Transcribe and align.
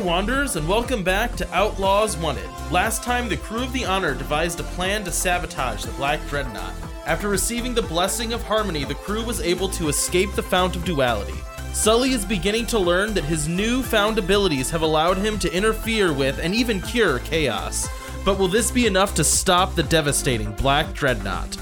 Wanderers, 0.00 0.56
and 0.56 0.66
welcome 0.66 1.04
back 1.04 1.36
to 1.36 1.54
Outlaws 1.54 2.16
Wanted. 2.16 2.48
Last 2.70 3.02
time, 3.02 3.28
the 3.28 3.36
crew 3.36 3.62
of 3.62 3.72
the 3.72 3.84
Honor 3.84 4.14
devised 4.14 4.58
a 4.58 4.62
plan 4.62 5.04
to 5.04 5.12
sabotage 5.12 5.84
the 5.84 5.92
Black 5.92 6.26
Dreadnought. 6.28 6.72
After 7.06 7.28
receiving 7.28 7.74
the 7.74 7.82
blessing 7.82 8.32
of 8.32 8.42
Harmony, 8.42 8.84
the 8.84 8.94
crew 8.94 9.22
was 9.22 9.40
able 9.40 9.68
to 9.70 9.88
escape 9.88 10.32
the 10.32 10.42
Fount 10.42 10.74
of 10.74 10.86
Duality. 10.86 11.38
Sully 11.74 12.12
is 12.12 12.24
beginning 12.24 12.66
to 12.66 12.78
learn 12.78 13.12
that 13.12 13.24
his 13.24 13.46
new 13.46 13.82
found 13.82 14.18
abilities 14.18 14.70
have 14.70 14.82
allowed 14.82 15.18
him 15.18 15.38
to 15.38 15.54
interfere 15.54 16.12
with 16.12 16.38
and 16.38 16.54
even 16.54 16.80
cure 16.80 17.18
chaos. 17.18 17.86
But 18.24 18.38
will 18.38 18.48
this 18.48 18.70
be 18.70 18.86
enough 18.86 19.14
to 19.16 19.24
stop 19.24 19.74
the 19.74 19.82
devastating 19.82 20.52
Black 20.52 20.94
Dreadnought? 20.94 21.58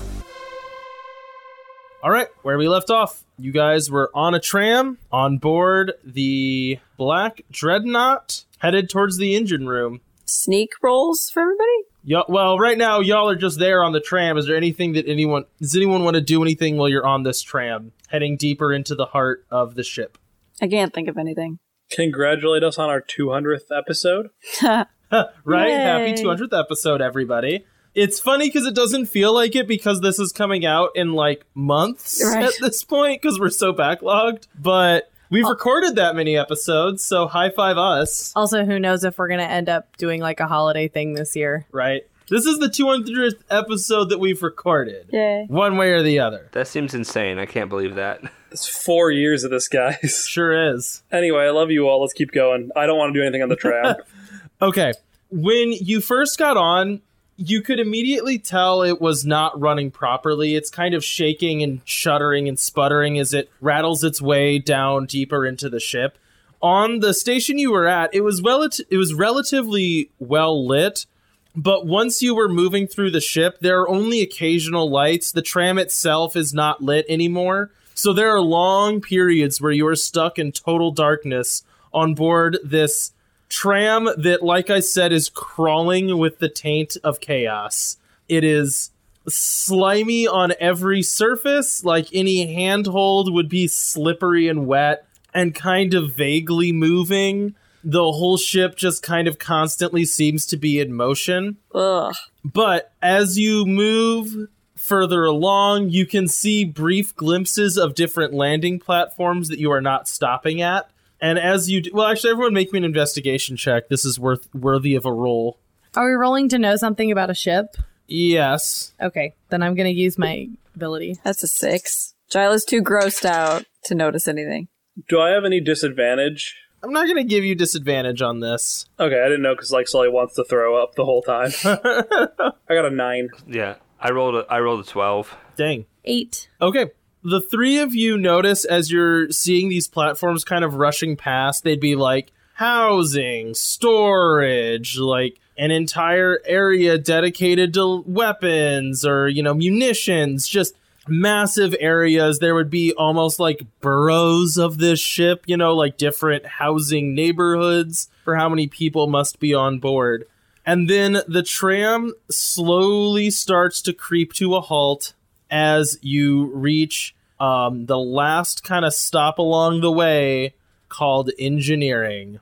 All 2.05 2.11
right, 2.11 2.29
where 2.43 2.57
we 2.57 2.69
left 2.69 2.91
off, 2.91 3.18
you 3.39 3.53
guys 3.53 3.91
were 3.91 4.11
on 4.15 4.35
a 4.35 4.41
tram 4.41 4.99
on 5.13 5.39
board 5.39 5.95
the 6.05 6.79
Black 6.97 7.43
Dreadnought, 7.51 8.45
headed 8.59 8.91
towards 8.91 9.17
the 9.17 9.37
engine 9.37 9.69
room. 9.69 10.01
Sneak 10.27 10.73
rolls 10.83 11.31
for 11.33 11.41
everybody? 11.41 11.69
Y'all, 12.05 12.25
well, 12.29 12.59
right 12.59 12.77
now 12.77 13.01
y'all 13.01 13.29
are 13.29 13.37
just 13.37 13.59
there 13.59 13.83
on 13.83 13.93
the 13.93 14.01
tram. 14.01 14.37
Is 14.37 14.47
there 14.47 14.57
anything 14.57 14.93
that 14.93 15.09
anyone 15.09 15.45
does 15.61 15.77
anyone 15.77 16.05
want 16.05 16.15
to 16.15 16.21
do 16.21 16.43
anything 16.43 16.77
while 16.77 16.89
you're 16.89 17.07
on 17.07 17.23
this 17.23 17.43
tram, 17.43 17.93
heading 18.09 18.37
deeper 18.37 18.73
into 18.73 18.95
the 18.95 19.07
heart 19.07 19.45
of 19.51 19.75
the 19.75 19.83
ship? 19.83 20.19
I 20.61 20.69
can't 20.69 20.93
think 20.93 21.09
of 21.09 21.17
anything. 21.17 21.59
Congratulate 21.91 22.63
us 22.63 22.79
on 22.79 22.91
our 22.91 23.01
200th 23.01 23.71
episode. 23.75 24.31
right? 25.45 25.69
Yay. 25.69 25.75
Happy 25.75 26.13
200th 26.13 26.59
episode, 26.59 27.01
everybody. 27.01 27.65
It's 28.01 28.21
funny 28.21 28.49
because 28.49 28.65
it 28.67 28.75
doesn't 28.75 29.07
feel 29.07 29.35
like 29.35 29.57
it 29.57 29.67
because 29.67 30.01
this 30.01 30.19
is 30.21 30.31
coming 30.31 30.65
out 30.65 30.91
in 30.95 31.15
like 31.15 31.45
months 31.55 32.23
Right. 32.25 32.45
at 32.45 32.53
this 32.61 32.85
point 32.85 33.21
because 33.21 33.41
we're 33.41 33.51
so 33.51 33.73
backlogged. 33.73 34.47
But 34.57 35.11
we've 35.31 35.47
recorded 35.49 35.97
that 35.97 36.15
many 36.15 36.37
episodes, 36.37 37.05
so 37.05 37.27
high 37.27 37.51
five 37.51 37.77
us, 37.77 38.33
Also, 38.37 38.65
who 38.65 38.79
knows 38.79 39.03
if 39.03 39.19
we're 39.19 39.27
going 39.29 39.41
to 39.41 39.51
end 39.51 39.69
up 39.69 39.97
doing 39.97 40.21
like 40.21 40.39
a 40.39 40.47
holiday 40.47 40.87
thing 40.87 41.15
this 41.15 41.35
year? 41.35 41.67
right? 41.73 42.03
This 42.31 42.45
is 42.45 42.59
the 42.59 42.69
200th 42.69 43.43
episode 43.51 44.11
that 44.11 44.21
we've 44.21 44.43
recorded, 44.43 45.07
Yay. 45.13 45.47
one 45.49 45.77
way 45.79 45.93
or 45.93 46.03
the 46.03 46.19
other. 46.21 46.49
That 46.53 46.69
seems 46.69 46.93
insane. 46.95 47.39
I 47.39 47.47
can't 47.47 47.71
believe 47.71 47.95
that. 47.95 48.21
It's 48.53 48.67
four 48.69 49.11
years 49.11 49.45
of 49.45 49.51
this, 49.51 49.67
guys. 49.67 50.27
Sure 50.29 50.73
is. 50.75 51.03
Anyway, 51.11 51.43
I 51.47 51.51
love 51.51 51.71
you 51.71 51.89
all. 51.89 52.01
Let's 52.03 52.13
keep 52.13 52.31
going. 52.33 52.71
I 52.77 52.87
don't 52.87 52.97
want 52.99 53.13
to 53.15 53.19
do 53.19 53.23
anything 53.25 53.43
on 53.43 53.49
the 53.49 53.57
tram. 53.57 53.97
Okay. 54.63 54.93
When 55.31 55.73
you 55.73 56.01
first 56.01 56.37
got 56.39 56.57
on, 56.57 57.01
you 57.39 57.63
could 57.63 57.79
immediately 57.79 58.37
tell 58.37 58.83
it 58.83 59.01
was 59.01 59.25
not 59.25 59.59
running 59.59 59.93
properly. 59.93 60.57
It's 60.57 60.71
kind 60.71 60.93
of 60.93 61.05
shaking 61.05 61.63
and 61.63 61.81
shuddering 61.85 62.49
and 62.49 62.59
sputtering 62.59 63.17
as 63.19 63.33
it 63.33 63.49
rattles 63.61 64.03
its 64.03 64.21
way 64.21 64.59
down 64.59 65.07
deeper 65.07 65.47
into 65.47 65.71
the 65.71 65.79
ship. 65.79 66.19
On 66.61 66.99
the 66.99 67.15
station 67.15 67.57
you 67.57 67.71
were 67.71 67.87
at, 67.87 68.13
it 68.13 68.23
was 68.23 68.43
well 68.43 68.63
it 68.65 68.97
was 68.97 69.15
relatively 69.15 70.11
well 70.19 70.67
lit, 70.67 71.07
but 71.55 71.87
once 71.87 72.21
you 72.21 72.35
were 72.35 72.49
moving 72.49 72.89
through 72.89 73.13
the 73.13 73.21
ship, 73.21 73.59
there 73.61 73.81
are 73.81 73.89
only 73.89 74.21
occasional 74.21 74.91
lights. 74.91 75.31
The 75.31 75.41
tram 75.41 75.79
itself 75.79 76.35
is 76.35 76.53
not 76.53 76.83
lit 76.83 77.07
anymore. 77.09 77.71
So 77.95 78.13
there 78.13 78.35
are 78.35 78.41
long 78.41 79.01
periods 79.01 79.61
where 79.61 79.73
you 79.73 79.87
are 79.87 79.97
stuck 79.97 80.41
in 80.41 80.51
total 80.51 80.91
darkness 80.91 81.63
on 81.93 82.15
board 82.15 82.59
this 82.65 83.13
tram 83.49 84.09
that, 84.17 84.43
like 84.43 84.71
I 84.71 84.81
said, 84.81 85.13
is 85.13 85.29
crawling 85.29 86.19
with 86.19 86.39
the 86.39 86.49
taint 86.49 86.97
of 87.03 87.21
chaos. 87.21 87.97
It 88.29 88.45
is 88.45 88.91
slimy 89.29 90.27
on 90.27 90.53
every 90.61 91.03
surface, 91.03 91.85
like 91.85 92.09
any 92.13 92.53
handhold 92.53 93.33
would 93.33 93.49
be 93.49 93.67
slippery 93.69 94.49
and 94.49 94.67
wet 94.67 95.07
and 95.35 95.55
kind 95.55 95.95
of 95.95 96.15
vaguely 96.15 96.73
moving. 96.73 97.55
The 97.85 98.13
whole 98.13 98.37
ship 98.37 98.77
just 98.77 99.03
kind 99.03 99.29
of 99.29 99.39
constantly 99.39 100.05
seems 100.05 100.47
to 100.47 100.57
be 100.57 100.81
in 100.81 100.93
motion. 100.93 101.59
Ugh. 101.75 102.15
But 102.45 102.93
as 103.01 103.39
you 103.39 103.65
move 103.65 104.49
further 104.77 105.25
along, 105.25 105.91
you 105.91 106.07
can 106.07 106.29
see 106.29 106.65
brief 106.65 107.15
glimpses 107.15 107.77
of 107.77 107.95
different 107.95 108.33
landing 108.33 108.79
platforms 108.79 109.49
that 109.49 109.59
you 109.59 109.71
are 109.71 109.81
not 109.81 110.09
stopping 110.09 110.61
at. 110.63 110.91
And 111.21 111.39
as 111.39 111.69
you 111.71 111.83
do, 111.83 111.91
well, 111.93 112.07
actually, 112.07 112.31
everyone 112.31 112.55
make 112.55 112.73
me 112.73 112.79
an 112.79 112.85
investigation 112.85 113.57
check. 113.57 113.89
This 113.89 114.05
is 114.05 114.19
worth 114.21 114.49
worthy 114.55 114.95
of 114.95 115.05
a 115.05 115.13
roll. 115.13 115.59
Are 115.97 116.07
we 116.07 116.13
rolling 116.13 116.49
to 116.51 116.59
know 116.59 116.77
something 116.77 117.11
about 117.11 117.31
a 117.31 117.35
ship? 117.35 117.77
Yes. 118.07 118.93
Okay, 119.01 119.35
then 119.51 119.63
I'm 119.63 119.75
going 119.75 119.93
to 119.93 120.01
use 120.01 120.17
my 120.19 120.49
ability. 120.75 121.19
That's 121.25 121.43
a 121.43 121.49
six. 121.49 122.15
Jyla's 122.31 122.65
too 122.65 122.83
grossed 122.83 123.25
out 123.25 123.65
to 123.85 123.95
notice 123.95 124.29
anything. 124.29 124.69
do 125.09 125.21
I 125.21 125.31
have 125.31 125.45
any 125.45 125.61
disadvantage? 125.61 126.57
I'm 126.83 126.93
not 126.93 127.07
going 127.07 127.17
to 127.17 127.25
give 127.25 127.45
you 127.45 127.55
disadvantage 127.57 128.23
on 128.23 128.39
this. 128.41 128.87
Okay, 129.01 129.21
I 129.21 129.25
didn't 129.25 129.43
know 129.43 129.55
because 129.55 129.73
like 129.73 129.89
Sully 129.89 130.09
wants 130.09 130.37
to 130.37 130.45
throw 130.45 130.81
up 130.81 130.95
the 130.95 131.05
whole 131.05 131.23
time. 131.23 131.51
I 131.65 132.75
got 132.75 132.85
a 132.85 132.91
nine. 132.91 133.31
Yeah, 133.49 133.77
I 134.01 134.11
rolled 134.11 134.37
a 134.37 134.47
I 134.49 134.61
rolled 134.61 134.81
a 134.81 134.89
twelve. 134.89 135.37
Dang. 135.57 135.87
Eight. 136.05 136.49
Okay. 136.63 136.87
The 137.25 137.41
three 137.41 137.79
of 137.79 137.95
you 137.95 138.17
notice 138.17 138.65
as 138.65 138.93
you're 138.93 139.31
seeing 139.31 139.69
these 139.69 139.89
platforms 139.89 140.45
kind 140.45 140.65
of 140.65 140.75
rushing 140.75 141.17
past, 141.17 141.65
they'd 141.65 141.81
be 141.81 141.97
like 141.97 142.33
housing, 142.55 143.55
storage, 143.55 144.99
like 144.99 145.39
an 145.57 145.71
entire 145.71 146.41
area 146.45 146.97
dedicated 146.97 147.75
to 147.75 148.05
weapons 148.07 149.05
or, 149.05 149.29
you 149.29 149.43
know, 149.43 149.55
munitions, 149.55 150.47
just 150.47 150.75
massive 151.09 151.75
areas. 151.81 152.39
There 152.39 152.55
would 152.55 152.71
be 152.71 152.93
almost 152.93 153.41
like 153.41 153.67
boroughs 153.81 154.57
of 154.57 154.79
this 154.79 155.01
ship, 155.01 155.45
you 155.47 155.57
know, 155.57 155.75
like 155.75 155.99
different 155.99 156.47
housing 156.47 157.15
neighborhoods 157.15 158.09
for 158.25 158.37
how 158.37 158.49
many 158.49 158.67
people 158.69 159.09
must 159.09 159.41
be 159.41 159.55
on 159.55 159.79
board. 159.79 160.25
And 160.65 160.89
then 160.89 161.23
the 161.27 161.43
tram 161.43 162.13
slowly 162.31 163.31
starts 163.31 163.81
to 163.83 163.93
creep 163.93 164.33
to 164.35 164.55
a 164.55 164.61
halt 164.61 165.15
as 165.51 165.99
you 166.03 166.47
reach 166.47 167.15
um, 167.41 167.87
the 167.87 167.99
last 167.99 168.65
kind 168.65 168.85
of 168.85 168.95
stop 168.95 169.39
along 169.39 169.81
the 169.81 169.93
way 169.93 170.55
called 170.89 171.31
engineering. 171.39 172.41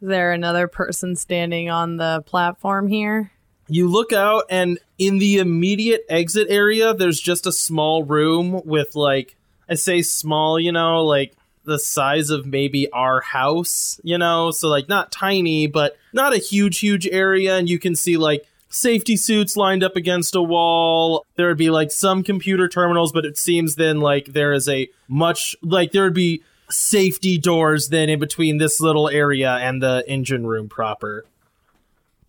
Is 0.00 0.08
there 0.08 0.32
another 0.32 0.68
person 0.68 1.16
standing 1.16 1.70
on 1.70 1.96
the 1.96 2.22
platform 2.26 2.88
here? 2.88 3.32
You 3.68 3.88
look 3.88 4.12
out, 4.12 4.44
and 4.48 4.78
in 4.98 5.18
the 5.18 5.38
immediate 5.38 6.04
exit 6.08 6.46
area, 6.48 6.94
there's 6.94 7.20
just 7.20 7.46
a 7.46 7.52
small 7.52 8.04
room 8.04 8.60
with, 8.64 8.94
like, 8.94 9.36
I 9.68 9.74
say 9.74 10.02
small, 10.02 10.60
you 10.60 10.70
know, 10.70 11.04
like 11.04 11.34
the 11.64 11.78
size 11.78 12.30
of 12.30 12.46
maybe 12.46 12.90
our 12.92 13.20
house, 13.20 14.00
you 14.04 14.18
know, 14.18 14.52
so 14.52 14.68
like 14.68 14.88
not 14.88 15.10
tiny, 15.10 15.66
but 15.66 15.96
not 16.12 16.32
a 16.32 16.38
huge, 16.38 16.78
huge 16.78 17.06
area. 17.08 17.56
And 17.56 17.68
you 17.68 17.78
can 17.78 17.96
see 17.96 18.16
like 18.16 18.46
safety 18.68 19.16
suits 19.16 19.56
lined 19.56 19.82
up 19.82 19.96
against 19.96 20.34
a 20.34 20.42
wall. 20.42 21.24
There 21.36 21.48
would 21.48 21.58
be 21.58 21.70
like 21.70 21.90
some 21.90 22.22
computer 22.22 22.68
terminals, 22.68 23.12
but 23.12 23.24
it 23.24 23.38
seems 23.38 23.76
then 23.76 24.00
like 24.00 24.26
there 24.26 24.52
is 24.52 24.68
a 24.68 24.88
much, 25.08 25.56
like, 25.62 25.92
there 25.92 26.04
would 26.04 26.14
be 26.14 26.42
safety 26.68 27.38
doors 27.38 27.88
then 27.88 28.08
in 28.08 28.18
between 28.18 28.58
this 28.58 28.80
little 28.80 29.08
area 29.08 29.52
and 29.56 29.82
the 29.82 30.04
engine 30.08 30.46
room 30.46 30.68
proper. 30.68 31.24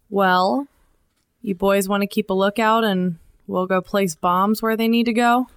Well, 0.10 0.68
you 1.42 1.56
boys 1.56 1.88
want 1.88 2.02
to 2.02 2.08
keep 2.08 2.30
a 2.30 2.34
lookout 2.34 2.84
and 2.84 3.18
we'll 3.48 3.68
go 3.68 3.82
place 3.82 4.16
bombs 4.16 4.62
where 4.62 4.78
they 4.78 4.88
need 4.88 5.06
to 5.06 5.14
go? 5.14 5.48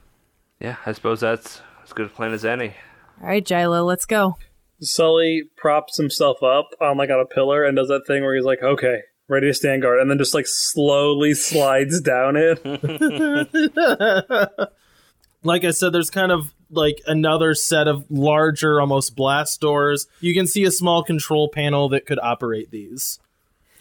Yeah, 0.60 0.76
I 0.84 0.92
suppose 0.92 1.20
that's 1.20 1.60
as 1.84 1.92
good 1.92 2.06
a 2.06 2.08
plan 2.08 2.32
as 2.32 2.44
any. 2.44 2.74
All 3.20 3.28
right, 3.28 3.44
Jyla, 3.44 3.84
let's 3.84 4.06
go. 4.06 4.36
Sully 4.80 5.44
props 5.56 5.98
himself 5.98 6.42
up 6.42 6.70
on 6.80 6.96
like 6.96 7.10
on 7.10 7.20
a 7.20 7.26
pillar 7.26 7.64
and 7.64 7.76
does 7.76 7.88
that 7.88 8.06
thing 8.06 8.22
where 8.22 8.34
he's 8.34 8.44
like, 8.44 8.62
"Okay, 8.62 9.02
ready 9.30 9.46
to 9.46 9.54
stand 9.54 9.82
guard," 9.82 10.00
and 10.00 10.10
then 10.10 10.18
just 10.18 10.34
like 10.34 10.46
slowly 10.46 11.34
slides 11.34 12.00
down 12.00 12.36
it. 12.36 12.60
like 15.42 15.64
I 15.64 15.70
said, 15.70 15.92
there's 15.92 16.10
kind 16.10 16.32
of 16.32 16.52
like 16.70 17.00
another 17.06 17.54
set 17.54 17.88
of 17.88 18.04
larger, 18.10 18.80
almost 18.80 19.16
blast 19.16 19.60
doors. 19.60 20.06
You 20.20 20.34
can 20.34 20.46
see 20.46 20.64
a 20.64 20.70
small 20.70 21.02
control 21.02 21.48
panel 21.48 21.88
that 21.90 22.06
could 22.06 22.18
operate 22.22 22.70
these. 22.70 23.18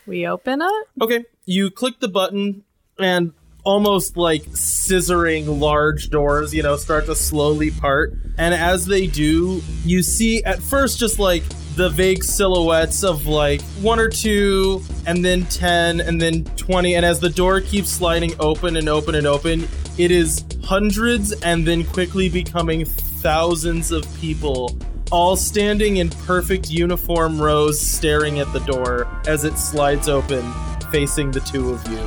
We 0.05 0.25
open 0.25 0.61
it? 0.61 0.87
Okay, 1.01 1.25
you 1.45 1.69
click 1.69 1.99
the 1.99 2.07
button, 2.07 2.63
and 2.97 3.33
almost 3.63 4.17
like 4.17 4.43
scissoring 4.45 5.59
large 5.59 6.09
doors, 6.09 6.53
you 6.53 6.63
know, 6.63 6.75
start 6.75 7.05
to 7.05 7.15
slowly 7.15 7.71
part. 7.71 8.13
And 8.37 8.53
as 8.53 8.85
they 8.85 9.07
do, 9.07 9.61
you 9.83 10.01
see 10.01 10.43
at 10.43 10.61
first 10.61 10.99
just 10.99 11.19
like 11.19 11.43
the 11.79 11.89
vague 11.89 12.25
silhouettes 12.25 13.05
of 13.05 13.25
like 13.25 13.61
one 13.81 13.99
or 13.99 14.09
two, 14.09 14.83
and 15.07 15.23
then 15.23 15.45
10, 15.45 16.01
and 16.01 16.21
then 16.21 16.43
20. 16.57 16.95
And 16.95 17.05
as 17.05 17.21
the 17.21 17.29
door 17.29 17.61
keeps 17.61 17.89
sliding 17.89 18.33
open 18.41 18.75
and 18.75 18.89
open 18.89 19.15
and 19.15 19.25
open, 19.25 19.65
it 19.97 20.11
is 20.11 20.43
hundreds 20.61 21.31
and 21.41 21.65
then 21.65 21.85
quickly 21.85 22.27
becoming 22.27 22.83
thousands 22.83 23.93
of 23.93 24.05
people. 24.19 24.77
All 25.09 25.37
standing 25.37 25.97
in 25.97 26.09
perfect 26.09 26.69
uniform 26.69 27.41
rows, 27.41 27.79
staring 27.79 28.39
at 28.39 28.51
the 28.51 28.59
door 28.59 29.07
as 29.25 29.45
it 29.45 29.57
slides 29.57 30.09
open, 30.09 30.43
facing 30.91 31.31
the 31.31 31.39
two 31.39 31.69
of 31.69 31.87
you. 31.87 32.01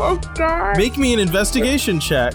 Oh, 0.00 0.18
God. 0.34 0.78
Make 0.78 0.96
me 0.96 1.12
an 1.12 1.20
investigation 1.20 2.00
check. 2.00 2.32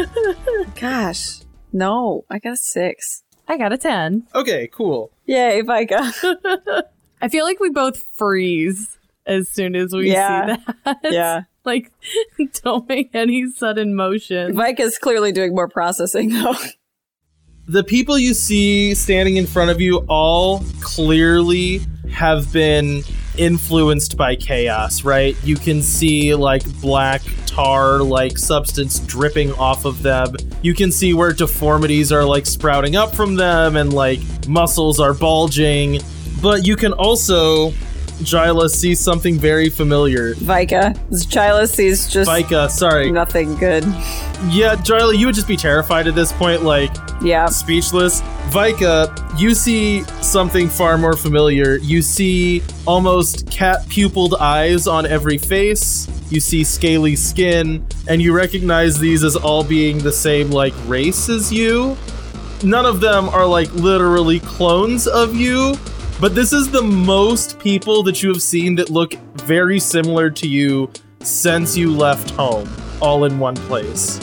Gosh. 0.80 1.40
No, 1.74 2.24
I 2.30 2.38
got 2.38 2.54
a 2.54 2.56
six. 2.56 3.22
I 3.50 3.58
got 3.58 3.72
a 3.72 3.76
10. 3.76 4.28
Okay, 4.32 4.68
cool. 4.72 5.10
Yay, 5.30 5.62
Vika. 5.62 6.82
I 7.22 7.28
feel 7.28 7.44
like 7.44 7.60
we 7.60 7.70
both 7.70 8.02
freeze 8.16 8.98
as 9.26 9.48
soon 9.48 9.76
as 9.76 9.92
we 9.92 10.10
Yeah. 10.10 10.56
see 10.56 10.60
that. 10.84 10.96
Yeah. 11.04 11.40
like, 11.64 11.92
don't 12.64 12.88
make 12.88 13.14
any 13.14 13.48
sudden 13.52 13.94
motion. 13.94 14.56
Mike 14.56 14.80
is 14.80 14.98
clearly 14.98 15.30
doing 15.30 15.54
more 15.54 15.68
processing 15.68 16.30
though. 16.30 16.54
the 17.68 17.84
people 17.84 18.18
you 18.18 18.34
see 18.34 18.94
standing 18.94 19.36
in 19.36 19.46
front 19.46 19.70
of 19.70 19.80
you 19.80 19.98
all 20.08 20.64
clearly 20.80 21.80
have 22.12 22.52
been 22.52 23.02
influenced 23.38 24.16
by 24.16 24.34
chaos, 24.34 25.04
right? 25.04 25.36
You 25.44 25.54
can 25.56 25.80
see 25.82 26.34
like 26.34 26.64
black 26.80 27.22
tar 27.50 27.98
like 28.00 28.38
substance 28.38 29.00
dripping 29.00 29.52
off 29.54 29.84
of 29.84 30.02
them. 30.02 30.36
You 30.62 30.74
can 30.74 30.92
see 30.92 31.14
where 31.14 31.32
deformities 31.32 32.12
are 32.12 32.24
like 32.24 32.46
sprouting 32.46 32.96
up 32.96 33.14
from 33.14 33.34
them 33.34 33.76
and 33.76 33.92
like 33.92 34.20
muscles 34.48 35.00
are 35.00 35.12
bulging. 35.12 36.00
But 36.40 36.66
you 36.66 36.76
can 36.76 36.92
also 36.92 37.72
Jyla 38.20 38.68
sees 38.68 39.00
something 39.00 39.38
very 39.38 39.68
familiar. 39.70 40.34
Vika. 40.34 40.96
Jyla 41.10 41.68
sees 41.68 42.08
just 42.08 42.30
Vika, 42.30 42.70
sorry. 42.70 43.10
nothing 43.10 43.54
good. 43.56 43.84
Yeah, 44.48 44.76
Jyla, 44.76 45.16
you 45.18 45.26
would 45.26 45.34
just 45.34 45.48
be 45.48 45.56
terrified 45.56 46.06
at 46.06 46.14
this 46.14 46.32
point, 46.32 46.62
like 46.62 46.90
Yeah. 47.22 47.46
speechless. 47.46 48.22
Vika, 48.50 49.10
you 49.38 49.54
see 49.54 50.04
something 50.20 50.68
far 50.68 50.98
more 50.98 51.16
familiar. 51.16 51.76
You 51.78 52.02
see 52.02 52.62
almost 52.86 53.50
cat 53.50 53.88
pupiled 53.88 54.34
eyes 54.40 54.86
on 54.86 55.06
every 55.06 55.38
face. 55.38 56.08
You 56.30 56.40
see 56.40 56.62
scaly 56.64 57.16
skin, 57.16 57.84
and 58.06 58.22
you 58.22 58.32
recognize 58.32 58.98
these 58.98 59.24
as 59.24 59.36
all 59.36 59.64
being 59.64 59.98
the 59.98 60.12
same 60.12 60.50
like 60.50 60.74
race 60.86 61.28
as 61.28 61.52
you. 61.52 61.96
None 62.62 62.84
of 62.86 63.00
them 63.00 63.28
are 63.30 63.46
like 63.46 63.72
literally 63.74 64.38
clones 64.40 65.06
of 65.06 65.34
you, 65.34 65.76
but 66.20 66.34
this 66.34 66.52
is 66.52 66.70
the 66.70 66.82
most 66.82 67.58
people 67.58 68.02
that 68.02 68.22
you 68.22 68.28
have 68.28 68.42
seen 68.42 68.74
that 68.76 68.90
look 68.90 69.14
very 69.36 69.80
similar 69.80 70.30
to 70.30 70.46
you 70.46 70.90
since 71.20 71.76
you 71.76 71.94
left 71.94 72.30
home, 72.30 72.68
all 73.00 73.24
in 73.24 73.38
one 73.38 73.56
place. 73.56 74.20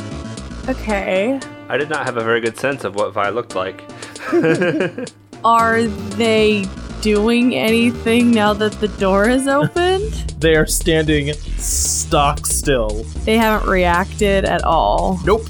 Okay. 0.70 1.40
I 1.70 1.78
did 1.78 1.90
not 1.90 2.06
have 2.06 2.18
a 2.18 2.24
very 2.24 2.40
good 2.40 2.58
sense 2.58 2.84
of 2.84 2.96
what 2.96 3.14
Vi 3.14 3.30
looked 3.30 3.56
like. 3.56 3.84
Are 5.44 5.84
they 5.84 6.66
doing 7.02 7.56
anything 7.56 8.32
now 8.32 8.54
that 8.54 8.74
the 8.74 8.88
door 8.90 9.30
is 9.30 9.48
opened? 9.48 10.14
They 10.38 10.56
are 10.56 10.68
standing 10.68 11.34
stock 11.58 12.46
still. 12.46 13.04
they 13.26 13.38
haven't 13.38 13.68
reacted 13.68 14.46
at 14.46 14.64
all. 14.64 15.20
Nope. 15.26 15.46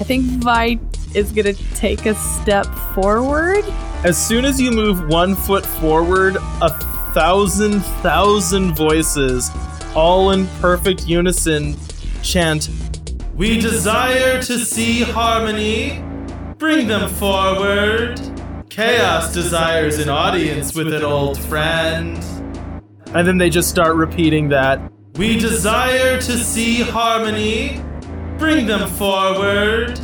I 0.00 0.04
think 0.04 0.24
Vi 0.42 0.76
is 1.14 1.32
gonna 1.32 1.54
take 1.74 2.06
a 2.06 2.14
step 2.14 2.66
forward. 2.94 3.64
As 4.04 4.16
soon 4.16 4.44
as 4.44 4.60
you 4.60 4.70
move 4.70 5.06
one 5.08 5.34
foot 5.34 5.64
forward, 5.64 6.36
a 6.60 6.70
thousand, 7.14 7.80
thousand 8.02 8.74
voices, 8.74 9.50
all 9.94 10.30
in 10.32 10.46
perfect 10.60 11.06
unison, 11.06 11.76
chant, 12.22 12.68
We 13.36 13.60
desire 13.60 14.40
to 14.42 14.58
see 14.58 15.02
harmony. 15.02 16.02
Bring 16.58 16.86
them 16.86 17.08
forward. 17.10 18.20
Chaos 18.70 19.32
desires 19.32 19.98
an 19.98 20.08
audience 20.08 20.74
with 20.74 20.92
an 20.92 21.02
old 21.02 21.38
friend. 21.38 22.18
And 23.14 23.26
then 23.26 23.38
they 23.38 23.50
just 23.50 23.68
start 23.70 23.94
repeating 23.96 24.48
that. 24.48 24.80
We 25.16 25.38
desire 25.38 26.20
to 26.20 26.38
see 26.38 26.82
harmony. 26.82 27.80
Bring 28.38 28.66
them 28.66 28.88
forward. 28.90 29.98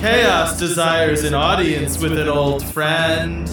Chaos 0.00 0.58
desires 0.58 1.24
an 1.24 1.34
audience 1.34 1.98
with 1.98 2.18
an 2.18 2.26
old 2.26 2.64
friend. 2.64 3.46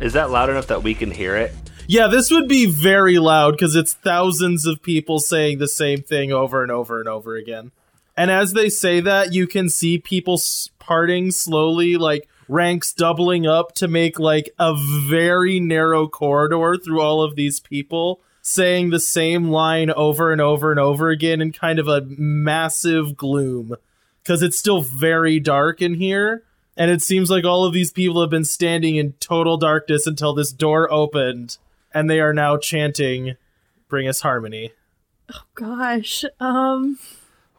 Is 0.00 0.14
that 0.14 0.30
loud 0.30 0.48
enough 0.48 0.68
that 0.68 0.82
we 0.82 0.94
can 0.94 1.10
hear 1.10 1.36
it? 1.36 1.52
Yeah, 1.86 2.06
this 2.06 2.30
would 2.30 2.48
be 2.48 2.64
very 2.64 3.18
loud 3.18 3.50
because 3.50 3.76
it's 3.76 3.92
thousands 3.92 4.64
of 4.64 4.80
people 4.80 5.18
saying 5.18 5.58
the 5.58 5.68
same 5.68 6.00
thing 6.00 6.32
over 6.32 6.62
and 6.62 6.72
over 6.72 6.98
and 6.98 7.10
over 7.10 7.36
again. 7.36 7.72
And 8.16 8.30
as 8.30 8.54
they 8.54 8.70
say 8.70 9.00
that, 9.00 9.34
you 9.34 9.46
can 9.46 9.68
see 9.68 9.98
people 9.98 10.40
parting 10.78 11.30
slowly, 11.30 11.98
like 11.98 12.26
ranks 12.48 12.94
doubling 12.94 13.46
up 13.46 13.74
to 13.74 13.86
make 13.86 14.18
like 14.18 14.48
a 14.58 14.74
very 15.06 15.60
narrow 15.60 16.08
corridor 16.08 16.78
through 16.82 17.02
all 17.02 17.22
of 17.22 17.36
these 17.36 17.60
people, 17.60 18.22
saying 18.40 18.88
the 18.88 18.98
same 18.98 19.50
line 19.50 19.90
over 19.90 20.32
and 20.32 20.40
over 20.40 20.70
and 20.70 20.80
over 20.80 21.10
again 21.10 21.42
in 21.42 21.52
kind 21.52 21.78
of 21.78 21.86
a 21.86 22.00
massive 22.00 23.14
gloom. 23.14 23.76
Because 24.28 24.42
it's 24.42 24.58
still 24.58 24.82
very 24.82 25.40
dark 25.40 25.80
in 25.80 25.94
here. 25.94 26.42
And 26.76 26.90
it 26.90 27.00
seems 27.00 27.30
like 27.30 27.46
all 27.46 27.64
of 27.64 27.72
these 27.72 27.90
people 27.90 28.20
have 28.20 28.28
been 28.28 28.44
standing 28.44 28.96
in 28.96 29.14
total 29.20 29.56
darkness 29.56 30.06
until 30.06 30.34
this 30.34 30.52
door 30.52 30.92
opened 30.92 31.56
and 31.94 32.10
they 32.10 32.20
are 32.20 32.34
now 32.34 32.58
chanting 32.58 33.36
bring 33.88 34.06
us 34.06 34.20
harmony 34.20 34.72
Oh, 35.34 35.40
Gosh. 35.54 36.26
Um 36.40 36.98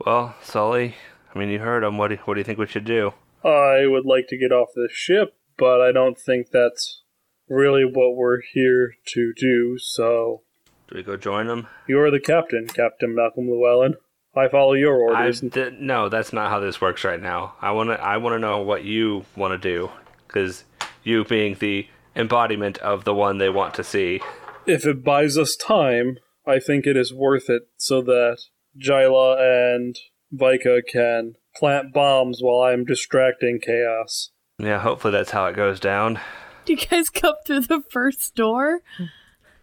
Well, 0.06 0.36
Sully, 0.44 0.94
I 1.34 1.40
mean, 1.40 1.50
you 1.50 1.58
heard 1.58 1.84
him. 1.84 1.98
What 1.98 2.10
do, 2.10 2.18
what 2.26 2.36
do 2.36 2.40
you 2.40 2.44
think 2.44 2.60
we 2.60 2.68
should 2.68 2.86
do? 2.86 3.14
I 3.44 3.88
would 3.88 4.06
like 4.06 4.28
to 4.28 4.38
get 4.38 4.52
off 4.52 4.70
this 4.76 4.92
ship, 4.92 5.34
but 5.58 5.82
I 5.82 5.92
don't 5.92 6.20
think 6.20 6.52
that's 6.52 7.02
really 7.48 7.84
what 7.84 8.16
we're 8.16 8.42
here 8.42 8.94
to 9.08 9.34
do, 9.36 9.80
so 9.80 10.44
Do 10.88 10.98
we 10.98 11.02
go 11.04 11.18
join 11.18 11.48
them? 11.48 11.66
you're 11.88 12.12
the 12.12 12.20
captain, 12.20 12.68
Captain 12.68 13.16
Malcolm 13.16 13.50
Llewellyn. 13.50 13.96
I 14.40 14.48
follow 14.50 14.74
your 14.74 14.96
I 15.16 15.20
orders. 15.20 15.42
d- 15.42 15.72
no, 15.80 16.10
that's 16.10 16.34
not 16.34 16.50
how 16.50 16.60
this 16.60 16.82
works 16.82 17.04
right 17.04 17.22
now. 17.22 17.54
I 17.62 17.72
want 17.72 17.90
to 17.90 18.02
I 18.02 18.18
want 18.18 18.34
to 18.34 18.40
know 18.40 18.60
what 18.62 18.84
you 18.84 19.26
want 19.36 19.54
to 19.54 19.58
do 19.58 19.92
cuz 20.28 20.64
you 21.04 21.24
being 21.26 21.56
the 21.60 21.88
embodiment 22.16 22.78
of 22.80 23.04
the 23.04 23.14
one 23.14 23.38
they 23.38 23.50
want 23.50 23.74
to 23.76 23.84
see. 23.84 24.22
If 24.66 24.86
it 24.86 25.04
buys 25.04 25.38
us 25.38 25.56
time, 25.56 26.18
I 26.46 26.60
think 26.60 26.86
it 26.86 26.98
is 26.98 27.14
worth 27.14 27.50
it 27.50 27.64
so 27.78 28.02
that 28.02 28.38
Jyla 28.80 29.38
and 29.76 29.98
Vika 30.34 30.82
can 30.86 31.36
plant 31.56 31.94
bombs 31.94 32.40
while 32.42 32.62
I'm 32.62 32.86
distracting 32.86 33.60
chaos. 33.60 34.32
Yeah, 34.58 34.80
hopefully 34.80 35.12
that's 35.12 35.32
how 35.32 35.46
it 35.48 35.56
goes 35.56 35.80
down. 35.80 36.20
do 36.66 36.74
you 36.74 36.80
guys 36.80 37.10
come 37.10 37.36
through 37.46 37.62
the 37.62 37.82
first 37.90 38.36
door 38.36 38.82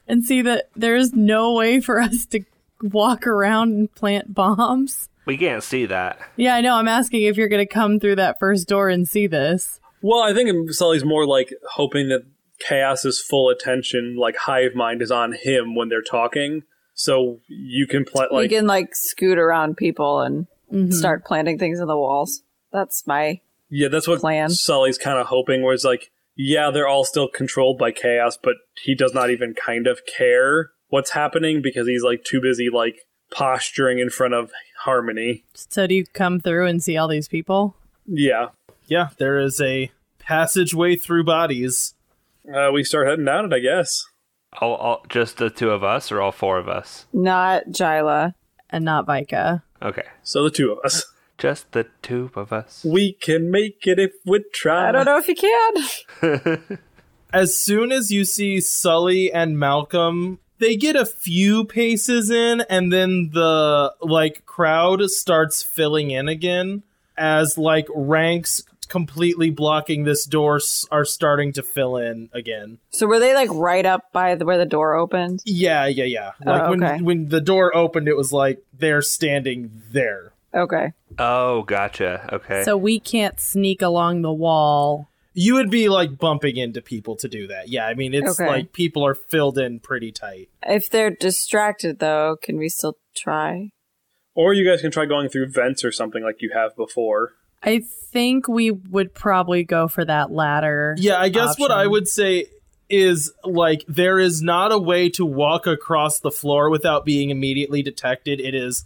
and 0.09 0.25
see 0.25 0.43
that 0.43 0.71
there 0.75 0.97
is 0.97 1.13
no 1.13 1.53
way 1.53 1.81
for 1.81 2.01
us 2.01 2.27
to 2.27 2.41
walk 2.83 3.27
around 3.27 3.73
and 3.73 3.95
plant 3.95 4.35
bombs? 4.35 5.09
We 5.27 5.37
can't 5.37 5.63
see 5.63 5.87
that. 5.87 6.19
Yeah, 6.37 6.55
I 6.55 6.61
know. 6.61 6.75
I'm 6.77 6.89
asking 6.89 7.23
if 7.23 7.37
you're 7.37 7.49
gonna 7.49 7.67
come 7.67 7.99
through 7.99 8.17
that 8.17 8.39
first 8.39 8.69
door 8.69 8.89
and 8.89 9.09
see 9.09 9.27
this. 9.27 9.81
Well, 10.03 10.23
I 10.23 10.33
think 10.33 10.71
Sully's 10.73 11.05
more 11.05 11.27
like 11.27 11.53
hoping 11.73 12.09
that 12.11 12.23
Chaos's 12.61 13.21
full 13.21 13.49
attention, 13.51 14.17
like 14.17 14.37
hive 14.37 14.75
mind, 14.75 15.03
is 15.03 15.11
on 15.11 15.33
him 15.33 15.75
when 15.75 15.89
they're 15.89 16.01
talking. 16.03 16.63
So 16.95 17.41
you 17.49 17.87
can 17.87 18.05
plant 18.05 18.33
like 18.33 18.51
you 18.51 18.57
can 18.59 18.67
like 18.67 18.95
scoot 18.95 19.37
around 19.39 19.77
people 19.77 20.21
and 20.21 20.47
Mhm. 20.73 20.93
start 20.93 21.25
planting 21.25 21.59
things 21.59 21.81
in 21.81 21.87
the 21.87 21.97
walls. 21.97 22.43
That's 22.73 23.07
my 23.07 23.41
Yeah, 23.69 23.89
that's 23.89 24.07
what 24.09 24.21
plan. 24.21 24.51
Sully's 24.51 24.97
kind 24.99 25.19
of 25.19 25.27
hoping. 25.27 25.63
Where 25.63 25.75
it's 25.75 25.85
like, 25.85 26.11
yeah, 26.37 26.71
they're 26.71 26.89
all 26.89 27.05
still 27.05 27.29
controlled 27.29 27.79
by 27.79 27.91
chaos, 27.91 28.39
but 28.41 28.55
he 28.83 28.95
does 28.95 29.13
not 29.13 29.31
even 29.31 29.55
kind 29.55 29.87
of 29.87 30.07
care 30.07 30.71
what's 30.89 31.11
happening 31.11 31.63
because 31.63 31.87
he's 31.87 32.03
like 32.03 32.25
too 32.25 32.41
busy 32.41 32.69
like 32.71 32.97
posturing 33.31 33.99
in 33.99 34.11
front 34.11 34.35
of 34.35 34.51
Harmony. 34.81 35.45
So 35.55 35.87
do 35.87 35.95
you 35.95 36.05
come 36.13 36.41
through 36.41 36.67
and 36.67 36.83
see 36.83 36.97
all 36.97 37.09
these 37.09 37.29
people? 37.29 37.77
Yeah, 38.07 38.49
yeah 38.87 39.09
there 39.19 39.39
is 39.39 39.61
a 39.61 39.91
passageway 40.19 40.97
through 40.97 41.25
bodies 41.25 41.95
uh, 42.53 42.71
we 42.73 42.85
start 42.85 43.09
heading 43.09 43.25
down 43.25 43.47
it, 43.47 43.53
I 43.53 43.59
guess. 43.59 44.05
All, 44.61 44.75
all 44.75 45.05
just 45.09 45.39
the 45.39 45.51
two 45.51 45.71
of 45.71 45.83
us 45.83 46.13
or 46.13 46.21
all 46.21 46.33
four 46.33 46.59
of 46.59 46.69
us? 46.69 47.07
not 47.13 47.65
Jyla. 47.69 48.35
And 48.69 48.85
not 48.85 49.07
Vika. 49.07 49.63
Okay. 49.81 50.03
So 50.25 50.43
the 50.43 50.51
two 50.51 50.73
of 50.73 50.79
us, 50.85 51.05
Just 51.39 51.71
the 51.71 51.87
two 52.03 52.33
of 52.35 52.53
us. 52.53 52.85
we 52.85 53.13
can 53.13 53.49
make 53.49 53.87
it 53.87 54.01
if 54.01 54.13
we 54.25 54.45
try. 54.53 54.89
I 54.89 54.93
don't 54.93 55.05
know 55.05 55.19
if 55.19 55.29
you 55.29 55.37
can. 55.37 56.79
as 57.33 57.57
soon 57.57 57.93
as 57.93 58.11
you 58.11 58.25
see 58.25 58.61
sully 58.61 59.33
and 59.33 59.57
malcolm 59.57 60.41
they 60.59 60.77
get 60.77 60.97
a 60.97 61.07
few 61.07 61.65
paces 61.65 62.31
in 62.31 62.63
and 62.71 62.93
then 62.93 63.31
the 63.33 63.95
like 64.01 64.45
crowd 64.47 65.11
starts 65.11 65.63
filling 65.63 66.11
in 66.11 66.29
again 66.29 66.83
as 67.17 67.57
like 67.59 67.87
ranks 67.95 68.63
completely 68.89 69.51
blocking 69.51 70.05
this 70.05 70.25
door 70.25 70.61
are 70.93 71.05
starting 71.05 71.53
to 71.53 71.63
fill 71.63 71.97
in 71.97 72.29
again 72.33 72.79
So 72.91 73.07
were 73.09 73.19
they 73.19 73.35
like 73.35 73.51
right 73.53 73.85
up 73.85 74.13
by 74.13 74.37
the, 74.37 74.45
where 74.45 74.59
the 74.59 74.65
door 74.65 74.95
opened? 74.95 75.43
yeah 75.45 75.87
yeah 75.87 76.05
yeah 76.05 76.33
oh, 76.47 76.51
like 76.51 76.63
Oh, 76.63 76.73
okay. 76.73 76.79
when 76.79 77.05
when 77.05 77.29
the 77.29 77.41
door 77.41 77.75
opened 77.77 78.07
it 78.09 78.17
was 78.17 78.33
like 78.33 78.63
they're 78.79 79.03
standing 79.03 79.83
there 79.91 80.33
Okay. 80.55 80.95
Oh, 81.19 81.65
gotcha. 81.65 82.31
Okay. 82.33 82.63
So 82.65 82.79
we 82.79 82.99
can't 82.99 83.39
sneak 83.39 83.83
along 83.83 84.23
the 84.23 84.33
wall. 84.33 85.11
You 85.39 85.55
would 85.55 85.71
be 85.71 85.89
like 85.91 86.19
bumping 86.19 86.57
into 86.57 86.81
people 86.81 87.15
to 87.17 87.29
do 87.29 87.47
that 87.47 87.69
yeah 87.69 87.87
i 87.87 87.95
mean 87.95 88.15
it's 88.15 88.41
Okay. 88.41 88.47
like 88.49 88.73
people 88.73 89.05
are 89.07 89.15
filled 89.15 89.59
in 89.59 89.79
pretty 89.79 90.11
tight 90.11 90.49
If 90.63 90.89
they're 90.91 91.11
distracted 91.11 91.99
though, 91.99 92.37
can 92.43 92.57
we 92.57 92.69
still 92.69 92.97
try? 93.15 93.71
Or 94.35 94.53
you 94.53 94.69
guys 94.69 94.81
can 94.81 94.91
try 94.91 95.07
going 95.07 95.29
through 95.29 95.49
vents 95.51 95.85
or 95.85 95.93
something 95.93 96.23
like 96.23 96.43
you 96.43 96.51
have 96.55 96.75
before. 96.77 97.33
I 97.63 97.83
think 98.13 98.49
we 98.49 98.71
would 98.71 99.15
probably 99.15 99.65
go 99.65 99.89
for 99.89 100.05
that 100.05 100.31
ladder. 100.31 100.95
Yeah, 100.99 101.19
I 101.19 101.29
guess 101.31 101.59
what 101.59 101.71
I 101.71 101.87
would 101.87 102.07
say 102.09 102.47
is 102.91 103.33
like 103.45 103.83
there 103.89 104.19
is 104.19 104.43
not 104.43 104.73
a 104.73 104.79
way 104.79 105.09
to 105.11 105.25
walk 105.25 105.67
across 105.67 106.21
the 106.21 106.31
floor 106.31 106.69
without 106.71 107.05
being 107.05 107.31
immediately 107.31 107.83
detected. 107.83 108.41
It 108.41 108.55
is 108.55 108.85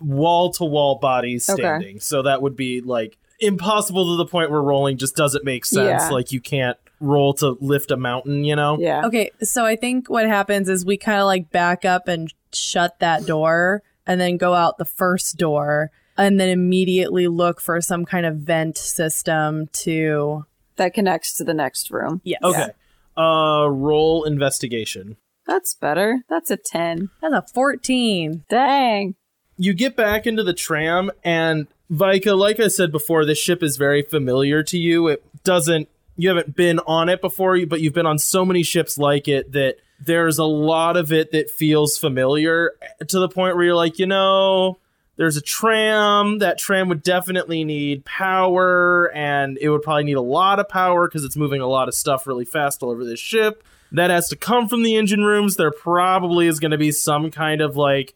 wall 0.00 0.52
to 0.54 0.64
wall 0.64 0.98
bodies 0.98 1.48
Okay. 1.48 1.62
standing. 1.62 2.00
So 2.00 2.22
that 2.22 2.42
would 2.42 2.54
be 2.56 2.80
like 2.80 3.16
impossible 3.40 4.12
to 4.12 4.16
the 4.16 4.26
point 4.26 4.50
where 4.50 4.62
rolling 4.62 4.96
just 4.98 5.16
doesn't 5.16 5.44
make 5.44 5.64
sense. 5.64 6.02
Yeah. 6.04 6.08
Like 6.10 6.32
you 6.32 6.40
can't 6.40 6.76
roll 7.00 7.32
to 7.34 7.56
lift 7.60 7.90
a 7.90 7.96
mountain, 7.96 8.44
you 8.44 8.54
know? 8.54 8.76
Yeah. 8.78 9.06
Okay, 9.06 9.30
so 9.42 9.64
I 9.64 9.76
think 9.76 10.10
what 10.10 10.26
happens 10.26 10.68
is 10.68 10.84
we 10.84 10.96
kind 10.98 11.18
of 11.20 11.26
like 11.26 11.50
back 11.50 11.84
up 11.84 12.08
and 12.08 12.32
shut 12.52 12.98
that 12.98 13.24
door 13.26 13.82
and 14.06 14.20
then 14.20 14.36
go 14.36 14.54
out 14.54 14.76
the 14.78 14.84
first 14.84 15.36
door 15.38 15.90
and 16.18 16.38
then 16.38 16.48
immediately 16.50 17.26
look 17.28 17.60
for 17.60 17.80
some 17.80 18.04
kind 18.04 18.26
of 18.26 18.36
vent 18.36 18.76
system 18.76 19.68
to 19.72 20.44
That 20.76 20.92
connects 20.92 21.36
to 21.38 21.44
the 21.44 21.54
next 21.54 21.90
room. 21.90 22.20
yes. 22.24 22.40
Okay. 22.42 22.68
Uh 23.16 23.66
roll 23.70 24.24
investigation. 24.24 25.16
That's 25.46 25.74
better. 25.74 26.22
That's 26.28 26.50
a 26.50 26.56
10. 26.56 27.10
That's 27.22 27.34
a 27.34 27.44
14. 27.54 28.44
Dang. 28.48 29.14
you 29.56 29.74
get 29.74 29.96
back 29.96 30.26
into 30.26 30.44
the 30.44 30.52
tram 30.52 31.10
and 31.24 31.66
Vika, 31.90 32.38
like 32.38 32.60
I 32.60 32.68
said 32.68 32.92
before, 32.92 33.24
this 33.24 33.38
ship 33.38 33.62
is 33.62 33.76
very 33.76 34.02
familiar 34.02 34.62
to 34.64 34.78
you. 34.78 35.08
It 35.08 35.24
doesn't 35.42 35.88
you 36.16 36.28
haven't 36.28 36.54
been 36.54 36.80
on 36.80 37.08
it 37.08 37.20
before, 37.20 37.64
but 37.66 37.80
you've 37.80 37.94
been 37.94 38.06
on 38.06 38.18
so 38.18 38.44
many 38.44 38.62
ships 38.62 38.98
like 38.98 39.26
it 39.26 39.52
that 39.52 39.76
there's 40.04 40.38
a 40.38 40.44
lot 40.44 40.96
of 40.96 41.12
it 41.12 41.32
that 41.32 41.50
feels 41.50 41.96
familiar 41.96 42.72
to 43.08 43.18
the 43.18 43.28
point 43.28 43.56
where 43.56 43.64
you're 43.64 43.74
like, 43.74 43.98
you 43.98 44.06
know, 44.06 44.78
there's 45.16 45.36
a 45.36 45.42
tram. 45.42 46.38
That 46.38 46.58
tram 46.58 46.88
would 46.88 47.02
definitely 47.02 47.64
need 47.64 48.04
power, 48.04 49.10
and 49.14 49.58
it 49.60 49.68
would 49.68 49.82
probably 49.82 50.04
need 50.04 50.16
a 50.16 50.22
lot 50.22 50.58
of 50.58 50.68
power 50.68 51.08
because 51.08 51.24
it's 51.24 51.36
moving 51.36 51.60
a 51.60 51.66
lot 51.66 51.88
of 51.88 51.94
stuff 51.94 52.26
really 52.26 52.44
fast 52.44 52.82
all 52.82 52.90
over 52.90 53.04
this 53.04 53.20
ship. 53.20 53.62
That 53.92 54.10
has 54.10 54.28
to 54.28 54.36
come 54.36 54.68
from 54.68 54.82
the 54.82 54.96
engine 54.96 55.24
rooms. 55.24 55.56
There 55.56 55.72
probably 55.72 56.46
is 56.46 56.60
going 56.60 56.70
to 56.70 56.78
be 56.78 56.92
some 56.92 57.30
kind 57.30 57.60
of 57.60 57.76
like 57.76 58.14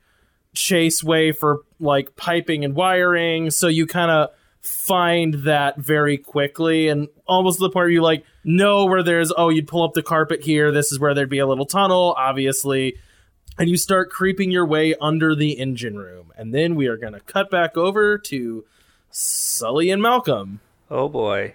chase 0.54 1.02
way 1.02 1.32
for 1.32 1.60
like 1.80 2.16
piping 2.16 2.64
and 2.64 2.74
wiring. 2.74 3.50
So 3.50 3.68
you 3.68 3.86
kind 3.86 4.10
of 4.10 4.30
find 4.60 5.34
that 5.44 5.78
very 5.78 6.16
quickly 6.16 6.88
and 6.88 7.08
almost 7.26 7.58
to 7.58 7.64
the 7.64 7.68
point 7.68 7.84
where 7.84 7.88
you 7.90 8.02
like 8.02 8.24
know 8.44 8.86
where 8.86 9.02
there's, 9.02 9.32
oh, 9.36 9.50
you'd 9.50 9.68
pull 9.68 9.82
up 9.82 9.92
the 9.92 10.02
carpet 10.02 10.42
here. 10.42 10.72
This 10.72 10.90
is 10.90 10.98
where 10.98 11.14
there'd 11.14 11.28
be 11.28 11.38
a 11.38 11.46
little 11.46 11.66
tunnel, 11.66 12.14
obviously. 12.16 12.96
And 13.58 13.68
you 13.68 13.76
start 13.76 14.10
creeping 14.10 14.50
your 14.50 14.66
way 14.66 14.94
under 15.00 15.34
the 15.34 15.52
engine 15.52 15.98
room. 15.98 16.32
And 16.36 16.54
then 16.54 16.74
we 16.74 16.86
are 16.86 16.96
going 16.96 17.12
to 17.12 17.20
cut 17.20 17.50
back 17.50 17.76
over 17.76 18.18
to 18.18 18.64
Sully 19.10 19.90
and 19.90 20.02
Malcolm. 20.02 20.60
Oh 20.90 21.08
boy. 21.08 21.54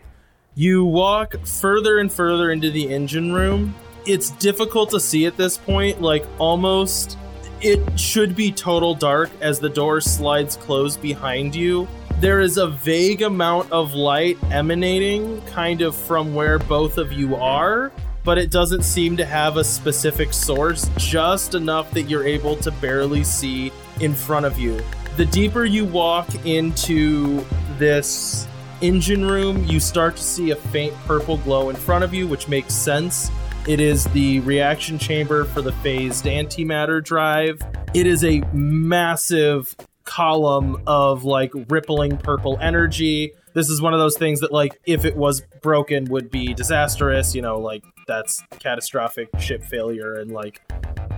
You 0.55 0.85
walk 0.85 1.45
further 1.45 1.99
and 1.99 2.11
further 2.11 2.51
into 2.51 2.69
the 2.71 2.93
engine 2.93 3.33
room. 3.33 3.75
It's 4.05 4.29
difficult 4.31 4.91
to 4.91 4.99
see 4.99 5.25
at 5.25 5.35
this 5.37 5.57
point, 5.57 6.01
like 6.01 6.25
almost 6.37 7.17
it 7.61 7.99
should 7.99 8.35
be 8.35 8.51
total 8.51 8.95
dark 8.95 9.29
as 9.41 9.59
the 9.59 9.69
door 9.69 10.01
slides 10.01 10.55
closed 10.55 11.01
behind 11.01 11.55
you. 11.55 11.87
There 12.19 12.39
is 12.39 12.57
a 12.57 12.67
vague 12.67 13.21
amount 13.21 13.71
of 13.71 13.93
light 13.93 14.37
emanating 14.51 15.41
kind 15.43 15.81
of 15.81 15.95
from 15.95 16.33
where 16.33 16.59
both 16.59 16.97
of 16.97 17.13
you 17.13 17.35
are, 17.35 17.91
but 18.23 18.37
it 18.37 18.51
doesn't 18.51 18.83
seem 18.83 19.17
to 19.17 19.25
have 19.25 19.57
a 19.57 19.63
specific 19.63 20.33
source, 20.33 20.89
just 20.97 21.55
enough 21.55 21.91
that 21.91 22.03
you're 22.03 22.25
able 22.25 22.55
to 22.57 22.71
barely 22.71 23.23
see 23.23 23.71
in 23.99 24.13
front 24.13 24.45
of 24.45 24.59
you. 24.59 24.81
The 25.17 25.25
deeper 25.25 25.65
you 25.65 25.85
walk 25.85 26.27
into 26.45 27.45
this 27.77 28.47
engine 28.81 29.25
room, 29.25 29.65
you 29.65 29.79
start 29.79 30.15
to 30.15 30.23
see 30.23 30.51
a 30.51 30.55
faint 30.55 30.93
purple 31.05 31.37
glow 31.37 31.69
in 31.69 31.75
front 31.75 32.03
of 32.03 32.13
you, 32.13 32.27
which 32.27 32.47
makes 32.47 32.73
sense. 32.73 33.31
It 33.69 33.79
is 33.79 34.05
the 34.05 34.39
reaction 34.39 34.97
chamber 34.97 35.45
for 35.45 35.61
the 35.61 35.71
phased 35.71 36.25
antimatter 36.25 37.03
drive. 37.03 37.61
It 37.93 38.07
is 38.07 38.23
a 38.23 38.41
massive 38.51 39.75
column 40.05 40.81
of 40.87 41.23
like 41.23 41.51
rippling 41.69 42.17
purple 42.17 42.57
energy. 42.59 43.31
This 43.53 43.69
is 43.69 43.79
one 43.79 43.93
of 43.93 43.99
those 43.99 44.17
things 44.17 44.39
that, 44.39 44.51
like, 44.51 44.81
if 44.87 45.05
it 45.05 45.15
was 45.15 45.43
broken, 45.61 46.05
would 46.05 46.31
be 46.31 46.55
disastrous. 46.55 47.35
You 47.35 47.43
know, 47.43 47.59
like 47.59 47.83
that's 48.07 48.41
catastrophic 48.57 49.29
ship 49.39 49.63
failure 49.63 50.15
and 50.15 50.31
like 50.31 50.63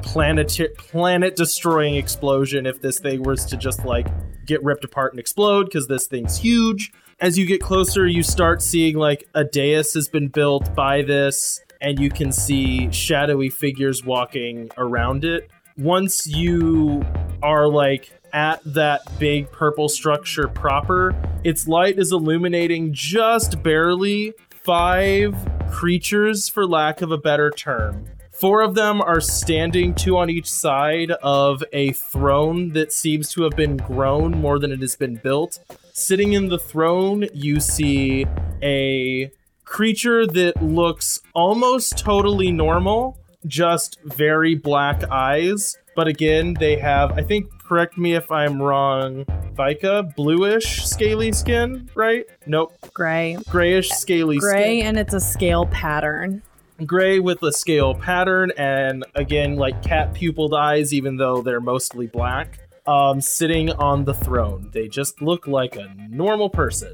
planet 0.01 0.59
planet 0.77 1.37
destroying 1.37 1.95
explosion 1.95 2.65
if 2.65 2.81
this 2.81 2.99
thing 2.99 3.23
was 3.23 3.45
to 3.45 3.55
just 3.55 3.85
like 3.85 4.07
get 4.45 4.61
ripped 4.61 4.83
apart 4.83 5.13
and 5.13 5.21
explode 5.21 5.67
because 5.67 5.87
this 5.87 6.05
thing's 6.05 6.37
huge. 6.37 6.91
As 7.21 7.37
you 7.37 7.45
get 7.45 7.61
closer, 7.61 8.05
you 8.05 8.23
start 8.23 8.61
seeing 8.61 8.97
like 8.97 9.25
a 9.33 9.45
dais 9.45 9.93
has 9.93 10.09
been 10.09 10.27
built 10.27 10.75
by 10.75 11.01
this, 11.01 11.61
and 11.81 11.99
you 11.99 12.09
can 12.09 12.31
see 12.31 12.91
shadowy 12.91 13.49
figures 13.49 14.05
walking 14.05 14.69
around 14.77 15.25
it. 15.25 15.49
Once 15.77 16.27
you 16.27 17.03
are 17.41 17.67
like 17.67 18.11
at 18.33 18.61
that 18.63 19.01
big 19.19 19.51
purple 19.51 19.89
structure 19.89 20.47
proper, 20.47 21.15
its 21.43 21.67
light 21.67 21.97
is 21.97 22.11
illuminating 22.11 22.93
just 22.93 23.61
barely 23.63 24.33
five 24.49 25.35
creatures, 25.71 26.47
for 26.47 26.67
lack 26.67 27.01
of 27.01 27.11
a 27.11 27.17
better 27.17 27.49
term. 27.49 28.05
Four 28.31 28.61
of 28.61 28.75
them 28.75 29.01
are 29.01 29.21
standing, 29.21 29.93
two 29.93 30.17
on 30.17 30.29
each 30.29 30.49
side 30.49 31.11
of 31.11 31.63
a 31.73 31.91
throne 31.93 32.69
that 32.69 32.91
seems 32.91 33.31
to 33.33 33.43
have 33.43 33.55
been 33.55 33.77
grown 33.77 34.31
more 34.31 34.59
than 34.59 34.71
it 34.71 34.81
has 34.81 34.95
been 34.95 35.15
built. 35.15 35.59
Sitting 35.93 36.33
in 36.33 36.47
the 36.47 36.57
throne, 36.57 37.27
you 37.33 37.59
see 37.59 38.25
a 38.63 39.31
creature 39.71 40.27
that 40.27 40.61
looks 40.61 41.21
almost 41.33 41.97
totally 41.97 42.51
normal, 42.51 43.17
just 43.47 43.97
very 44.03 44.53
black 44.53 45.09
eyes. 45.09 45.77
But 45.95 46.07
again, 46.07 46.55
they 46.59 46.77
have, 46.77 47.17
I 47.17 47.23
think, 47.23 47.49
correct 47.63 47.97
me 47.97 48.13
if 48.13 48.29
I'm 48.31 48.61
wrong, 48.61 49.25
Vika, 49.55 50.13
bluish, 50.15 50.85
scaly 50.85 51.31
skin, 51.31 51.89
right? 51.95 52.25
Nope, 52.45 52.73
Gray. 52.93 53.37
grayish, 53.49 53.89
scaly 53.89 54.37
Gray, 54.39 54.79
skin. 54.79 54.87
and 54.87 54.99
it's 54.99 55.13
a 55.13 55.19
scale 55.21 55.65
pattern. 55.67 56.43
Gray 56.85 57.19
with 57.19 57.41
a 57.43 57.51
scale 57.53 57.93
pattern, 57.95 58.51
and 58.57 59.05
again, 59.15 59.55
like 59.55 59.81
cat 59.83 60.13
pupiled 60.13 60.53
eyes, 60.53 60.93
even 60.93 61.15
though 61.15 61.41
they're 61.41 61.61
mostly 61.61 62.07
black. 62.07 62.59
Um, 62.87 63.21
sitting 63.21 63.69
on 63.73 64.05
the 64.05 64.13
throne. 64.13 64.69
They 64.73 64.87
just 64.87 65.21
look 65.21 65.45
like 65.47 65.75
a 65.75 65.93
normal 66.09 66.49
person. 66.49 66.93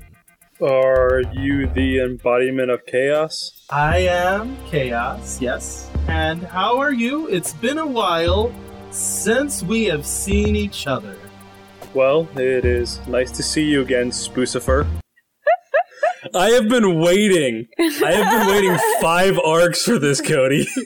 Are 0.59 1.21
you 1.33 1.67
the 1.67 1.99
embodiment 1.99 2.71
of 2.71 2.83
chaos? 2.87 3.63
I 3.69 3.99
am 3.99 4.57
Chaos, 4.65 5.39
yes. 5.39 5.87
And 6.07 6.41
how 6.41 6.79
are 6.79 6.91
you? 6.91 7.27
It's 7.27 7.53
been 7.53 7.77
a 7.77 7.85
while 7.85 8.51
since 8.89 9.61
we 9.61 9.85
have 9.85 10.03
seen 10.03 10.55
each 10.55 10.87
other. 10.87 11.15
Well, 11.93 12.27
it 12.35 12.65
is 12.65 13.05
nice 13.07 13.29
to 13.33 13.43
see 13.43 13.65
you 13.65 13.83
again, 13.83 14.09
Spoocifer. 14.09 14.87
I 16.33 16.49
have 16.49 16.69
been 16.69 17.01
waiting. 17.01 17.67
I 17.77 18.13
have 18.13 18.39
been 18.39 18.47
waiting 18.47 18.77
five 18.99 19.37
arcs 19.37 19.83
for 19.83 19.99
this, 19.99 20.21
Cody. 20.21 20.67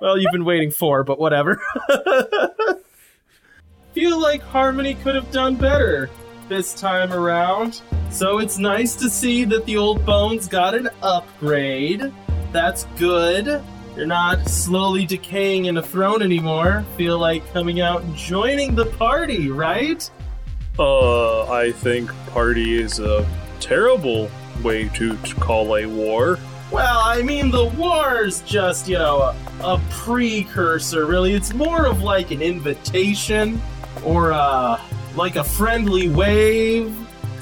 Well, 0.00 0.18
you've 0.18 0.32
been 0.32 0.44
waiting 0.44 0.72
for, 0.72 1.04
but 1.04 1.18
whatever. 1.18 1.62
Feel 3.94 4.20
like 4.20 4.42
Harmony 4.42 4.94
could 4.96 5.14
have 5.14 5.30
done 5.30 5.54
better 5.54 6.10
this 6.48 6.74
time 6.74 7.12
around. 7.12 7.82
So 8.10 8.38
it's 8.38 8.58
nice 8.58 8.94
to 8.96 9.10
see 9.10 9.44
that 9.46 9.66
the 9.66 9.76
old 9.76 10.04
bones 10.06 10.46
got 10.48 10.74
an 10.74 10.88
upgrade. 11.02 12.12
That's 12.52 12.84
good. 12.96 13.62
You're 13.96 14.06
not 14.06 14.48
slowly 14.48 15.06
decaying 15.06 15.66
in 15.66 15.76
a 15.76 15.82
throne 15.82 16.22
anymore. 16.22 16.84
Feel 16.96 17.18
like 17.18 17.52
coming 17.52 17.80
out 17.80 18.02
and 18.02 18.16
joining 18.16 18.74
the 18.74 18.86
party, 18.86 19.50
right? 19.50 20.08
Uh, 20.78 21.50
I 21.50 21.70
think 21.72 22.10
party 22.28 22.80
is 22.80 22.98
a 22.98 23.24
terrible 23.60 24.30
way 24.62 24.88
to, 24.90 25.16
to 25.16 25.34
call 25.36 25.76
a 25.76 25.86
war. 25.86 26.38
Well, 26.72 27.00
I 27.04 27.22
mean, 27.22 27.52
the 27.52 27.66
war's 27.66 28.40
just, 28.42 28.88
you 28.88 28.98
know, 28.98 29.20
a, 29.20 29.36
a 29.62 29.80
precursor, 29.90 31.06
really. 31.06 31.34
It's 31.34 31.54
more 31.54 31.86
of 31.86 32.02
like 32.02 32.32
an 32.32 32.42
invitation 32.42 33.62
or 34.02 34.32
uh, 34.32 34.80
like 35.16 35.36
a 35.36 35.44
friendly 35.44 36.08
wave 36.08 36.94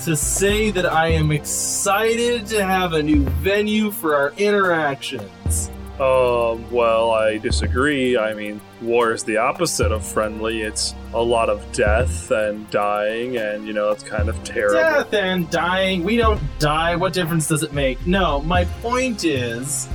to 0.04 0.16
say 0.16 0.70
that 0.72 0.84
I 0.84 1.08
am 1.08 1.30
excited 1.30 2.46
to 2.46 2.64
have 2.64 2.92
a 2.92 3.02
new 3.02 3.22
venue 3.22 3.90
for 3.90 4.14
our 4.14 4.32
interactions. 4.36 5.70
Um, 6.00 6.68
well, 6.72 7.12
I 7.12 7.38
disagree. 7.38 8.18
I 8.18 8.34
mean, 8.34 8.60
war 8.80 9.12
is 9.12 9.22
the 9.22 9.36
opposite 9.36 9.92
of 9.92 10.04
friendly. 10.04 10.62
It's 10.62 10.94
a 11.14 11.22
lot 11.22 11.48
of 11.48 11.70
death 11.72 12.30
and 12.32 12.68
dying, 12.70 13.36
and, 13.36 13.66
you 13.66 13.72
know, 13.72 13.90
that's 13.90 14.02
kind 14.02 14.28
of 14.28 14.42
terrible. 14.42 14.80
Death 14.80 15.14
and 15.14 15.48
dying. 15.50 16.02
We 16.02 16.16
don't 16.16 16.40
die. 16.58 16.96
What 16.96 17.12
difference 17.12 17.46
does 17.46 17.62
it 17.62 17.72
make? 17.72 18.04
No, 18.06 18.40
my 18.42 18.64
point 18.82 19.24
is. 19.24 19.88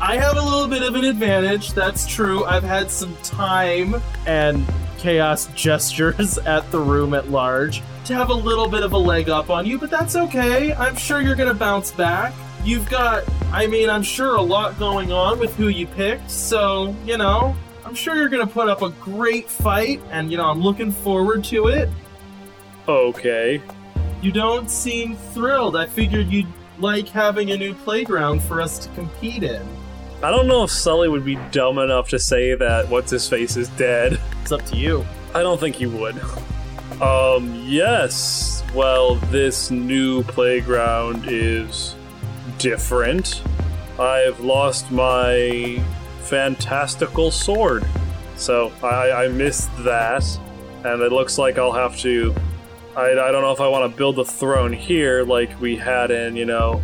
I 0.00 0.16
have 0.16 0.36
a 0.36 0.42
little 0.42 0.66
bit 0.66 0.82
of 0.82 0.96
an 0.96 1.04
advantage. 1.04 1.74
That's 1.74 2.08
true. 2.08 2.44
I've 2.44 2.64
had 2.64 2.90
some 2.90 3.14
time 3.22 4.02
and 4.26 4.66
chaos 5.02 5.46
gestures 5.54 6.38
at 6.46 6.70
the 6.70 6.78
room 6.78 7.12
at 7.14 7.28
large 7.28 7.82
to 8.04 8.14
have 8.14 8.30
a 8.30 8.34
little 8.34 8.68
bit 8.68 8.82
of 8.82 8.92
a 8.92 8.98
leg 8.98 9.28
up 9.28 9.50
on 9.50 9.66
you, 9.66 9.78
but 9.78 9.90
that's 9.90 10.16
okay. 10.16 10.72
I'm 10.74 10.96
sure 10.96 11.20
you're 11.20 11.36
going 11.36 11.52
to 11.52 11.54
bounce 11.54 11.92
back. 11.92 12.32
You've 12.64 12.88
got 12.88 13.24
I 13.52 13.66
mean, 13.66 13.90
I'm 13.90 14.02
sure 14.02 14.36
a 14.36 14.42
lot 14.42 14.78
going 14.78 15.12
on 15.12 15.38
with 15.38 15.54
who 15.56 15.68
you 15.68 15.86
picked, 15.86 16.30
so, 16.30 16.96
you 17.04 17.18
know, 17.18 17.54
I'm 17.84 17.94
sure 17.94 18.16
you're 18.16 18.30
gonna 18.30 18.46
put 18.46 18.70
up 18.70 18.80
a 18.80 18.88
great 18.88 19.46
fight, 19.46 20.00
and, 20.10 20.30
you 20.30 20.38
know, 20.38 20.46
I'm 20.46 20.62
looking 20.62 20.90
forward 20.90 21.44
to 21.44 21.66
it. 21.66 21.90
Okay. 22.88 23.60
You 24.22 24.32
don't 24.32 24.70
seem 24.70 25.16
thrilled. 25.16 25.76
I 25.76 25.84
figured 25.84 26.28
you'd 26.28 26.46
like 26.78 27.08
having 27.08 27.50
a 27.50 27.56
new 27.58 27.74
playground 27.74 28.42
for 28.42 28.62
us 28.62 28.78
to 28.78 28.88
compete 28.94 29.42
in. 29.42 29.62
I 30.22 30.30
don't 30.30 30.46
know 30.46 30.62
if 30.62 30.70
Sully 30.70 31.08
would 31.08 31.24
be 31.24 31.34
dumb 31.50 31.78
enough 31.78 32.08
to 32.10 32.18
say 32.18 32.54
that 32.54 32.88
what's 32.88 33.10
his 33.10 33.28
face 33.28 33.56
is 33.56 33.68
dead. 33.70 34.20
It's 34.40 34.52
up 34.52 34.64
to 34.66 34.76
you. 34.76 35.04
I 35.34 35.42
don't 35.42 35.58
think 35.58 35.74
he 35.74 35.86
would. 35.86 36.16
Um, 37.02 37.52
yes. 37.66 38.62
Well, 38.72 39.16
this 39.16 39.72
new 39.72 40.22
playground 40.22 41.24
is 41.26 41.96
different. 42.58 43.42
I've 43.98 44.38
lost 44.38 44.92
my 44.92 45.82
fantastical 46.20 47.32
sword. 47.32 47.84
So 48.36 48.72
I, 48.80 49.24
I 49.24 49.28
missed 49.28 49.70
that. 49.82 50.24
And 50.84 51.02
it 51.02 51.10
looks 51.10 51.36
like 51.36 51.58
I'll 51.58 51.72
have 51.72 51.98
to. 51.98 52.32
I, 52.96 53.10
I 53.10 53.32
don't 53.32 53.42
know 53.42 53.52
if 53.52 53.60
I 53.60 53.66
want 53.66 53.90
to 53.90 53.96
build 53.96 54.20
a 54.20 54.24
throne 54.24 54.72
here 54.72 55.24
like 55.24 55.60
we 55.60 55.74
had 55.74 56.12
in, 56.12 56.36
you 56.36 56.44
know, 56.44 56.80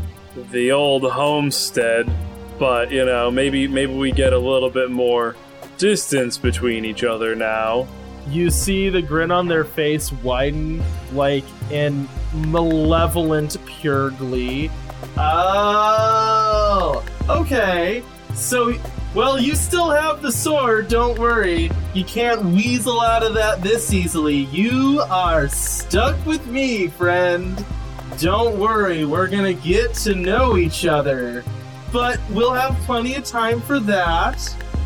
the 0.50 0.72
old 0.72 1.04
homestead. 1.04 2.10
But, 2.58 2.90
you 2.90 3.04
know, 3.04 3.30
maybe 3.30 3.68
maybe 3.68 3.94
we 3.94 4.10
get 4.10 4.32
a 4.32 4.38
little 4.38 4.70
bit 4.70 4.90
more 4.90 5.36
distance 5.76 6.36
between 6.38 6.84
each 6.84 7.04
other 7.04 7.34
now. 7.34 7.86
You 8.28 8.50
see 8.50 8.90
the 8.90 9.00
grin 9.00 9.30
on 9.30 9.48
their 9.48 9.64
face 9.64 10.12
widen 10.12 10.82
like 11.12 11.44
in 11.70 12.08
malevolent 12.34 13.56
pure 13.64 14.10
glee. 14.10 14.70
Oh, 15.16 17.04
okay. 17.28 18.02
So, 18.34 18.74
well, 19.14 19.38
you 19.38 19.54
still 19.54 19.90
have 19.90 20.20
the 20.20 20.30
sword, 20.30 20.88
don't 20.88 21.18
worry. 21.18 21.70
You 21.94 22.04
can't 22.04 22.44
weasel 22.44 23.00
out 23.00 23.22
of 23.22 23.34
that 23.34 23.62
this 23.62 23.92
easily. 23.92 24.36
You 24.36 25.00
are 25.10 25.48
stuck 25.48 26.24
with 26.26 26.46
me, 26.46 26.88
friend. 26.88 27.64
Don't 28.18 28.58
worry, 28.58 29.04
we're 29.04 29.28
gonna 29.28 29.54
get 29.54 29.94
to 29.94 30.14
know 30.14 30.56
each 30.56 30.84
other. 30.84 31.44
But 31.92 32.20
we'll 32.30 32.52
have 32.52 32.76
plenty 32.80 33.14
of 33.14 33.24
time 33.24 33.60
for 33.60 33.80
that. 33.80 34.40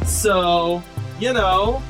So, 0.05 0.83
you 1.19 1.33
know, 1.33 1.83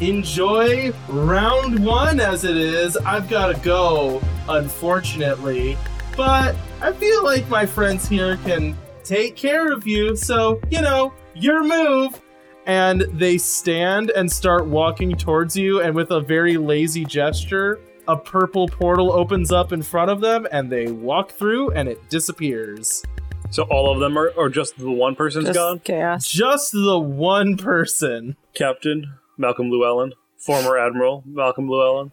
enjoy 0.00 0.92
round 1.08 1.84
one 1.84 2.20
as 2.20 2.44
it 2.44 2.56
is. 2.56 2.96
I've 2.98 3.28
got 3.28 3.54
to 3.54 3.60
go, 3.62 4.22
unfortunately. 4.48 5.76
But 6.16 6.56
I 6.80 6.92
feel 6.92 7.24
like 7.24 7.48
my 7.48 7.64
friends 7.64 8.08
here 8.08 8.36
can 8.38 8.76
take 9.04 9.36
care 9.36 9.72
of 9.72 9.86
you. 9.86 10.16
So, 10.16 10.60
you 10.70 10.82
know, 10.82 11.12
your 11.34 11.64
move. 11.64 12.20
And 12.66 13.02
they 13.12 13.38
stand 13.38 14.10
and 14.10 14.30
start 14.30 14.66
walking 14.66 15.16
towards 15.16 15.56
you. 15.56 15.80
And 15.80 15.94
with 15.94 16.10
a 16.10 16.20
very 16.20 16.58
lazy 16.58 17.04
gesture, 17.04 17.80
a 18.06 18.16
purple 18.16 18.68
portal 18.68 19.10
opens 19.12 19.50
up 19.50 19.72
in 19.72 19.80
front 19.82 20.10
of 20.10 20.20
them. 20.20 20.46
And 20.52 20.70
they 20.70 20.90
walk 20.90 21.32
through 21.32 21.70
and 21.70 21.88
it 21.88 22.10
disappears. 22.10 23.02
So 23.50 23.62
all 23.64 23.90
of 23.90 23.98
them 23.98 24.16
are, 24.18 24.28
or 24.30 24.50
just 24.50 24.76
the 24.78 24.90
one 24.90 25.14
person's 25.16 25.46
Just 25.46 25.56
gone? 25.58 25.78
chaos. 25.80 26.28
Just 26.28 26.72
the 26.72 26.98
one 26.98 27.56
person. 27.56 28.36
Captain 28.54 29.14
Malcolm 29.38 29.70
Llewellyn, 29.70 30.12
former 30.36 30.76
Admiral 30.78 31.22
Malcolm 31.26 31.68
Llewellyn. 31.68 32.12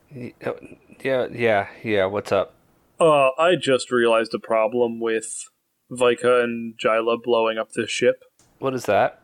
Yeah, 1.03 1.27
yeah, 1.31 1.67
yeah. 1.83 2.05
What's 2.05 2.31
up? 2.31 2.53
Uh, 2.99 3.29
I 3.37 3.55
just 3.57 3.91
realized 3.91 4.33
a 4.33 4.39
problem 4.39 4.99
with 5.01 5.49
Vika 5.91 6.43
and 6.43 6.75
Jyla 6.79 7.21
blowing 7.21 7.57
up 7.57 7.73
this 7.73 7.89
ship. 7.91 8.23
What 8.59 8.73
is 8.73 8.85
that? 8.85 9.21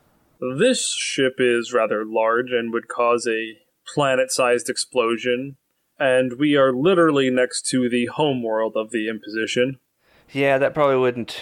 This 0.57 0.93
ship 0.93 1.35
is 1.39 1.71
rather 1.71 2.03
large 2.05 2.51
and 2.51 2.73
would 2.73 2.87
cause 2.89 3.25
a 3.27 3.57
planet 3.87 4.31
sized 4.31 4.69
explosion, 4.69 5.55
and 5.97 6.33
we 6.37 6.55
are 6.57 6.73
literally 6.73 7.29
next 7.29 7.65
to 7.69 7.87
the 7.89 8.07
homeworld 8.07 8.73
of 8.75 8.91
the 8.91 9.07
Imposition. 9.07 9.79
Yeah, 10.33 10.57
that 10.57 10.73
probably 10.73 10.97
wouldn't 10.97 11.39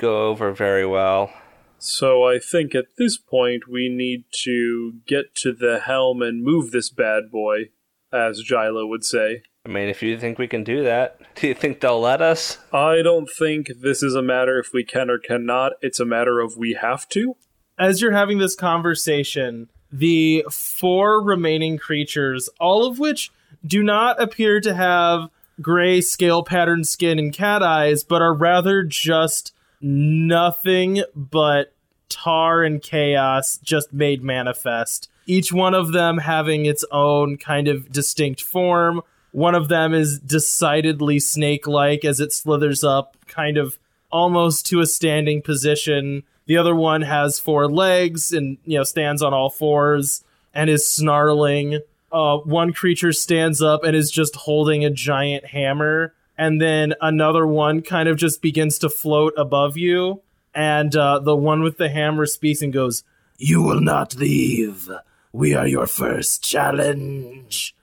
go 0.00 0.28
over 0.28 0.52
very 0.52 0.86
well. 0.86 1.32
So 1.78 2.24
I 2.24 2.38
think 2.38 2.74
at 2.74 2.96
this 2.98 3.16
point 3.16 3.68
we 3.68 3.88
need 3.88 4.24
to 4.44 4.94
get 5.06 5.34
to 5.36 5.52
the 5.52 5.80
helm 5.80 6.22
and 6.22 6.42
move 6.42 6.70
this 6.70 6.90
bad 6.90 7.30
boy, 7.30 7.70
as 8.12 8.42
Jyla 8.42 8.88
would 8.88 9.04
say. 9.04 9.42
I 9.64 9.68
mean, 9.68 9.88
if 9.88 10.02
you 10.02 10.18
think 10.18 10.38
we 10.38 10.48
can 10.48 10.64
do 10.64 10.82
that, 10.84 11.20
do 11.36 11.48
you 11.48 11.54
think 11.54 11.80
they'll 11.80 12.00
let 12.00 12.22
us? 12.22 12.58
I 12.72 13.02
don't 13.02 13.28
think 13.30 13.68
this 13.80 14.02
is 14.02 14.14
a 14.14 14.22
matter 14.22 14.58
if 14.58 14.72
we 14.72 14.84
can 14.84 15.10
or 15.10 15.18
cannot, 15.18 15.72
it's 15.80 16.00
a 16.00 16.04
matter 16.04 16.40
of 16.40 16.56
we 16.56 16.74
have 16.74 17.08
to. 17.10 17.36
as 17.78 18.00
you're 18.02 18.12
having 18.12 18.38
this 18.38 18.54
conversation, 18.54 19.68
the 19.92 20.44
four 20.50 21.22
remaining 21.22 21.78
creatures, 21.78 22.48
all 22.58 22.86
of 22.86 22.98
which 22.98 23.30
do 23.66 23.82
not 23.82 24.20
appear 24.20 24.60
to 24.60 24.74
have 24.74 25.28
gray 25.60 26.00
scale 26.00 26.42
pattern 26.42 26.84
skin 26.84 27.18
and 27.18 27.32
cat 27.32 27.62
eyes, 27.62 28.04
but 28.04 28.22
are 28.22 28.34
rather 28.34 28.82
just 28.82 29.52
nothing 29.80 31.02
but 31.14 31.74
tar 32.08 32.62
and 32.62 32.82
chaos 32.82 33.58
just 33.58 33.92
made 33.92 34.22
manifest. 34.22 35.08
Each 35.26 35.52
one 35.52 35.74
of 35.74 35.92
them 35.92 36.18
having 36.18 36.66
its 36.66 36.84
own 36.90 37.36
kind 37.36 37.68
of 37.68 37.90
distinct 37.90 38.42
form. 38.42 39.02
One 39.32 39.54
of 39.54 39.68
them 39.68 39.94
is 39.94 40.18
decidedly 40.18 41.20
snake 41.20 41.66
like 41.66 42.04
as 42.04 42.20
it 42.20 42.32
slithers 42.32 42.82
up, 42.82 43.16
kind 43.26 43.56
of 43.56 43.78
almost 44.10 44.66
to 44.66 44.80
a 44.80 44.86
standing 44.86 45.40
position. 45.40 46.24
The 46.46 46.56
other 46.56 46.74
one 46.74 47.02
has 47.02 47.38
four 47.38 47.70
legs 47.70 48.32
and 48.32 48.58
you 48.64 48.76
know 48.76 48.84
stands 48.84 49.22
on 49.22 49.32
all 49.32 49.50
fours 49.50 50.24
and 50.52 50.68
is 50.68 50.88
snarling. 50.88 51.80
Uh, 52.10 52.38
one 52.38 52.72
creature 52.72 53.12
stands 53.12 53.62
up 53.62 53.84
and 53.84 53.94
is 53.94 54.10
just 54.10 54.34
holding 54.34 54.84
a 54.84 54.90
giant 54.90 55.46
hammer, 55.46 56.12
and 56.40 56.58
then 56.58 56.94
another 57.02 57.46
one 57.46 57.82
kind 57.82 58.08
of 58.08 58.16
just 58.16 58.40
begins 58.40 58.78
to 58.78 58.88
float 58.88 59.34
above 59.36 59.76
you. 59.76 60.22
And 60.54 60.96
uh, 60.96 61.18
the 61.18 61.36
one 61.36 61.62
with 61.62 61.76
the 61.76 61.90
hammer 61.90 62.24
speaks 62.24 62.62
and 62.62 62.72
goes, 62.72 63.04
"You 63.36 63.62
will 63.62 63.82
not 63.82 64.16
leave. 64.16 64.88
We 65.32 65.54
are 65.54 65.66
your 65.66 65.86
first 65.86 66.42
challenge." 66.42 67.76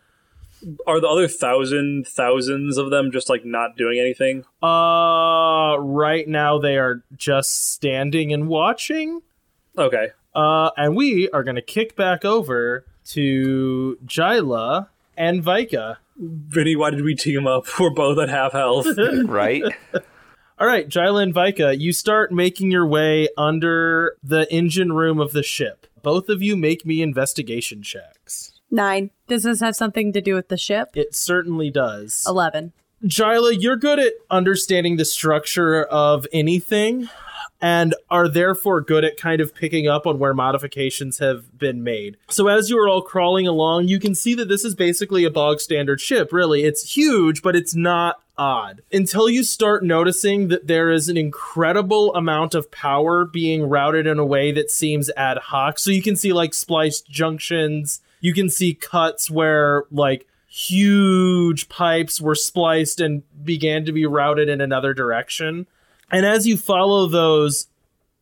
Are 0.87 0.99
the 0.99 1.07
other 1.07 1.27
thousand 1.27 2.07
thousands 2.07 2.79
of 2.79 2.89
them 2.89 3.11
just 3.11 3.29
like 3.29 3.45
not 3.45 3.77
doing 3.77 3.99
anything? 3.99 4.43
Uh, 4.61 5.77
right 5.79 6.27
now 6.27 6.57
they 6.57 6.77
are 6.77 7.03
just 7.15 7.73
standing 7.73 8.33
and 8.33 8.47
watching. 8.47 9.21
Okay. 9.77 10.07
Uh, 10.33 10.71
and 10.75 10.95
we 10.95 11.29
are 11.29 11.43
gonna 11.43 11.61
kick 11.61 11.95
back 11.95 12.25
over 12.25 12.85
to 13.09 13.99
Jyla 14.03 14.87
and 15.17 15.43
Vika. 15.43 15.97
Vinny, 16.17 16.75
why 16.75 16.91
did 16.91 17.03
we 17.03 17.15
team 17.15 17.47
up? 17.47 17.65
We're 17.79 17.89
both 17.89 18.19
at 18.19 18.29
half 18.29 18.53
health. 18.53 18.87
Right? 19.25 19.63
All 20.59 20.65
right, 20.65 20.89
Jyla 20.89 21.21
and 21.21 21.35
Vika, 21.35 21.77
you 21.79 21.93
start 21.93 22.31
making 22.31 22.71
your 22.71 22.87
way 22.87 23.27
under 23.37 24.15
the 24.23 24.51
engine 24.51 24.91
room 24.91 25.19
of 25.19 25.31
the 25.31 25.43
ship. 25.43 25.85
Both 26.01 26.29
of 26.29 26.41
you 26.41 26.55
make 26.55 26.83
me 26.83 27.03
investigation 27.03 27.83
checks. 27.83 28.53
Nine. 28.71 29.11
Does 29.27 29.43
this 29.43 29.59
have 29.59 29.75
something 29.75 30.11
to 30.13 30.21
do 30.21 30.33
with 30.33 30.47
the 30.47 30.57
ship? 30.57 30.89
It 30.95 31.13
certainly 31.13 31.69
does. 31.69 32.23
11. 32.27 32.73
Jyla, 33.05 33.61
you're 33.61 33.75
good 33.75 33.99
at 33.99 34.13
understanding 34.31 34.97
the 34.97 35.05
structure 35.05 35.83
of 35.83 36.25
anything 36.33 37.09
and 37.61 37.95
are 38.09 38.27
therefore 38.27 38.81
good 38.81 39.03
at 39.03 39.17
kind 39.17 39.41
of 39.41 39.55
picking 39.55 39.87
up 39.87 40.05
on 40.05 40.19
where 40.19 40.33
modifications 40.33 41.17
have 41.19 41.57
been 41.57 41.83
made. 41.83 42.17
So 42.29 42.47
as 42.47 42.69
you 42.69 42.77
are 42.79 42.87
all 42.87 43.01
crawling 43.01 43.47
along, 43.47 43.87
you 43.87 43.99
can 43.99 44.13
see 44.13 44.35
that 44.35 44.47
this 44.47 44.63
is 44.63 44.75
basically 44.75 45.25
a 45.25 45.31
bog 45.31 45.59
standard 45.59 45.99
ship, 45.99 46.31
really. 46.31 46.63
It's 46.63 46.95
huge, 46.95 47.41
but 47.41 47.55
it's 47.55 47.75
not 47.75 48.21
odd. 48.37 48.81
Until 48.91 49.29
you 49.29 49.43
start 49.43 49.83
noticing 49.83 50.49
that 50.49 50.67
there 50.67 50.91
is 50.91 51.09
an 51.09 51.17
incredible 51.17 52.13
amount 52.13 52.53
of 52.53 52.69
power 52.69 53.25
being 53.25 53.67
routed 53.67 54.05
in 54.05 54.19
a 54.19 54.25
way 54.25 54.51
that 54.51 54.69
seems 54.69 55.09
ad 55.17 55.37
hoc. 55.37 55.79
So 55.79 55.89
you 55.89 56.03
can 56.03 56.15
see 56.15 56.33
like 56.33 56.53
spliced 56.53 57.09
junctions, 57.09 58.01
you 58.21 58.33
can 58.33 58.49
see 58.49 58.73
cuts 58.75 59.31
where 59.31 59.85
like 59.89 60.27
huge 60.47 61.69
pipes 61.69 62.21
were 62.21 62.35
spliced 62.35 62.99
and 62.99 63.23
began 63.43 63.85
to 63.85 63.91
be 63.91 64.05
routed 64.05 64.49
in 64.49 64.61
another 64.61 64.93
direction. 64.93 65.67
And 66.11 66.25
as 66.25 66.47
you 66.47 66.57
follow 66.57 67.07
those, 67.07 67.67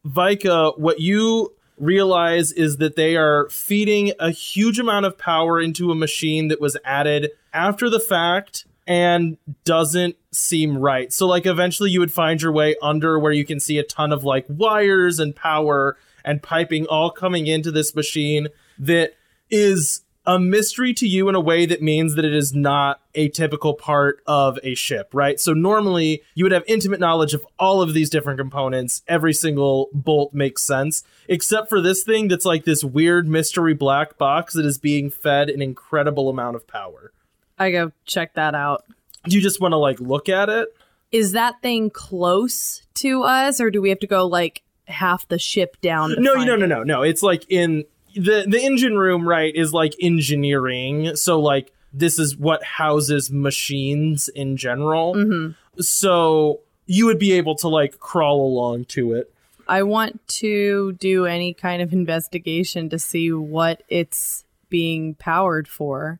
Vika, 0.05 0.77
what 0.77 0.99
you 0.99 1.53
realize 1.77 2.51
is 2.51 2.77
that 2.77 2.95
they 2.95 3.15
are 3.15 3.49
feeding 3.49 4.13
a 4.19 4.31
huge 4.31 4.79
amount 4.79 5.05
of 5.05 5.17
power 5.17 5.59
into 5.59 5.91
a 5.91 5.95
machine 5.95 6.47
that 6.47 6.61
was 6.61 6.77
added 6.85 7.31
after 7.53 7.89
the 7.89 7.99
fact 7.99 8.65
and 8.87 9.37
doesn't 9.63 10.15
seem 10.31 10.77
right. 10.77 11.11
So, 11.11 11.27
like, 11.27 11.45
eventually 11.45 11.89
you 11.89 11.99
would 11.99 12.11
find 12.11 12.41
your 12.41 12.51
way 12.51 12.75
under 12.81 13.19
where 13.19 13.31
you 13.31 13.45
can 13.45 13.59
see 13.59 13.77
a 13.77 13.83
ton 13.83 14.11
of 14.11 14.23
like 14.23 14.45
wires 14.47 15.19
and 15.19 15.35
power 15.35 15.97
and 16.23 16.41
piping 16.41 16.85
all 16.87 17.09
coming 17.09 17.47
into 17.47 17.71
this 17.71 17.95
machine 17.95 18.47
that 18.79 19.13
is 19.49 20.01
a 20.27 20.39
mystery 20.39 20.93
to 20.95 21.07
you 21.07 21.29
in 21.29 21.35
a 21.35 21.39
way 21.39 21.65
that 21.65 21.81
means 21.81 22.15
that 22.15 22.25
it 22.25 22.33
is 22.33 22.53
not 22.53 22.99
a 23.13 23.29
typical 23.29 23.73
part 23.73 24.21
of 24.25 24.59
a 24.63 24.75
ship, 24.75 25.09
right? 25.13 25.39
So 25.39 25.53
normally 25.53 26.23
you 26.33 26.45
would 26.45 26.51
have 26.51 26.63
intimate 26.67 26.99
knowledge 26.99 27.33
of 27.33 27.45
all 27.59 27.81
of 27.81 27.93
these 27.93 28.09
different 28.09 28.39
components. 28.39 29.03
Every 29.07 29.33
single 29.33 29.89
bolt 29.93 30.33
makes 30.33 30.63
sense, 30.63 31.03
except 31.27 31.69
for 31.69 31.81
this 31.81 32.03
thing 32.03 32.27
that's 32.27 32.45
like 32.45 32.65
this 32.65 32.83
weird 32.83 33.27
mystery 33.27 33.73
black 33.73 34.17
box 34.17 34.53
that 34.53 34.65
is 34.65 34.77
being 34.77 35.09
fed 35.09 35.49
an 35.49 35.61
incredible 35.61 36.29
amount 36.29 36.55
of 36.55 36.67
power. 36.67 37.11
I 37.57 37.71
go 37.71 37.91
check 38.05 38.33
that 38.33 38.55
out. 38.55 38.85
Do 39.25 39.35
you 39.35 39.41
just 39.41 39.61
want 39.61 39.71
to 39.71 39.77
like 39.77 39.99
look 39.99 40.29
at 40.29 40.49
it? 40.49 40.69
Is 41.11 41.31
that 41.31 41.61
thing 41.61 41.89
close 41.89 42.81
to 42.95 43.23
us, 43.23 43.61
or 43.61 43.71
do 43.71 43.81
we 43.81 43.89
have 43.89 43.99
to 43.99 44.07
go 44.07 44.25
like 44.25 44.63
half 44.87 45.27
the 45.27 45.39
ship 45.39 45.77
down? 45.81 46.15
No, 46.17 46.33
no, 46.33 46.55
no, 46.55 46.65
no, 46.65 46.83
no. 46.83 47.01
It's 47.03 47.23
like 47.23 47.45
in 47.49 47.85
the 48.15 48.45
the 48.47 48.61
engine 48.61 48.97
room, 48.97 49.27
right? 49.27 49.53
Is 49.55 49.73
like 49.73 49.93
engineering. 50.01 51.15
So 51.15 51.39
like 51.39 51.71
this 51.93 52.19
is 52.19 52.35
what 52.35 52.63
houses 52.63 53.31
machines 53.31 54.29
in 54.29 54.57
general. 54.57 55.15
Mm-hmm. 55.15 55.81
So 55.81 56.61
you 56.85 57.05
would 57.05 57.19
be 57.19 57.33
able 57.33 57.55
to 57.55 57.67
like 57.67 57.99
crawl 57.99 58.45
along 58.45 58.85
to 58.85 59.13
it. 59.13 59.31
I 59.67 59.83
want 59.83 60.25
to 60.27 60.93
do 60.93 61.25
any 61.25 61.53
kind 61.53 61.81
of 61.81 61.91
investigation 61.91 62.89
to 62.89 62.99
see 62.99 63.31
what 63.31 63.81
it's 63.89 64.45
being 64.69 65.15
powered 65.15 65.67
for. 65.67 66.19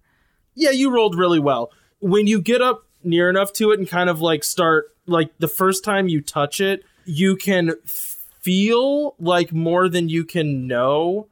Yeah, 0.55 0.71
you 0.71 0.91
rolled 0.91 1.15
really 1.15 1.39
well. 1.39 1.71
When 1.99 2.27
you 2.27 2.41
get 2.41 2.62
up 2.62 2.86
near 3.03 3.29
enough 3.29 3.53
to 3.53 3.71
it 3.71 3.79
and 3.79 3.88
kind 3.88 4.10
of 4.10 4.21
like 4.21 4.43
start 4.43 4.95
like 5.05 5.38
the 5.38 5.47
first 5.47 5.84
time 5.84 6.08
you 6.08 6.21
touch 6.21 6.60
it, 6.60 6.84
you 7.05 7.36
can 7.36 7.75
feel 7.86 9.15
like 9.19 9.53
more 9.53 9.89
than 9.89 10.10
you 10.10 10.23
can 10.23 10.67
know. 10.67 11.27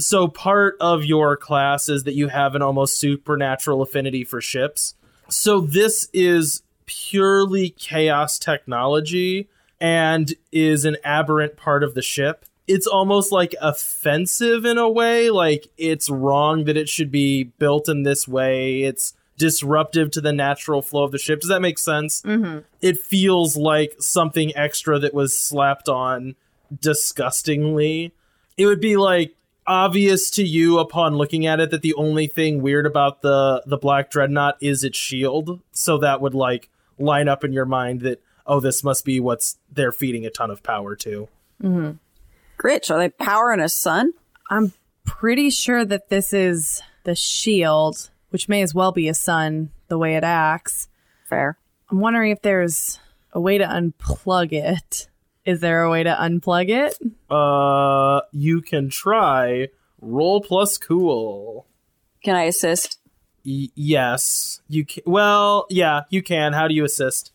So 0.00 0.28
part 0.28 0.76
of 0.80 1.04
your 1.04 1.36
class 1.36 1.88
is 1.88 2.04
that 2.04 2.14
you 2.14 2.28
have 2.28 2.54
an 2.54 2.62
almost 2.62 2.98
supernatural 2.98 3.82
affinity 3.82 4.24
for 4.24 4.40
ships. 4.40 4.94
So 5.28 5.60
this 5.60 6.08
is 6.12 6.62
purely 6.86 7.70
chaos 7.70 8.38
technology 8.38 9.48
and 9.80 10.34
is 10.50 10.84
an 10.84 10.96
aberrant 11.04 11.56
part 11.56 11.84
of 11.84 11.94
the 11.94 12.02
ship. 12.02 12.44
It's 12.66 12.86
almost 12.86 13.32
like 13.32 13.54
offensive 13.60 14.64
in 14.64 14.78
a 14.78 14.88
way, 14.88 15.30
like 15.30 15.68
it's 15.76 16.10
wrong 16.10 16.64
that 16.64 16.76
it 16.76 16.88
should 16.88 17.10
be 17.10 17.44
built 17.44 17.88
in 17.88 18.02
this 18.02 18.28
way. 18.28 18.82
It's 18.82 19.14
disruptive 19.38 20.10
to 20.12 20.20
the 20.20 20.32
natural 20.32 20.82
flow 20.82 21.04
of 21.04 21.12
the 21.12 21.18
ship. 21.18 21.40
Does 21.40 21.48
that 21.48 21.62
make 21.62 21.78
sense? 21.78 22.22
Mm-hmm. 22.22 22.58
It 22.82 22.98
feels 22.98 23.56
like 23.56 23.96
something 23.98 24.54
extra 24.54 24.98
that 24.98 25.14
was 25.14 25.36
slapped 25.36 25.88
on 25.88 26.36
disgustingly. 26.80 28.12
It 28.56 28.66
would 28.66 28.80
be 28.80 28.96
like 28.96 29.34
obvious 29.70 30.30
to 30.30 30.42
you 30.42 30.80
upon 30.80 31.14
looking 31.14 31.46
at 31.46 31.60
it 31.60 31.70
that 31.70 31.80
the 31.80 31.94
only 31.94 32.26
thing 32.26 32.60
weird 32.60 32.86
about 32.86 33.22
the 33.22 33.62
the 33.64 33.78
black 33.78 34.10
dreadnought 34.10 34.56
is 34.60 34.82
its 34.82 34.98
shield. 34.98 35.60
So 35.70 35.98
that 35.98 36.20
would 36.20 36.34
like 36.34 36.68
line 36.98 37.28
up 37.28 37.44
in 37.44 37.52
your 37.52 37.64
mind 37.64 38.00
that 38.00 38.20
oh 38.46 38.58
this 38.58 38.82
must 38.82 39.04
be 39.04 39.20
what's 39.20 39.58
they're 39.70 39.92
feeding 39.92 40.26
a 40.26 40.30
ton 40.30 40.50
of 40.50 40.62
power 40.64 40.96
to. 40.96 41.28
Mm-hmm. 41.62 41.92
Gritch, 42.58 42.90
are 42.90 42.98
they 42.98 43.10
powering 43.10 43.60
a 43.60 43.68
sun? 43.68 44.12
I'm 44.50 44.72
pretty 45.04 45.50
sure 45.50 45.84
that 45.84 46.08
this 46.08 46.32
is 46.32 46.82
the 47.04 47.14
shield, 47.14 48.10
which 48.30 48.48
may 48.48 48.62
as 48.62 48.74
well 48.74 48.90
be 48.90 49.08
a 49.08 49.14
sun 49.14 49.70
the 49.88 49.98
way 49.98 50.16
it 50.16 50.24
acts. 50.24 50.88
Fair. 51.28 51.56
I'm 51.90 52.00
wondering 52.00 52.32
if 52.32 52.42
there's 52.42 52.98
a 53.32 53.40
way 53.40 53.56
to 53.56 53.64
unplug 53.64 54.52
it. 54.52 55.08
Is 55.50 55.60
there 55.60 55.82
a 55.82 55.90
way 55.90 56.02
to 56.04 56.14
unplug 56.14 56.68
it? 56.68 56.98
Uh 57.30 58.20
you 58.32 58.60
can 58.62 58.88
try 58.88 59.68
roll 60.00 60.40
plus 60.40 60.78
cool. 60.78 61.66
Can 62.24 62.36
I 62.36 62.44
assist? 62.44 62.98
Y- 63.44 63.68
yes, 63.74 64.60
you 64.68 64.84
can. 64.84 65.02
Well, 65.06 65.66
yeah, 65.70 66.02
you 66.10 66.22
can. 66.22 66.52
How 66.52 66.68
do 66.68 66.74
you 66.74 66.84
assist? 66.84 67.32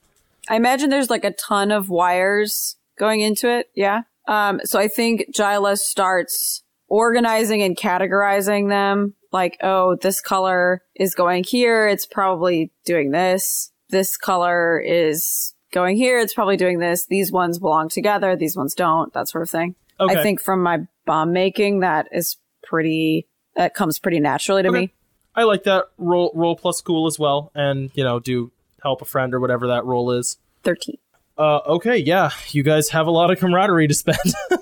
I 0.47 0.55
imagine 0.55 0.89
there's 0.89 1.09
like 1.09 1.25
a 1.25 1.31
ton 1.31 1.71
of 1.71 1.89
wires 1.89 2.75
going 2.97 3.21
into 3.21 3.49
it. 3.49 3.69
Yeah. 3.75 4.03
Um, 4.27 4.61
so 4.63 4.79
I 4.79 4.87
think 4.87 5.25
Jyla 5.35 5.77
starts 5.77 6.63
organizing 6.87 7.63
and 7.63 7.75
categorizing 7.75 8.69
them. 8.69 9.15
Like, 9.31 9.57
oh, 9.61 9.95
this 9.95 10.21
color 10.21 10.83
is 10.95 11.15
going 11.15 11.43
here. 11.43 11.87
It's 11.87 12.05
probably 12.05 12.71
doing 12.85 13.11
this. 13.11 13.71
This 13.89 14.17
color 14.17 14.79
is 14.79 15.54
going 15.75 15.95
here. 15.97 16.17
It's 16.17 16.33
probably 16.33 16.57
doing 16.57 16.79
this. 16.79 17.05
These 17.05 17.31
ones 17.31 17.59
belong 17.59 17.89
together. 17.89 18.35
These 18.35 18.57
ones 18.57 18.73
don't. 18.73 19.13
That 19.13 19.27
sort 19.27 19.43
of 19.43 19.49
thing. 19.51 19.75
Okay. 19.99 20.17
I 20.19 20.23
think 20.23 20.41
from 20.41 20.63
my 20.63 20.79
bomb 21.05 21.31
making, 21.33 21.81
that 21.81 22.07
is 22.11 22.37
pretty, 22.63 23.27
that 23.55 23.75
comes 23.75 23.99
pretty 23.99 24.19
naturally 24.19 24.63
to 24.63 24.69
Okay. 24.69 24.79
me. 24.79 24.93
I 25.35 25.43
like 25.43 25.63
that 25.65 25.85
roll 25.97 26.31
roll 26.33 26.55
plus 26.55 26.79
cool 26.81 27.05
as 27.07 27.19
well, 27.19 27.51
and 27.53 27.91
you 27.93 28.03
know 28.05 28.19
do 28.21 28.51
help 28.81 29.01
a 29.01 29.05
friend 29.05 29.33
or 29.33 29.39
whatever 29.41 29.67
that 29.67 29.83
role 29.85 30.11
is. 30.11 30.37
13. 30.63 30.97
Uh, 31.37 31.57
okay, 31.67 31.97
yeah, 31.97 32.29
you 32.51 32.63
guys 32.63 32.89
have 32.89 33.05
a 33.07 33.11
lot 33.11 33.29
of 33.29 33.37
camaraderie 33.39 33.87
to 33.89 33.93
spend. 33.93 34.17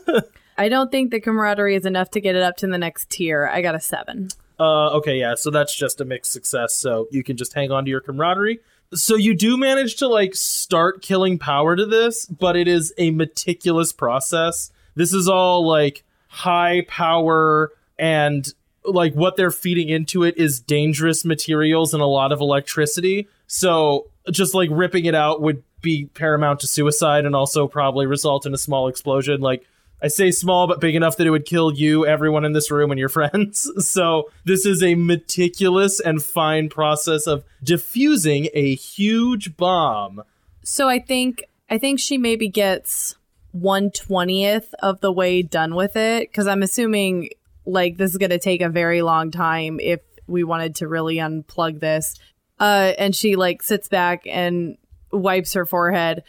I 0.58 0.70
don't 0.70 0.92
think 0.92 1.12
the 1.12 1.20
camaraderie 1.20 1.76
is 1.76 1.86
enough 1.86 2.10
to 2.12 2.22
get 2.22 2.36
it 2.36 2.42
up 2.42 2.58
to 2.58 2.68
the 2.68 2.78
next 2.80 3.10
tier. 3.12 3.48
I 3.48 3.62
got 3.62 3.76
a 3.76 3.80
seven. 3.80 4.30
uh, 4.60 4.90
okay, 4.98 5.20
yeah, 5.20 5.36
so 5.36 5.52
that's 5.52 5.76
just 5.76 6.02
a 6.02 6.06
mixed 6.06 6.32
success. 6.32 6.76
So 6.76 7.08
you 7.12 7.24
can 7.24 7.38
just 7.38 7.54
hang 7.54 7.72
on 7.72 7.86
to 7.86 7.92
your 7.92 8.02
camaraderie. 8.02 8.60
So 8.94 9.16
you 9.16 9.36
do 9.36 9.58
manage 9.58 9.96
to 9.98 10.08
like 10.08 10.36
start 10.36 11.02
killing 11.02 11.40
power 11.40 11.76
to 11.76 11.86
this, 11.86 12.26
but 12.26 12.56
it 12.56 12.68
is 12.68 12.94
a 12.98 13.12
meticulous 13.12 13.92
process. 13.92 14.72
This 14.96 15.14
is 15.14 15.28
all 15.28 15.68
like 15.68 16.04
high 16.28 16.86
power 16.88 17.72
and 17.98 18.48
like 18.86 19.14
what 19.14 19.38
they're 19.38 19.52
feeding 19.52 19.90
into 19.90 20.24
it 20.24 20.38
is 20.38 20.60
dangerous 20.60 21.24
materials 21.24 21.94
and 21.94 22.02
a 22.04 22.08
lot 22.08 22.32
of 22.32 22.42
electricity. 22.42 23.28
So 23.48 24.08
just 24.32 24.54
like 24.54 24.70
ripping 24.72 25.06
it 25.06 25.16
out 25.16 25.42
would 25.42 25.64
be 25.82 26.06
paramount 26.14 26.62
to 26.62 26.68
suicide 26.68 27.26
and 27.26 27.36
also 27.36 27.68
probably 27.68 28.06
result 28.06 28.46
in 28.46 28.54
a 28.54 28.58
small 28.58 28.88
explosion. 28.88 29.42
Like 29.42 29.66
I 30.04 30.08
say 30.10 30.32
small, 30.32 30.68
but 30.68 30.82
big 30.82 30.96
enough 30.96 31.16
that 31.16 31.26
it 31.26 31.30
would 31.30 31.46
kill 31.46 31.72
you, 31.72 32.06
everyone 32.06 32.44
in 32.44 32.52
this 32.52 32.70
room, 32.70 32.92
and 32.92 33.00
your 33.00 33.10
friends. 33.10 33.72
So 33.84 34.30
this 34.44 34.66
is 34.66 34.82
a 34.82 34.96
meticulous 34.96 36.00
and 36.00 36.22
fine 36.22 36.68
process 36.68 37.28
of 37.28 37.44
diffusing 37.64 38.50
a 38.54 38.76
huge 38.76 39.56
bomb. 39.56 40.24
So 40.64 40.90
I 40.90 41.00
think 41.00 41.44
I 41.70 41.78
think 41.78 42.00
she 42.00 42.18
maybe 42.18 42.50
gets 42.50 43.16
one 43.52 43.92
twentieth 43.92 44.74
of 44.80 45.00
the 45.02 45.12
way 45.12 45.42
done 45.42 45.76
with 45.76 45.96
it 45.96 46.30
because 46.30 46.48
I'm 46.48 46.64
assuming 46.64 47.30
like 47.66 47.98
this 47.98 48.12
is 48.12 48.18
going 48.18 48.32
to 48.32 48.40
take 48.40 48.62
a 48.62 48.70
very 48.70 49.02
long 49.02 49.32
time 49.32 49.80
if 49.80 50.02
we 50.28 50.44
wanted 50.44 50.76
to 50.76 50.88
really 50.88 51.18
unplug 51.18 51.80
this. 51.80 52.16
Uh, 52.60 52.94
and 52.98 53.16
she 53.16 53.36
like 53.36 53.62
sits 53.62 53.88
back 53.88 54.24
and 54.26 54.78
wipes 55.12 55.54
her 55.54 55.66
forehead. 55.66 56.24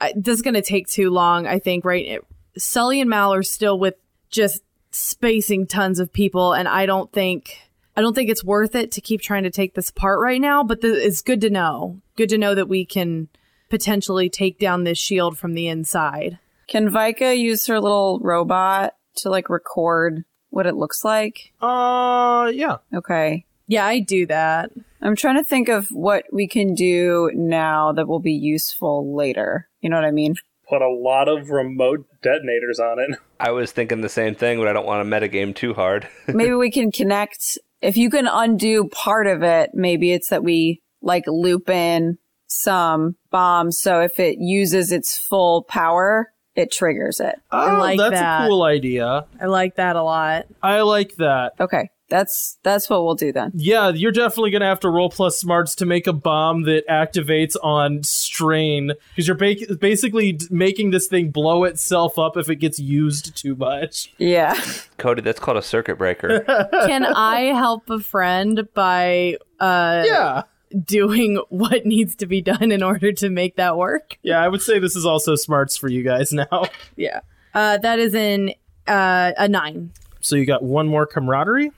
I, 0.00 0.12
this 0.14 0.36
is 0.36 0.42
going 0.42 0.54
to 0.54 0.62
take 0.62 0.88
too 0.88 1.10
long, 1.10 1.46
I 1.46 1.58
think. 1.58 1.84
Right, 1.84 2.20
Sully 2.56 3.00
and 3.00 3.10
Mal 3.10 3.32
are 3.32 3.42
still 3.42 3.78
with 3.78 3.94
just 4.30 4.62
spacing 4.90 5.66
tons 5.66 5.98
of 5.98 6.12
people, 6.12 6.52
and 6.52 6.68
I 6.68 6.86
don't 6.86 7.12
think. 7.12 7.58
I 7.98 8.02
don't 8.02 8.14
think 8.14 8.28
it's 8.28 8.44
worth 8.44 8.74
it 8.74 8.92
to 8.92 9.00
keep 9.00 9.22
trying 9.22 9.44
to 9.44 9.50
take 9.50 9.74
this 9.74 9.88
apart 9.88 10.20
right 10.20 10.40
now, 10.40 10.62
but 10.62 10.82
th- 10.82 10.98
it's 10.98 11.22
good 11.22 11.40
to 11.40 11.48
know. 11.48 12.02
Good 12.16 12.28
to 12.28 12.36
know 12.36 12.54
that 12.54 12.68
we 12.68 12.84
can 12.84 13.28
potentially 13.70 14.28
take 14.28 14.58
down 14.58 14.84
this 14.84 14.98
shield 14.98 15.38
from 15.38 15.54
the 15.54 15.66
inside. 15.68 16.38
Can 16.68 16.90
Vika 16.90 17.38
use 17.38 17.66
her 17.68 17.80
little 17.80 18.18
robot 18.20 18.94
to 19.16 19.30
like 19.30 19.48
record 19.48 20.24
what 20.50 20.66
it 20.66 20.76
looks 20.76 21.04
like? 21.04 21.52
Uh, 21.60 22.50
yeah. 22.54 22.76
Okay. 22.94 23.46
Yeah, 23.66 23.86
I 23.86 24.00
do 24.00 24.26
that. 24.26 24.72
I'm 25.00 25.16
trying 25.16 25.36
to 25.36 25.44
think 25.44 25.68
of 25.68 25.88
what 25.90 26.24
we 26.32 26.46
can 26.46 26.74
do 26.74 27.30
now 27.34 27.92
that 27.92 28.08
will 28.08 28.20
be 28.20 28.32
useful 28.32 29.14
later. 29.14 29.68
You 29.80 29.90
know 29.90 29.96
what 29.96 30.04
I 30.04 30.10
mean? 30.12 30.36
Put 30.68 30.82
a 30.82 30.88
lot 30.88 31.28
of 31.28 31.50
remote 31.50 32.06
detonators 32.22 32.80
on 32.80 32.98
it. 32.98 33.18
I 33.40 33.52
was 33.52 33.72
thinking 33.72 34.00
the 34.00 34.08
same 34.08 34.34
thing, 34.34 34.58
but 34.58 34.66
I 34.66 34.72
don't 34.72 34.86
want 34.86 35.08
to 35.08 35.10
metagame 35.10 35.54
too 35.54 35.74
hard. 35.74 36.08
Maybe 36.26 36.54
we 36.54 36.70
can 36.70 36.90
connect. 36.90 37.58
If 37.80 37.96
you 37.96 38.10
can 38.10 38.26
undo 38.26 38.88
part 38.88 39.26
of 39.26 39.42
it, 39.42 39.70
maybe 39.74 40.12
it's 40.12 40.30
that 40.30 40.42
we 40.42 40.82
like 41.02 41.24
loop 41.26 41.68
in 41.68 42.18
some 42.46 43.16
bombs. 43.30 43.78
So 43.78 44.00
if 44.00 44.18
it 44.18 44.38
uses 44.38 44.92
its 44.92 45.16
full 45.16 45.62
power, 45.62 46.32
it 46.54 46.72
triggers 46.72 47.20
it. 47.20 47.36
Oh, 47.52 47.76
like 47.78 47.98
that's 47.98 48.14
that. 48.14 48.44
a 48.44 48.48
cool 48.48 48.62
idea. 48.62 49.26
I 49.40 49.46
like 49.46 49.76
that 49.76 49.94
a 49.94 50.02
lot. 50.02 50.46
I 50.62 50.80
like 50.80 51.16
that. 51.16 51.52
Okay. 51.60 51.90
That's, 52.08 52.56
that's 52.62 52.88
what 52.88 53.04
we'll 53.04 53.16
do 53.16 53.32
then. 53.32 53.50
Yeah, 53.54 53.90
you're 53.90 54.12
definitely 54.12 54.52
gonna 54.52 54.66
have 54.66 54.80
to 54.80 54.90
roll 54.90 55.10
plus 55.10 55.38
smarts 55.38 55.74
to 55.76 55.86
make 55.86 56.06
a 56.06 56.12
bomb 56.12 56.62
that 56.62 56.86
activates 56.88 57.56
on 57.62 58.04
strain 58.36 58.92
because 59.14 59.26
you're 59.26 59.36
ba- 59.36 59.76
basically 59.80 60.38
making 60.50 60.90
this 60.90 61.06
thing 61.08 61.30
blow 61.30 61.64
itself 61.64 62.18
up 62.18 62.36
if 62.36 62.48
it 62.50 62.56
gets 62.56 62.78
used 62.78 63.36
too 63.36 63.54
much. 63.56 64.12
Yeah. 64.18 64.58
Cody, 64.98 65.22
that's 65.22 65.40
called 65.40 65.56
a 65.56 65.62
circuit 65.62 65.96
breaker. 65.98 66.40
Can 66.86 67.04
I 67.06 67.52
help 67.54 67.88
a 67.90 67.98
friend 68.00 68.68
by 68.74 69.38
uh 69.60 70.02
Yeah, 70.06 70.42
doing 70.84 71.40
what 71.48 71.86
needs 71.86 72.14
to 72.16 72.26
be 72.26 72.42
done 72.42 72.70
in 72.72 72.82
order 72.82 73.12
to 73.12 73.30
make 73.30 73.56
that 73.56 73.76
work? 73.76 74.18
yeah. 74.22 74.42
I 74.42 74.48
would 74.48 74.60
say 74.62 74.78
this 74.78 74.96
is 74.96 75.06
also 75.06 75.34
smarts 75.34 75.76
for 75.76 75.88
you 75.88 76.02
guys 76.02 76.32
now. 76.32 76.64
Yeah. 76.96 77.20
Uh 77.54 77.78
that 77.78 77.98
is 77.98 78.14
in 78.14 78.54
uh 78.86 79.32
a 79.38 79.48
9. 79.48 79.90
So 80.20 80.36
you 80.36 80.44
got 80.46 80.62
one 80.62 80.88
more 80.88 81.06
camaraderie. 81.06 81.70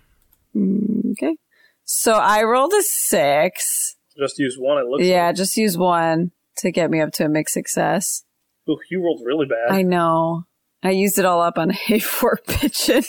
Okay. 0.56 1.36
So 1.84 2.12
I 2.14 2.42
rolled 2.42 2.72
a 2.72 2.82
six. 2.82 3.96
Just 4.18 4.38
use 4.38 4.56
one. 4.58 4.78
It 4.78 4.86
looks. 4.86 5.04
Yeah, 5.04 5.32
just 5.32 5.56
use 5.56 5.78
one 5.78 6.32
to 6.58 6.70
get 6.70 6.90
me 6.90 7.00
up 7.00 7.12
to 7.14 7.24
a 7.24 7.28
mixed 7.28 7.54
success. 7.54 8.24
Like. 8.66 8.76
Ooh, 8.76 8.80
you 8.90 9.02
rolled 9.02 9.22
really 9.24 9.46
bad. 9.46 9.74
I 9.74 9.82
know. 9.82 10.44
I 10.82 10.90
used 10.90 11.18
it 11.18 11.24
all 11.24 11.42
up 11.42 11.58
on 11.58 11.70
A4 11.88 12.36
Pigeon. 12.46 13.04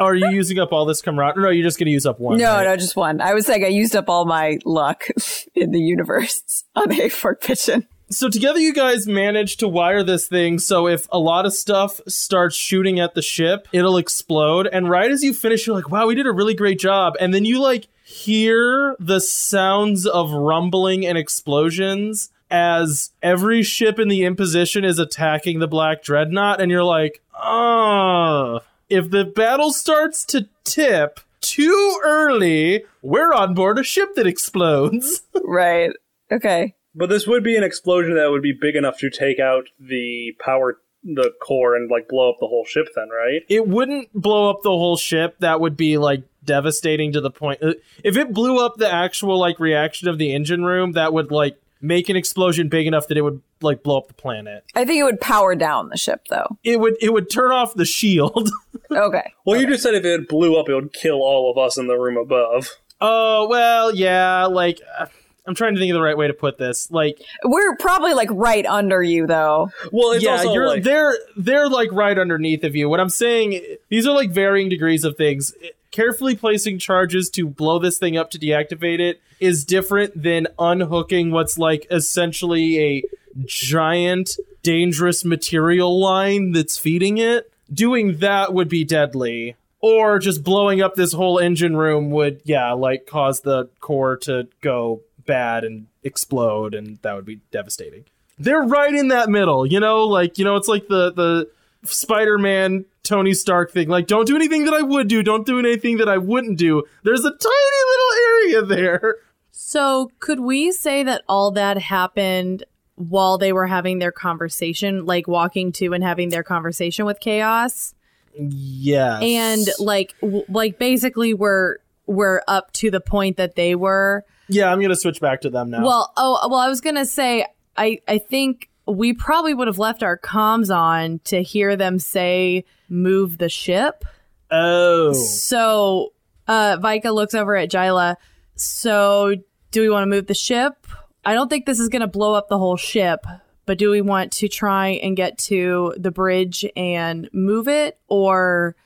Are 0.00 0.14
you 0.14 0.28
using 0.30 0.58
up 0.58 0.72
all 0.72 0.84
this 0.84 1.00
camaraderie? 1.00 1.42
No, 1.42 1.50
you're 1.50 1.64
just 1.64 1.78
going 1.78 1.86
to 1.86 1.92
use 1.92 2.04
up 2.04 2.20
one. 2.20 2.38
No, 2.38 2.56
right? 2.56 2.64
no, 2.64 2.76
just 2.76 2.96
one. 2.96 3.20
I 3.20 3.32
was 3.32 3.46
saying 3.46 3.64
I 3.64 3.68
used 3.68 3.96
up 3.96 4.08
all 4.08 4.26
my 4.26 4.58
luck 4.64 5.04
in 5.54 5.70
the 5.70 5.80
universe 5.80 6.64
on 6.76 6.88
A4 6.88 7.40
Pigeon. 7.40 7.86
So 8.08 8.28
together 8.28 8.60
you 8.60 8.72
guys 8.72 9.08
manage 9.08 9.56
to 9.56 9.66
wire 9.66 10.04
this 10.04 10.28
thing 10.28 10.60
so 10.60 10.86
if 10.86 11.08
a 11.10 11.18
lot 11.18 11.44
of 11.44 11.52
stuff 11.52 12.00
starts 12.06 12.54
shooting 12.54 13.00
at 13.00 13.14
the 13.14 13.22
ship, 13.22 13.66
it'll 13.72 13.96
explode. 13.96 14.68
And 14.68 14.88
right 14.88 15.10
as 15.10 15.24
you 15.24 15.32
finish, 15.32 15.66
you're 15.66 15.74
like, 15.74 15.90
wow, 15.90 16.06
we 16.06 16.14
did 16.14 16.26
a 16.26 16.32
really 16.32 16.54
great 16.54 16.78
job. 16.78 17.14
And 17.18 17.34
then 17.34 17.44
you 17.44 17.60
like 17.60 17.88
hear 18.04 18.94
the 19.00 19.20
sounds 19.20 20.06
of 20.06 20.30
rumbling 20.30 21.04
and 21.04 21.18
explosions 21.18 22.30
as 22.50 23.10
every 23.22 23.62
ship 23.62 23.98
in 23.98 24.08
the 24.08 24.24
imposition 24.24 24.84
is 24.84 24.98
attacking 24.98 25.58
the 25.58 25.66
Black 25.68 26.02
Dreadnought, 26.02 26.60
and 26.60 26.70
you're 26.70 26.84
like, 26.84 27.20
oh, 27.38 28.60
if 28.88 29.10
the 29.10 29.24
battle 29.24 29.72
starts 29.72 30.24
to 30.26 30.48
tip 30.64 31.20
too 31.40 32.00
early, 32.04 32.84
we're 33.02 33.32
on 33.32 33.54
board 33.54 33.78
a 33.78 33.82
ship 33.84 34.14
that 34.16 34.26
explodes. 34.26 35.22
Right. 35.48 35.90
Okay. 36.32 36.74
But 36.94 37.08
this 37.08 37.26
would 37.28 37.44
be 37.44 37.56
an 37.56 37.62
explosion 37.62 38.16
that 38.16 38.30
would 38.30 38.42
be 38.42 38.52
big 38.52 38.74
enough 38.74 38.98
to 38.98 39.10
take 39.10 39.38
out 39.38 39.68
the 39.78 40.34
power, 40.40 40.78
the 41.04 41.30
core, 41.40 41.76
and 41.76 41.88
like 41.88 42.08
blow 42.08 42.30
up 42.30 42.38
the 42.40 42.48
whole 42.48 42.64
ship. 42.64 42.88
Then, 42.96 43.08
right? 43.10 43.42
it 43.48 43.68
wouldn't 43.68 44.12
blow 44.12 44.50
up 44.50 44.62
the 44.62 44.70
whole 44.70 44.96
ship. 44.96 45.36
That 45.38 45.60
would 45.60 45.76
be 45.76 45.98
like 45.98 46.22
devastating 46.44 47.12
to 47.12 47.20
the 47.20 47.30
point. 47.30 47.62
uh, 47.62 47.74
If 48.02 48.16
it 48.16 48.32
blew 48.32 48.64
up 48.64 48.76
the 48.76 48.92
actual 48.92 49.38
like 49.38 49.60
reaction 49.60 50.08
of 50.08 50.18
the 50.18 50.34
engine 50.34 50.64
room, 50.64 50.92
that 50.92 51.12
would 51.12 51.30
like 51.30 51.56
make 51.80 52.08
an 52.08 52.16
explosion 52.16 52.68
big 52.68 52.86
enough 52.86 53.08
that 53.08 53.16
it 53.16 53.22
would 53.22 53.42
like 53.60 53.82
blow 53.82 53.98
up 53.98 54.08
the 54.08 54.14
planet. 54.14 54.64
I 54.74 54.84
think 54.84 55.00
it 55.00 55.04
would 55.04 55.20
power 55.20 55.54
down 55.54 55.88
the 55.88 55.96
ship 55.96 56.26
though. 56.28 56.58
It 56.64 56.80
would 56.80 56.96
it 57.00 57.12
would 57.12 57.30
turn 57.30 57.52
off 57.52 57.74
the 57.74 57.84
shield. 57.86 58.50
Okay. 58.88 59.32
Well, 59.44 59.60
you 59.60 59.66
just 59.66 59.82
said 59.82 59.94
if 59.94 60.04
it 60.04 60.28
blew 60.28 60.56
up, 60.56 60.68
it 60.68 60.74
would 60.76 60.92
kill 60.92 61.16
all 61.16 61.50
of 61.50 61.58
us 61.58 61.76
in 61.76 61.88
the 61.88 61.96
room 61.96 62.16
above. 62.16 62.68
oh 63.00 63.48
well, 63.48 63.92
yeah. 63.92 64.44
Like 64.46 64.80
uh, 64.96 65.06
I'm 65.44 65.56
trying 65.56 65.74
to 65.74 65.80
think 65.80 65.90
of 65.90 65.94
the 65.94 66.02
right 66.02 66.16
way 66.16 66.28
to 66.28 66.32
put 66.32 66.56
this. 66.56 66.88
Like 66.90 67.20
We're 67.44 67.76
probably 67.78 68.14
like 68.14 68.28
right 68.30 68.64
under 68.64 69.02
you 69.02 69.26
though. 69.26 69.70
Well, 69.90 70.12
it's 70.12 70.22
yeah, 70.22 70.36
also 70.36 70.52
you're 70.52 70.68
like, 70.68 70.84
they're 70.84 71.18
they're 71.36 71.68
like 71.68 71.90
right 71.90 72.16
underneath 72.16 72.62
of 72.62 72.76
you. 72.76 72.88
What 72.88 73.00
I'm 73.00 73.08
saying, 73.08 73.60
these 73.88 74.06
are 74.06 74.14
like 74.14 74.30
varying 74.30 74.68
degrees 74.68 75.02
of 75.02 75.16
things. 75.16 75.52
Carefully 75.96 76.36
placing 76.36 76.78
charges 76.78 77.30
to 77.30 77.48
blow 77.48 77.78
this 77.78 77.96
thing 77.96 78.18
up 78.18 78.30
to 78.32 78.38
deactivate 78.38 79.00
it 79.00 79.22
is 79.40 79.64
different 79.64 80.22
than 80.22 80.46
unhooking 80.58 81.30
what's 81.30 81.56
like 81.56 81.86
essentially 81.90 82.78
a 82.78 83.02
giant 83.46 84.32
dangerous 84.62 85.24
material 85.24 85.98
line 85.98 86.52
that's 86.52 86.76
feeding 86.76 87.16
it. 87.16 87.50
Doing 87.72 88.18
that 88.18 88.52
would 88.52 88.68
be 88.68 88.84
deadly. 88.84 89.56
Or 89.80 90.18
just 90.18 90.44
blowing 90.44 90.82
up 90.82 90.96
this 90.96 91.14
whole 91.14 91.38
engine 91.38 91.78
room 91.78 92.10
would, 92.10 92.42
yeah, 92.44 92.72
like 92.72 93.06
cause 93.06 93.40
the 93.40 93.70
core 93.80 94.18
to 94.18 94.48
go 94.60 95.00
bad 95.24 95.64
and 95.64 95.86
explode, 96.02 96.74
and 96.74 96.98
that 97.00 97.16
would 97.16 97.24
be 97.24 97.40
devastating 97.50 98.04
they're 98.38 98.60
right 98.64 98.92
in 98.92 99.08
that 99.08 99.30
middle 99.30 99.64
you 99.64 99.80
know 99.80 100.04
like 100.04 100.36
you 100.36 100.44
know 100.44 100.56
it's 100.56 100.68
like 100.68 100.88
the 100.88 101.10
the 101.12 101.48
spider-man 101.84 102.84
tony 103.06 103.32
stark 103.34 103.72
thing. 103.72 103.88
Like 103.88 104.06
don't 104.06 104.26
do 104.26 104.36
anything 104.36 104.64
that 104.64 104.74
i 104.74 104.82
would 104.82 105.08
do. 105.08 105.22
Don't 105.22 105.46
do 105.46 105.58
anything 105.58 105.96
that 105.98 106.08
i 106.08 106.18
wouldn't 106.18 106.58
do. 106.58 106.82
There's 107.04 107.24
a 107.24 107.30
tiny 107.30 107.82
little 107.90 108.12
area 108.32 108.62
there. 108.76 109.16
So, 109.50 110.10
could 110.20 110.40
we 110.40 110.70
say 110.70 111.02
that 111.04 111.22
all 111.28 111.50
that 111.52 111.78
happened 111.78 112.64
while 112.96 113.38
they 113.38 113.52
were 113.52 113.66
having 113.66 113.98
their 113.98 114.12
conversation, 114.12 115.06
like 115.06 115.26
walking 115.26 115.72
to 115.72 115.92
and 115.94 116.04
having 116.04 116.28
their 116.28 116.42
conversation 116.42 117.06
with 117.06 117.20
Chaos? 117.20 117.94
yes. 118.38 119.22
And 119.22 119.66
like 119.78 120.14
w- 120.20 120.44
like 120.48 120.78
basically 120.78 121.32
we're 121.34 121.76
we're 122.06 122.42
up 122.46 122.72
to 122.72 122.90
the 122.90 123.00
point 123.00 123.36
that 123.38 123.56
they 123.56 123.74
were. 123.74 124.24
yeah 124.48 124.70
i'm 124.70 124.80
gonna 124.80 124.94
switch 124.96 125.20
back 125.20 125.40
to 125.40 125.50
them 125.50 125.70
now. 125.70 125.84
Well, 125.84 126.12
oh, 126.16 126.48
well, 126.50 126.60
I 126.60 126.68
was 126.68 126.80
going 126.80 126.96
to 126.96 127.06
say 127.06 127.46
I 127.76 128.00
I 128.06 128.18
think 128.18 128.68
we 128.86 129.12
probably 129.12 129.52
would 129.54 129.66
have 129.66 129.78
left 129.78 130.02
our 130.02 130.16
comms 130.18 130.74
on 130.74 131.20
to 131.24 131.42
hear 131.42 131.76
them 131.76 131.98
say 131.98 132.64
move 132.88 133.38
the 133.38 133.48
ship. 133.48 134.04
oh 134.50 135.12
So, 135.12 136.12
uh, 136.46 136.76
Vika 136.78 137.12
looks 137.12 137.34
over 137.34 137.56
at 137.56 137.70
Jyla. 137.70 138.16
So, 138.54 139.34
do 139.70 139.80
we 139.82 139.90
want 139.90 140.02
to 140.04 140.06
move 140.06 140.26
the 140.26 140.34
ship? 140.34 140.86
I 141.24 141.34
don't 141.34 141.48
think 141.48 141.66
this 141.66 141.80
is 141.80 141.88
going 141.88 142.00
to 142.02 142.06
blow 142.06 142.34
up 142.34 142.48
the 142.48 142.58
whole 142.58 142.76
ship, 142.76 143.26
but 143.66 143.78
do 143.78 143.90
we 143.90 144.00
want 144.00 144.32
to 144.34 144.48
try 144.48 144.88
and 144.90 145.16
get 145.16 145.38
to 145.38 145.92
the 145.96 146.12
bridge 146.12 146.64
and 146.76 147.28
move 147.32 147.66
it 147.66 147.98
or 148.06 148.76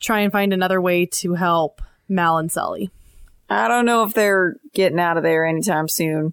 try 0.00 0.20
and 0.20 0.32
find 0.32 0.52
another 0.54 0.80
way 0.80 1.04
to 1.06 1.34
help 1.34 1.82
Mal 2.08 2.38
and 2.38 2.50
Sully? 2.50 2.90
I 3.50 3.68
don't 3.68 3.84
know 3.84 4.04
if 4.04 4.14
they're 4.14 4.56
getting 4.72 4.98
out 4.98 5.18
of 5.18 5.22
there 5.22 5.44
anytime 5.44 5.88
soon. 5.88 6.32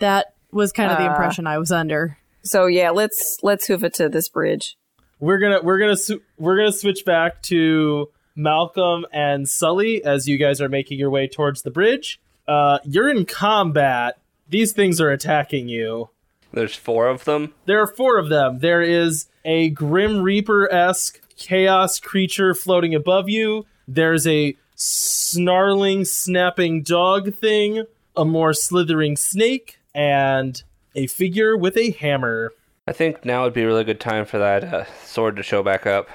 That 0.00 0.34
was 0.50 0.72
kind 0.72 0.90
of 0.90 0.98
the 0.98 1.04
Uh, 1.04 1.10
impression 1.10 1.46
I 1.46 1.58
was 1.58 1.70
under. 1.70 2.18
So 2.46 2.66
yeah, 2.66 2.90
let's 2.90 3.38
let's 3.42 3.66
hoof 3.66 3.82
it 3.84 3.94
to 3.94 4.08
this 4.08 4.28
bridge. 4.28 4.76
we're 5.20 5.38
gonna 5.38 5.60
we're 5.62 5.78
gonna 5.78 5.96
sw- 5.96 6.22
we're 6.38 6.56
gonna 6.56 6.72
switch 6.72 7.04
back 7.04 7.42
to 7.42 8.08
malcolm 8.34 9.06
and 9.12 9.48
sully 9.48 10.04
as 10.04 10.28
you 10.28 10.36
guys 10.36 10.60
are 10.60 10.68
making 10.68 10.98
your 10.98 11.08
way 11.08 11.26
towards 11.26 11.62
the 11.62 11.70
bridge 11.70 12.20
uh 12.46 12.78
you're 12.84 13.08
in 13.08 13.24
combat 13.24 14.18
these 14.48 14.72
things 14.72 15.00
are 15.00 15.10
attacking 15.10 15.68
you 15.68 16.10
There's 16.52 16.74
four 16.76 17.08
of 17.08 17.24
them. 17.24 17.54
There 17.64 17.80
are 17.80 17.86
four 17.86 18.18
of 18.18 18.28
them. 18.28 18.58
There 18.60 18.82
is 18.82 19.26
a 19.44 19.70
Grim 19.70 20.20
Reaper 20.22 20.70
esque 20.72 21.20
chaos 21.36 21.98
creature 21.98 22.54
floating 22.54 22.94
above 22.94 23.28
you. 23.28 23.64
There's 23.88 24.26
a 24.26 24.54
snarling, 24.74 26.04
snapping 26.04 26.82
dog 26.82 27.34
thing, 27.34 27.84
a 28.16 28.24
more 28.24 28.52
slithering 28.54 29.16
snake, 29.16 29.78
and 29.94 30.62
a 30.96 31.06
figure 31.06 31.56
with 31.56 31.76
a 31.76 31.92
hammer. 31.92 32.52
I 32.88 32.92
think 32.92 33.24
now 33.24 33.44
would 33.44 33.52
be 33.52 33.62
a 33.62 33.66
really 33.66 33.84
good 33.84 34.00
time 34.00 34.24
for 34.24 34.38
that 34.38 34.64
uh, 34.64 34.84
sword 35.04 35.36
to 35.36 35.42
show 35.42 35.62
back 35.62 35.86
up. 35.86 36.08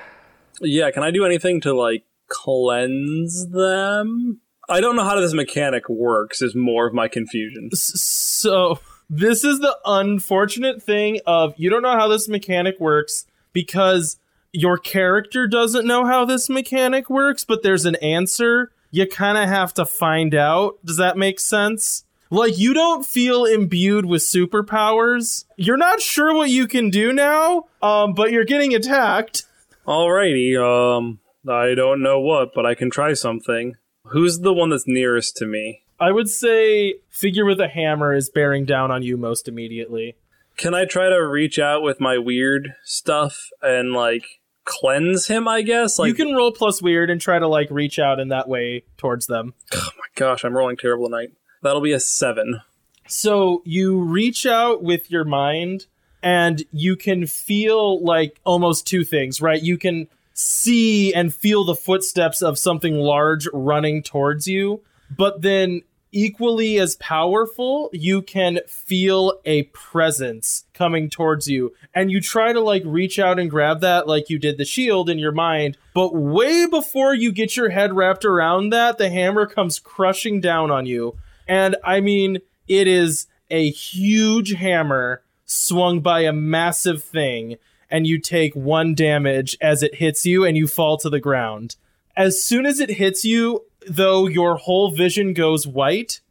yeah. 0.61 0.91
Can 0.91 1.03
I 1.03 1.11
do 1.11 1.25
anything 1.25 1.61
to 1.61 1.73
like 1.73 2.03
cleanse 2.27 3.47
them? 3.49 4.39
I 4.69 4.79
don't 4.79 4.95
know 4.95 5.03
how 5.03 5.19
this 5.19 5.33
mechanic 5.33 5.89
works. 5.89 6.41
Is 6.41 6.55
more 6.55 6.87
of 6.87 6.93
my 6.93 7.07
confusion. 7.07 7.69
S- 7.73 7.99
So, 8.01 8.79
this 9.09 9.43
is 9.43 9.59
the 9.59 9.77
unfortunate 9.85 10.81
thing 10.81 11.19
of 11.25 11.53
you 11.57 11.69
don't 11.69 11.81
know 11.81 11.97
how 11.97 12.07
this 12.07 12.27
mechanic 12.29 12.79
works 12.79 13.25
because 13.53 14.17
your 14.53 14.77
character 14.77 15.47
doesn't 15.47 15.85
know 15.85 16.05
how 16.05 16.23
this 16.25 16.49
mechanic 16.49 17.09
works, 17.09 17.43
but 17.43 17.63
there's 17.63 17.85
an 17.85 17.95
answer. 17.95 18.71
You 18.91 19.07
kind 19.07 19.37
of 19.37 19.47
have 19.49 19.73
to 19.75 19.85
find 19.85 20.33
out. 20.35 20.75
Does 20.85 20.97
that 20.97 21.17
make 21.17 21.39
sense? 21.39 22.05
Like, 22.31 22.57
you 22.57 22.73
don't 22.73 23.05
feel 23.05 23.43
imbued 23.43 24.05
with 24.05 24.21
superpowers. 24.21 25.43
You're 25.57 25.77
not 25.77 25.99
sure 26.01 26.33
what 26.33 26.49
you 26.49 26.65
can 26.65 26.89
do 26.89 27.11
now, 27.11 27.65
um, 27.81 28.13
but 28.13 28.31
you're 28.31 28.45
getting 28.45 28.73
attacked. 28.73 29.43
Alrighty. 29.85 30.57
Um, 30.57 31.19
I 31.47 31.75
don't 31.75 32.01
know 32.01 32.21
what, 32.21 32.53
but 32.55 32.65
I 32.65 32.73
can 32.73 32.89
try 32.89 33.13
something. 33.13 33.75
Who's 34.05 34.39
the 34.39 34.53
one 34.53 34.69
that's 34.69 34.87
nearest 34.87 35.35
to 35.37 35.45
me? 35.45 35.83
I 35.99 36.11
would 36.11 36.29
say 36.29 36.95
figure 37.09 37.45
with 37.45 37.59
a 37.59 37.67
hammer 37.67 38.13
is 38.13 38.29
bearing 38.29 38.65
down 38.65 38.91
on 38.91 39.03
you 39.03 39.17
most 39.17 39.47
immediately. 39.47 40.15
Can 40.57 40.73
I 40.73 40.85
try 40.85 41.09
to 41.09 41.27
reach 41.27 41.59
out 41.59 41.83
with 41.83 41.99
my 41.99 42.17
weird 42.17 42.75
stuff 42.83 43.49
and 43.61 43.91
like 43.91 44.39
cleanse 44.63 45.27
him? 45.27 45.47
I 45.47 45.61
guess. 45.63 45.99
Like, 45.99 46.07
you 46.07 46.13
can 46.13 46.33
roll 46.33 46.51
plus 46.51 46.81
weird 46.81 47.09
and 47.09 47.19
try 47.19 47.39
to 47.39 47.47
like 47.47 47.69
reach 47.69 47.99
out 47.99 48.19
in 48.19 48.29
that 48.29 48.47
way 48.47 48.83
towards 48.97 49.27
them. 49.27 49.53
Oh 49.73 49.89
my 49.97 50.05
gosh, 50.15 50.43
I'm 50.43 50.55
rolling 50.55 50.77
terrible 50.77 51.05
tonight. 51.05 51.31
That'll 51.61 51.81
be 51.81 51.93
a 51.93 51.99
seven. 51.99 52.61
So 53.07 53.61
you 53.65 54.01
reach 54.01 54.45
out 54.45 54.83
with 54.83 55.11
your 55.11 55.25
mind 55.25 55.85
and 56.23 56.63
you 56.71 56.95
can 56.95 57.25
feel 57.25 58.03
like 58.03 58.39
almost 58.43 58.87
two 58.87 59.03
things, 59.03 59.41
right? 59.41 59.61
You 59.61 59.77
can 59.77 60.07
see 60.33 61.13
and 61.13 61.33
feel 61.33 61.65
the 61.65 61.75
footsteps 61.75 62.41
of 62.41 62.57
something 62.57 62.95
large 62.95 63.47
running 63.53 64.01
towards 64.01 64.47
you, 64.47 64.81
but 65.15 65.41
then 65.41 65.81
equally 66.11 66.77
as 66.77 66.95
powerful, 66.97 67.89
you 67.93 68.21
can 68.21 68.59
feel 68.67 69.39
a 69.45 69.63
presence 69.63 70.65
coming 70.73 71.09
towards 71.09 71.47
you. 71.47 71.73
And 71.93 72.11
you 72.11 72.21
try 72.21 72.53
to 72.53 72.59
like 72.59 72.83
reach 72.85 73.19
out 73.19 73.39
and 73.39 73.49
grab 73.49 73.81
that 73.81 74.07
like 74.07 74.29
you 74.29 74.37
did 74.37 74.57
the 74.57 74.65
shield 74.65 75.09
in 75.09 75.19
your 75.19 75.31
mind, 75.31 75.77
but 75.93 76.13
way 76.13 76.65
before 76.65 77.13
you 77.13 77.31
get 77.31 77.55
your 77.55 77.69
head 77.69 77.93
wrapped 77.93 78.25
around 78.25 78.71
that, 78.71 78.97
the 78.97 79.09
hammer 79.09 79.45
comes 79.45 79.79
crushing 79.79 80.41
down 80.41 80.71
on 80.71 80.85
you. 80.85 81.17
And 81.51 81.75
I 81.83 81.99
mean, 81.99 82.37
it 82.69 82.87
is 82.87 83.27
a 83.49 83.69
huge 83.69 84.53
hammer 84.53 85.21
swung 85.43 85.99
by 85.99 86.21
a 86.21 86.31
massive 86.31 87.03
thing, 87.03 87.57
and 87.89 88.07
you 88.07 88.19
take 88.19 88.55
one 88.55 88.95
damage 88.95 89.57
as 89.59 89.83
it 89.83 89.95
hits 89.95 90.25
you 90.25 90.45
and 90.45 90.55
you 90.55 90.65
fall 90.65 90.95
to 90.95 91.09
the 91.09 91.19
ground. 91.19 91.75
As 92.15 92.41
soon 92.41 92.65
as 92.65 92.79
it 92.79 92.91
hits 92.91 93.25
you, 93.25 93.65
though 93.85 94.27
your 94.27 94.55
whole 94.55 94.91
vision 94.91 95.33
goes 95.33 95.67
white 95.67 96.21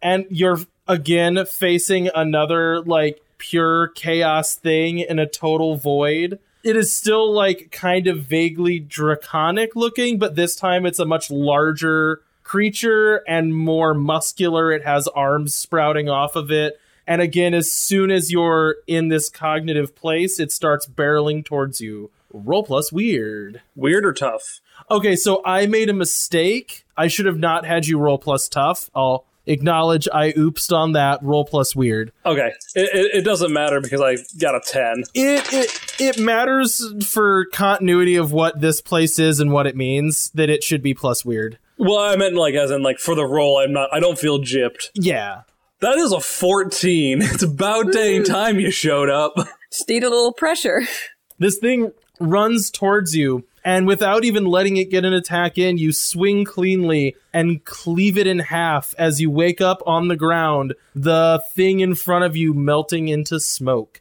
and 0.00 0.26
you're 0.30 0.60
again 0.86 1.44
facing 1.44 2.08
another 2.14 2.80
like 2.80 3.20
pure 3.38 3.88
chaos 3.88 4.54
thing 4.54 5.00
in 5.00 5.18
a 5.18 5.26
total 5.26 5.76
void. 5.76 6.38
It 6.62 6.76
is 6.76 6.94
still 6.94 7.32
like 7.32 7.72
kind 7.72 8.06
of 8.06 8.20
vaguely 8.20 8.78
draconic 8.78 9.74
looking, 9.74 10.20
but 10.20 10.36
this 10.36 10.54
time 10.54 10.86
it's 10.86 11.00
a 11.00 11.04
much 11.04 11.32
larger 11.32 12.22
creature 12.48 13.22
and 13.28 13.54
more 13.54 13.92
muscular. 13.92 14.72
It 14.72 14.84
has 14.84 15.06
arms 15.08 15.54
sprouting 15.54 16.08
off 16.08 16.34
of 16.34 16.50
it. 16.50 16.80
And 17.06 17.20
again, 17.22 17.54
as 17.54 17.70
soon 17.70 18.10
as 18.10 18.32
you're 18.32 18.76
in 18.86 19.08
this 19.08 19.28
cognitive 19.28 19.94
place, 19.94 20.40
it 20.40 20.50
starts 20.50 20.86
barreling 20.86 21.44
towards 21.44 21.80
you. 21.80 22.10
Roll 22.32 22.64
plus 22.64 22.90
weird. 22.90 23.62
Weird 23.76 24.04
or 24.04 24.12
tough? 24.12 24.60
Okay, 24.90 25.14
so 25.14 25.42
I 25.44 25.66
made 25.66 25.88
a 25.88 25.94
mistake. 25.94 26.84
I 26.96 27.06
should 27.06 27.26
have 27.26 27.38
not 27.38 27.64
had 27.64 27.86
you 27.86 27.98
roll 27.98 28.18
plus 28.18 28.48
tough. 28.48 28.90
I'll 28.94 29.24
acknowledge 29.46 30.08
I 30.12 30.32
oopsed 30.32 30.74
on 30.74 30.92
that. 30.92 31.22
Roll 31.22 31.44
plus 31.44 31.74
weird. 31.74 32.12
Okay, 32.24 32.52
it, 32.74 32.90
it, 32.94 33.14
it 33.18 33.24
doesn't 33.24 33.52
matter 33.52 33.80
because 33.80 34.00
I 34.00 34.16
got 34.38 34.54
a 34.54 34.60
ten. 34.60 35.04
It 35.14 35.52
it 35.52 35.94
it 35.98 36.18
matters 36.18 36.82
for 37.06 37.46
continuity 37.46 38.16
of 38.16 38.32
what 38.32 38.60
this 38.60 38.80
place 38.82 39.18
is 39.18 39.40
and 39.40 39.52
what 39.52 39.66
it 39.66 39.76
means 39.76 40.30
that 40.30 40.50
it 40.50 40.62
should 40.62 40.82
be 40.82 40.94
plus 40.94 41.24
weird. 41.24 41.58
Well, 41.78 41.98
I 41.98 42.16
meant 42.16 42.34
like 42.34 42.54
as 42.54 42.70
in 42.70 42.82
like 42.82 42.98
for 42.98 43.14
the 43.14 43.26
role. 43.26 43.58
I'm 43.58 43.72
not. 43.72 43.88
I 43.92 44.00
don't 44.00 44.18
feel 44.18 44.40
gypped. 44.40 44.90
Yeah. 44.94 45.42
That 45.80 45.96
is 45.98 46.12
a 46.12 46.20
fourteen. 46.20 47.22
It's 47.22 47.42
about 47.42 47.92
dang 47.92 48.24
time 48.24 48.58
you 48.58 48.70
showed 48.70 49.08
up. 49.08 49.34
Just 49.70 49.88
need 49.88 50.04
a 50.04 50.10
little 50.10 50.32
pressure. 50.32 50.82
This 51.40 51.56
thing 51.58 51.92
runs 52.18 52.68
towards 52.68 53.14
you, 53.14 53.44
and 53.64 53.86
without 53.86 54.24
even 54.24 54.44
letting 54.44 54.76
it 54.76 54.90
get 54.90 55.04
an 55.04 55.12
attack 55.12 55.56
in, 55.56 55.78
you 55.78 55.92
swing 55.92 56.44
cleanly 56.44 57.14
and 57.32 57.64
cleave 57.64 58.18
it 58.18 58.26
in 58.26 58.40
half 58.40 58.92
as 58.98 59.20
you 59.20 59.30
wake 59.30 59.60
up 59.60 59.80
on 59.86 60.08
the 60.08 60.16
ground, 60.16 60.74
the 60.96 61.40
thing 61.54 61.78
in 61.78 61.94
front 61.94 62.24
of 62.24 62.34
you 62.34 62.54
melting 62.54 63.06
into 63.06 63.38
smoke. 63.38 64.00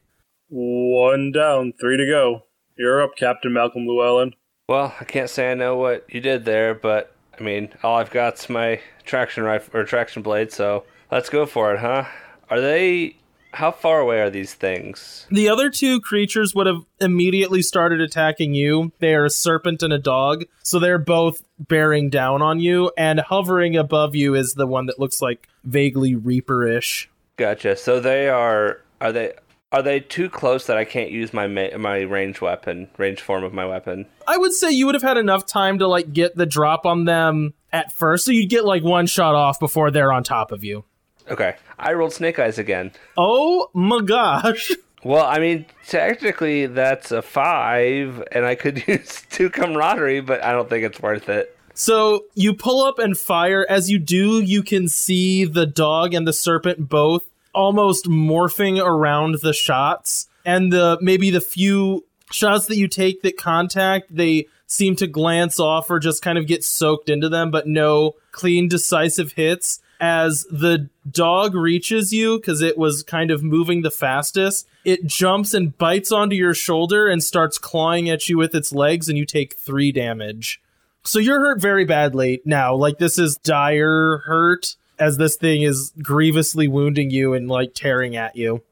One 0.50 1.32
down, 1.32 1.74
three 1.80 1.98
to 1.98 2.08
go. 2.08 2.46
You're 2.76 3.04
up, 3.04 3.16
Captain 3.16 3.54
Malcolm 3.54 3.86
Llewellyn. 3.86 4.34
Well, 4.68 4.96
I 5.00 5.04
can't 5.04 5.30
say 5.30 5.52
I 5.52 5.54
know 5.54 5.76
what 5.78 6.06
you 6.12 6.22
did 6.22 6.44
there, 6.44 6.74
but 6.74 7.14
I 7.40 7.44
mean, 7.44 7.70
all 7.84 7.98
I've 7.98 8.12
got's 8.12 8.50
my 8.50 8.82
traction 9.06 9.44
rifle 9.44 9.80
or 9.80 9.84
traction 9.84 10.22
blade, 10.22 10.52
so 10.52 10.84
let's 11.12 11.30
go 11.30 11.46
for 11.46 11.74
it, 11.74 11.80
huh? 11.80 12.06
Are 12.50 12.62
they? 12.62 13.16
How 13.54 13.72
far 13.72 14.00
away 14.00 14.22
are 14.22 14.30
these 14.30 14.54
things? 14.54 15.26
The 15.32 15.50
other 15.50 15.70
two 15.70 16.00
creatures 16.02 16.54
would 16.54 16.68
have 16.68 16.84
immediately 17.00 17.62
started 17.62 18.02
attacking 18.02 18.54
you. 18.54 18.92
They 19.00 19.16
are 19.16 19.26
a 19.26 19.30
serpent 19.30 19.82
and 19.82 19.94
a 19.94 19.98
dog, 19.98 20.44
so 20.64 20.80
they're 20.80 21.00
both 21.00 21.42
bearing 21.58 22.10
down 22.10 22.42
on 22.42 22.60
you, 22.60 22.92
and 22.98 23.20
hovering 23.20 23.76
above 23.76 24.16
you 24.16 24.36
is 24.36 24.54
the 24.54 24.68
one 24.68 24.86
that 24.88 25.00
looks 25.00 25.22
like 25.22 25.48
vaguely 25.64 26.14
reaperish. 26.14 27.08
Gotcha. 27.38 27.76
So 27.78 28.00
they 28.00 28.30
are. 28.30 28.82
Are 29.00 29.12
they? 29.12 29.34
Are 29.72 29.82
they 29.82 30.00
too 30.00 30.30
close 30.30 30.66
that 30.68 30.78
I 30.78 30.86
can't 30.86 31.12
use 31.12 31.34
my 31.34 31.48
ma- 31.48 31.78
my 31.78 32.00
range 32.00 32.40
weapon, 32.40 32.88
range 32.98 33.20
form 33.22 33.44
of 33.44 33.54
my 33.54 33.66
weapon? 33.66 34.06
I 34.26 34.38
would 34.38 34.54
say 34.54 34.72
you 34.72 34.86
would 34.86 34.96
have 34.96 35.02
had 35.02 35.18
enough 35.18 35.46
time 35.46 35.80
to 35.80 35.88
like 35.88 36.14
get 36.14 36.38
the 36.38 36.46
drop 36.46 36.86
on 36.86 37.04
them 37.04 37.54
at 37.74 37.92
first, 37.92 38.24
so 38.24 38.32
you'd 38.32 38.50
get 38.50 38.64
like 38.64 38.84
one 38.84 39.08
shot 39.08 39.36
off 39.36 39.60
before 39.60 39.92
they're 39.92 40.14
on 40.14 40.24
top 40.24 40.54
of 40.54 40.64
you. 40.64 40.86
Okay, 41.30 41.58
I 41.78 41.92
rolled 41.94 42.14
snake 42.14 42.40
eyes 42.40 42.58
again. 42.58 42.92
Oh 43.18 43.70
my 43.74 44.02
gosh. 44.02 44.72
Well, 45.04 45.26
I 45.26 45.38
mean, 45.38 45.68
technically 45.88 46.66
that's 46.66 47.12
a 47.12 47.22
five, 47.22 48.22
and 48.32 48.46
I 48.46 48.56
could 48.56 48.86
use 48.88 49.22
two 49.30 49.50
camaraderie, 49.50 50.22
but 50.22 50.44
I 50.44 50.52
don't 50.52 50.68
think 50.68 50.84
it's 50.84 51.00
worth 51.00 51.30
it. 51.30 51.56
So 51.76 52.26
you 52.34 52.56
pull 52.56 52.84
up 52.84 52.98
and 52.98 53.16
fire. 53.16 53.66
As 53.70 53.92
you 53.92 54.00
do, 54.00 54.42
you 54.42 54.64
can 54.64 54.88
see 54.90 55.46
the 55.46 55.68
dog 55.68 56.16
and 56.16 56.28
the 56.28 56.34
serpent 56.34 56.90
both 56.90 57.24
almost 57.58 58.06
morphing 58.06 58.80
around 58.80 59.40
the 59.42 59.52
shots. 59.52 60.28
And 60.46 60.72
the 60.72 60.98
maybe 61.02 61.32
the 61.32 61.42
few 61.42 62.06
shots 62.32 62.68
that 62.68 62.78
you 62.78 62.88
take 62.88 63.24
that 63.24 63.36
contact, 63.36 64.16
they 64.16 64.46
seem 64.68 64.96
to 64.98 65.08
glance 65.08 65.60
off 65.60 65.90
or 65.90 66.00
just 66.00 66.22
kind 66.22 66.38
of 66.38 66.46
get 66.46 66.64
soaked 66.64 67.10
into 67.10 67.28
them, 67.28 67.50
but 67.52 67.68
no 67.68 68.14
clean, 68.32 68.68
decisive 68.68 69.34
hits. 69.34 69.80
As 70.00 70.46
the 70.52 70.90
dog 71.10 71.56
reaches 71.56 72.14
you, 72.14 72.38
because 72.38 72.62
it 72.62 72.78
was 72.78 73.02
kind 73.02 73.32
of 73.32 73.42
moving 73.42 73.82
the 73.82 73.90
fastest, 73.90 74.68
it 74.86 75.08
jumps 75.08 75.56
and 75.56 75.76
bites 75.76 76.12
onto 76.12 76.36
your 76.36 76.54
shoulder 76.54 77.08
and 77.08 77.24
starts 77.24 77.58
clawing 77.58 78.08
at 78.08 78.30
you 78.30 78.38
with 78.38 78.54
its 78.54 78.72
legs, 78.72 79.10
and 79.10 79.18
you 79.18 79.26
take 79.26 79.56
three 79.56 79.92
damage. 79.92 80.62
So 81.04 81.18
you're 81.18 81.40
hurt 81.40 81.60
very 81.60 81.84
badly 81.84 82.42
now. 82.46 82.76
Like 82.76 83.00
this 83.00 83.18
is 83.18 83.38
dire 83.38 84.20
hurt 84.20 84.76
as 85.00 85.18
this 85.18 85.36
thing 85.36 85.62
is 85.62 85.94
grievously 86.02 86.68
wounding 86.68 87.10
you 87.10 87.34
and 87.34 87.48
like 87.48 87.74
tearing 87.74 88.16
at 88.16 88.36
you. 88.36 88.64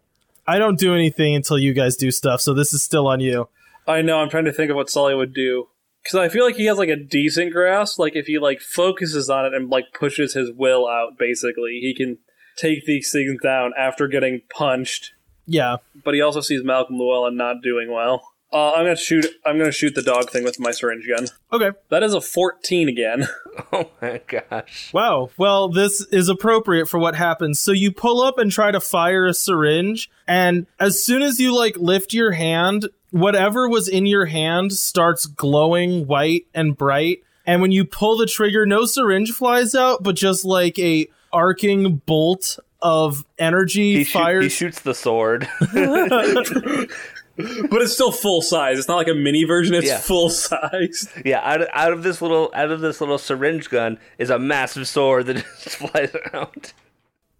I 0.48 0.60
don't 0.60 0.80
do 0.80 0.94
anything 0.94 1.36
until 1.36 1.58
you 1.58 1.74
guys 1.74 1.96
do 1.96 2.12
stuff, 2.12 2.42
so 2.42 2.54
this 2.54 2.74
is 2.74 2.84
still 2.84 3.08
on 3.08 3.20
you. 3.20 3.50
I 3.88 4.02
know. 4.02 4.20
I'm 4.20 4.30
trying 4.30 4.46
to 4.46 4.54
think 4.54 4.70
of 4.70 4.76
what 4.76 4.90
Sully 4.90 5.16
would 5.16 5.34
do 5.34 5.68
because 6.04 6.20
I 6.20 6.30
feel 6.30 6.46
like 6.46 6.56
he 6.56 6.66
has 6.66 6.78
like 6.78 6.90
a 6.90 6.96
decent 6.96 7.52
grasp. 7.52 7.98
Like 7.98 8.16
if 8.16 8.28
he 8.28 8.38
like 8.38 8.62
focuses 8.62 9.30
on 9.30 9.46
it 9.46 9.54
and 9.54 9.70
like 9.70 9.86
pushes 9.94 10.34
his 10.34 10.52
will 10.52 10.88
out, 10.88 11.18
basically, 11.18 11.80
he 11.82 11.96
can 11.96 12.20
take 12.58 12.86
these 12.86 13.12
things 13.12 13.42
down 13.42 13.74
after 13.78 14.08
getting 14.08 14.42
punched. 14.50 15.14
Yeah. 15.48 15.78
But 16.04 16.14
he 16.14 16.22
also 16.22 16.42
sees 16.42 16.64
Malcolm 16.64 16.98
Llewellyn 16.98 17.38
not 17.38 17.62
doing 17.64 17.92
well. 17.92 18.22
Uh, 18.56 18.72
I'm 18.72 18.86
gonna 18.86 18.96
shoot. 18.96 19.26
I'm 19.46 19.58
gonna 19.58 19.70
shoot 19.70 19.96
the 19.96 20.02
dog 20.02 20.30
thing 20.30 20.46
with 20.46 20.62
my 20.62 20.72
syringe 20.72 21.06
gun. 21.06 21.28
Okay. 21.52 21.78
That 21.90 22.04
is 22.04 22.14
a 22.14 22.22
14 22.22 22.88
again. 22.90 23.28
Oh 23.72 23.90
my 24.02 24.20
gosh. 24.28 24.92
Wow. 24.94 25.30
Well, 25.38 25.70
this 25.70 26.06
is 26.08 26.28
appropriate 26.28 26.88
for 26.88 26.98
what 27.00 27.16
happens. 27.16 27.58
So 27.58 27.72
you 27.72 27.90
pull 27.90 28.22
up 28.22 28.38
and 28.38 28.52
try 28.52 28.70
to 28.70 28.82
fire 28.82 29.26
a 29.26 29.34
syringe, 29.34 30.10
and 30.28 30.68
as 30.78 31.02
soon 31.04 31.22
as 31.22 31.40
you 31.40 31.56
like 31.56 31.78
lift 31.78 32.14
your 32.14 32.32
hand, 32.32 32.90
whatever 33.12 33.70
was 33.70 33.88
in 33.88 34.06
your 34.06 34.26
hand 34.26 34.74
starts 34.74 35.26
glowing 35.26 36.06
white 36.06 36.48
and 36.54 36.76
bright. 36.76 37.20
And 37.46 37.62
when 37.62 37.72
you 37.72 37.86
pull 37.86 38.18
the 38.18 38.26
trigger, 38.26 38.66
no 38.66 38.86
syringe 38.86 39.32
flies 39.32 39.74
out, 39.74 40.04
but 40.04 40.16
just 40.16 40.44
like 40.44 40.78
a 40.78 41.08
arcing 41.32 42.02
bolt 42.06 42.60
of 42.82 43.26
energy 43.40 43.96
He, 43.96 44.04
shoot, 44.04 44.44
he 44.44 44.50
shoots 44.50 44.82
the 44.82 44.94
sword. 44.94 45.48
but 47.70 47.82
it's 47.82 47.94
still 47.94 48.12
full 48.12 48.42
size. 48.42 48.80
It's 48.80 48.88
not 48.88 48.96
like 48.98 49.08
a 49.08 49.14
mini 49.14 49.44
version. 49.44 49.74
It's 49.76 49.88
Yeah. 49.88 49.98
full 50.00 50.30
size. 50.30 51.10
yeah, 51.26 51.42
out 51.44 51.62
of, 51.62 51.68
out 51.74 51.92
of 51.94 52.04
this 52.04 52.22
little 52.22 52.50
out 52.54 52.72
of 52.72 52.82
this 52.82 53.02
little 53.02 53.18
syringe 53.18 53.70
gun 53.70 53.98
is 54.18 54.30
a 54.30 54.40
massive 54.40 54.88
sword 54.88 55.26
that 55.28 55.36
just 55.64 55.76
flies 55.78 56.14
around. 56.34 56.74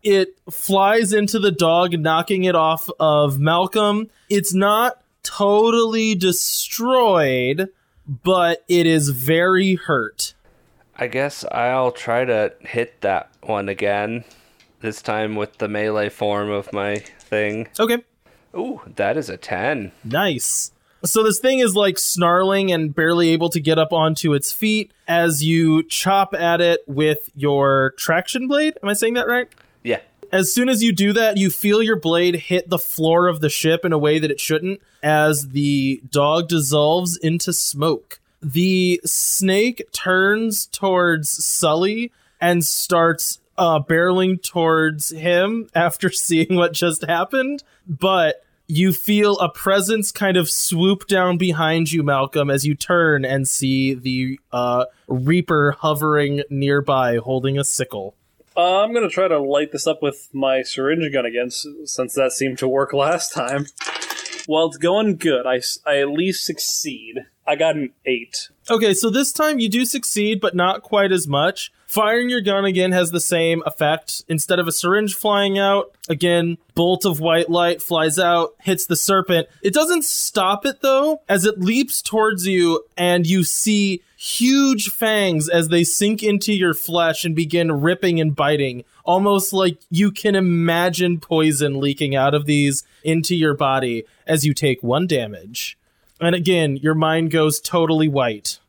it 0.04 0.38
flies 0.52 1.14
into 1.14 1.40
the 1.40 1.52
dog, 1.52 1.94
knocking 2.00 2.44
it 2.44 2.56
off 2.56 2.90
of 3.00 3.40
Malcolm. 3.40 4.10
It's 4.30 4.54
not 4.54 5.02
totally 5.24 6.14
destroyed, 6.16 7.70
but 8.08 8.64
it 8.68 8.86
is 8.86 9.10
very 9.10 9.76
hurt. 9.76 10.34
I 10.98 11.08
guess 11.08 11.44
I'll 11.52 11.92
try 11.92 12.24
to 12.26 12.54
hit 12.62 13.02
that 13.02 13.30
one 13.42 13.68
again. 13.70 14.24
This 14.82 15.02
time 15.02 15.36
with 15.36 15.58
the 15.58 15.68
melee 15.68 16.10
form 16.10 16.50
of 16.52 16.72
my 16.72 16.98
thing. 16.98 17.68
Okay, 17.80 18.04
Ooh, 18.58 18.82
that 18.96 19.18
is 19.18 19.30
a 19.30 19.38
10. 19.38 19.92
nice. 20.04 20.72
So 21.04 21.22
this 21.22 21.40
thing 21.40 21.60
is 21.60 21.76
like 21.76 22.00
snarling 22.00 22.72
and 22.72 22.96
barely 22.96 23.30
able 23.30 23.50
to 23.50 23.60
get 23.60 23.78
up 23.78 23.94
onto 23.94 24.34
its 24.34 24.52
feet 24.52 24.92
as 25.08 25.44
you 25.44 25.84
chop 25.84 26.34
at 26.34 26.62
it 26.62 26.82
with 26.88 27.30
your 27.36 27.94
traction 27.98 28.48
blade. 28.48 28.76
Am 28.82 28.90
I 28.90 28.94
saying 28.94 29.14
that 29.14 29.28
right? 29.28 29.48
Yeah. 29.84 30.00
As 30.32 30.52
soon 30.52 30.68
as 30.68 30.82
you 30.82 30.92
do 30.92 31.14
that, 31.14 31.38
you 31.38 31.52
feel 31.52 31.84
your 31.84 32.00
blade 32.00 32.36
hit 32.36 32.70
the 32.70 32.80
floor 32.80 33.28
of 33.28 33.40
the 33.40 33.50
ship 33.50 33.86
in 33.86 33.94
a 33.94 34.00
way 34.00 34.18
that 34.18 34.32
it 34.32 34.40
shouldn't 34.40 34.82
as 35.04 35.50
the 35.50 36.02
dog 36.10 36.48
dissolves 36.48 37.18
into 37.18 37.54
smoke. 37.54 38.20
The 38.42 39.00
snake 39.06 39.84
turns 39.92 40.66
towards 40.66 41.30
Sully 41.46 42.12
and 42.42 42.66
starts 42.66 43.40
uh, 43.58 43.80
barreling 43.80 44.42
towards 44.42 45.12
him 45.12 45.70
after 45.76 46.10
seeing 46.10 46.56
what 46.56 46.74
just 46.74 47.04
happened. 47.06 47.64
But 47.88 48.45
you 48.68 48.94
feel 48.94 49.38
a 49.40 49.50
presence 49.50 50.12
kind 50.12 50.38
of 50.38 50.50
swoop 50.50 51.08
down 51.08 51.38
behind 51.38 51.92
you, 51.92 52.04
Malcolm, 52.04 52.50
as 52.50 52.66
you 52.66 52.76
turn 52.76 53.26
and 53.26 53.48
see 53.48 53.94
the 53.94 54.40
uh, 54.52 54.86
Reaper 55.08 55.74
hovering 55.74 56.44
nearby 56.50 57.18
holding 57.18 57.60
a 57.60 57.64
sickle. 57.64 58.16
Uh, 58.58 58.84
I'm 58.84 58.94
gonna 58.94 59.10
try 59.10 59.28
to 59.28 59.38
light 59.38 59.72
this 59.72 59.86
up 59.86 60.02
with 60.02 60.30
my 60.32 60.62
syringe 60.62 61.12
gun 61.12 61.26
again, 61.26 61.52
since 61.52 62.14
that 62.14 62.32
seemed 62.32 62.58
to 62.60 62.68
work 62.68 62.94
last 62.94 63.34
time. 63.34 63.66
Well, 64.48 64.68
it's 64.68 64.78
going 64.78 65.18
good. 65.18 65.46
I, 65.46 65.62
I 65.86 66.00
at 66.00 66.10
least 66.10 66.46
succeed. 66.46 67.26
I 67.48 67.56
got 67.56 67.76
an 67.76 67.92
eight. 68.06 68.50
Okay, 68.70 68.94
so 68.94 69.10
this 69.10 69.32
time 69.32 69.60
you 69.60 69.70
do 69.70 69.86
succeed, 69.86 70.42
but 70.42 70.56
not 70.56 70.82
quite 70.82 71.12
as 71.12 71.28
much. 71.28 71.72
Firing 71.86 72.30
your 72.30 72.42
gun 72.42 72.66
again 72.66 72.92
has 72.92 73.12
the 73.12 73.20
same 73.20 73.62
effect. 73.66 74.24
Instead 74.28 74.60
of 74.60 74.68
a 74.68 74.72
syringe 74.72 75.14
flying 75.14 75.60
out, 75.60 75.96
again, 76.10 76.58
bolt 76.74 77.06
of 77.06 77.20
white 77.20 77.50
light 77.50 77.82
flies 77.82 78.18
out, 78.18 78.56
hits 78.62 78.88
the 78.88 78.96
serpent. 78.96 79.48
It 79.62 79.74
doesn't 79.74 80.04
stop 80.04 80.66
it 80.66 80.82
though, 80.82 81.22
as 81.30 81.46
it 81.46 81.60
leaps 81.60 82.02
towards 82.02 82.48
you, 82.48 82.84
and 82.98 83.28
you 83.28 83.44
see 83.44 84.02
huge 84.26 84.90
fangs 84.90 85.48
as 85.48 85.68
they 85.68 85.84
sink 85.84 86.24
into 86.24 86.52
your 86.52 86.74
flesh 86.74 87.24
and 87.24 87.36
begin 87.36 87.72
ripping 87.72 88.20
and 88.20 88.36
biting, 88.36 88.84
almost 89.04 89.54
like 89.54 89.78
you 89.92 90.12
can 90.12 90.34
imagine 90.34 91.20
poison 91.20 91.80
leaking 91.80 92.16
out 92.16 92.34
of 92.34 92.46
these 92.46 92.84
into 93.04 93.36
your 93.36 93.54
body 93.54 94.04
as 94.26 94.44
you 94.44 94.54
take 94.54 94.82
one 94.82 95.06
damage. 95.06 95.78
And 96.20 96.34
again, 96.34 96.78
your 96.78 96.96
mind 96.96 97.30
goes 97.30 97.60
totally 97.60 98.08
white. 98.08 98.60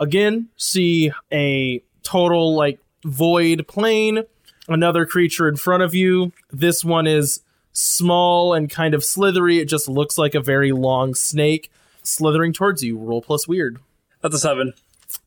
Again, 0.00 0.48
see 0.56 1.12
a 1.30 1.82
total 2.02 2.54
like 2.54 2.80
void 3.04 3.68
plane, 3.68 4.22
another 4.68 5.04
creature 5.04 5.48
in 5.48 5.56
front 5.56 5.82
of 5.82 5.94
you. 5.94 6.32
This 6.50 6.82
one 6.82 7.06
is 7.06 7.42
small 7.72 8.54
and 8.54 8.70
kind 8.70 8.94
of 8.94 9.04
slithery. 9.04 9.58
It 9.58 9.66
just 9.66 9.86
looks 9.86 10.16
like 10.16 10.34
a 10.34 10.40
very 10.40 10.72
long 10.72 11.14
snake 11.14 11.70
slithering 12.02 12.54
towards 12.54 12.82
you. 12.82 12.96
Roll 12.96 13.20
plus 13.20 13.46
weird. 13.46 13.78
That's 14.22 14.36
a 14.36 14.38
seven. 14.38 14.72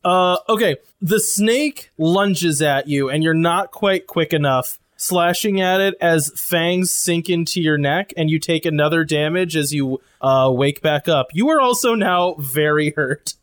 Uh, 0.04 0.38
okay. 0.48 0.76
The 1.00 1.20
snake 1.20 1.90
lunges 1.98 2.62
at 2.62 2.88
you, 2.88 3.08
and 3.08 3.22
you're 3.22 3.34
not 3.34 3.70
quite 3.70 4.06
quick 4.06 4.32
enough, 4.32 4.78
slashing 4.96 5.60
at 5.60 5.80
it 5.80 5.94
as 6.00 6.32
fangs 6.36 6.90
sink 6.90 7.28
into 7.28 7.60
your 7.60 7.78
neck, 7.78 8.12
and 8.16 8.30
you 8.30 8.38
take 8.38 8.66
another 8.66 9.04
damage 9.04 9.56
as 9.56 9.72
you 9.72 10.00
uh, 10.20 10.50
wake 10.52 10.82
back 10.82 11.08
up. 11.08 11.28
You 11.32 11.48
are 11.50 11.60
also 11.60 11.94
now 11.94 12.34
very 12.38 12.90
hurt. 12.90 13.34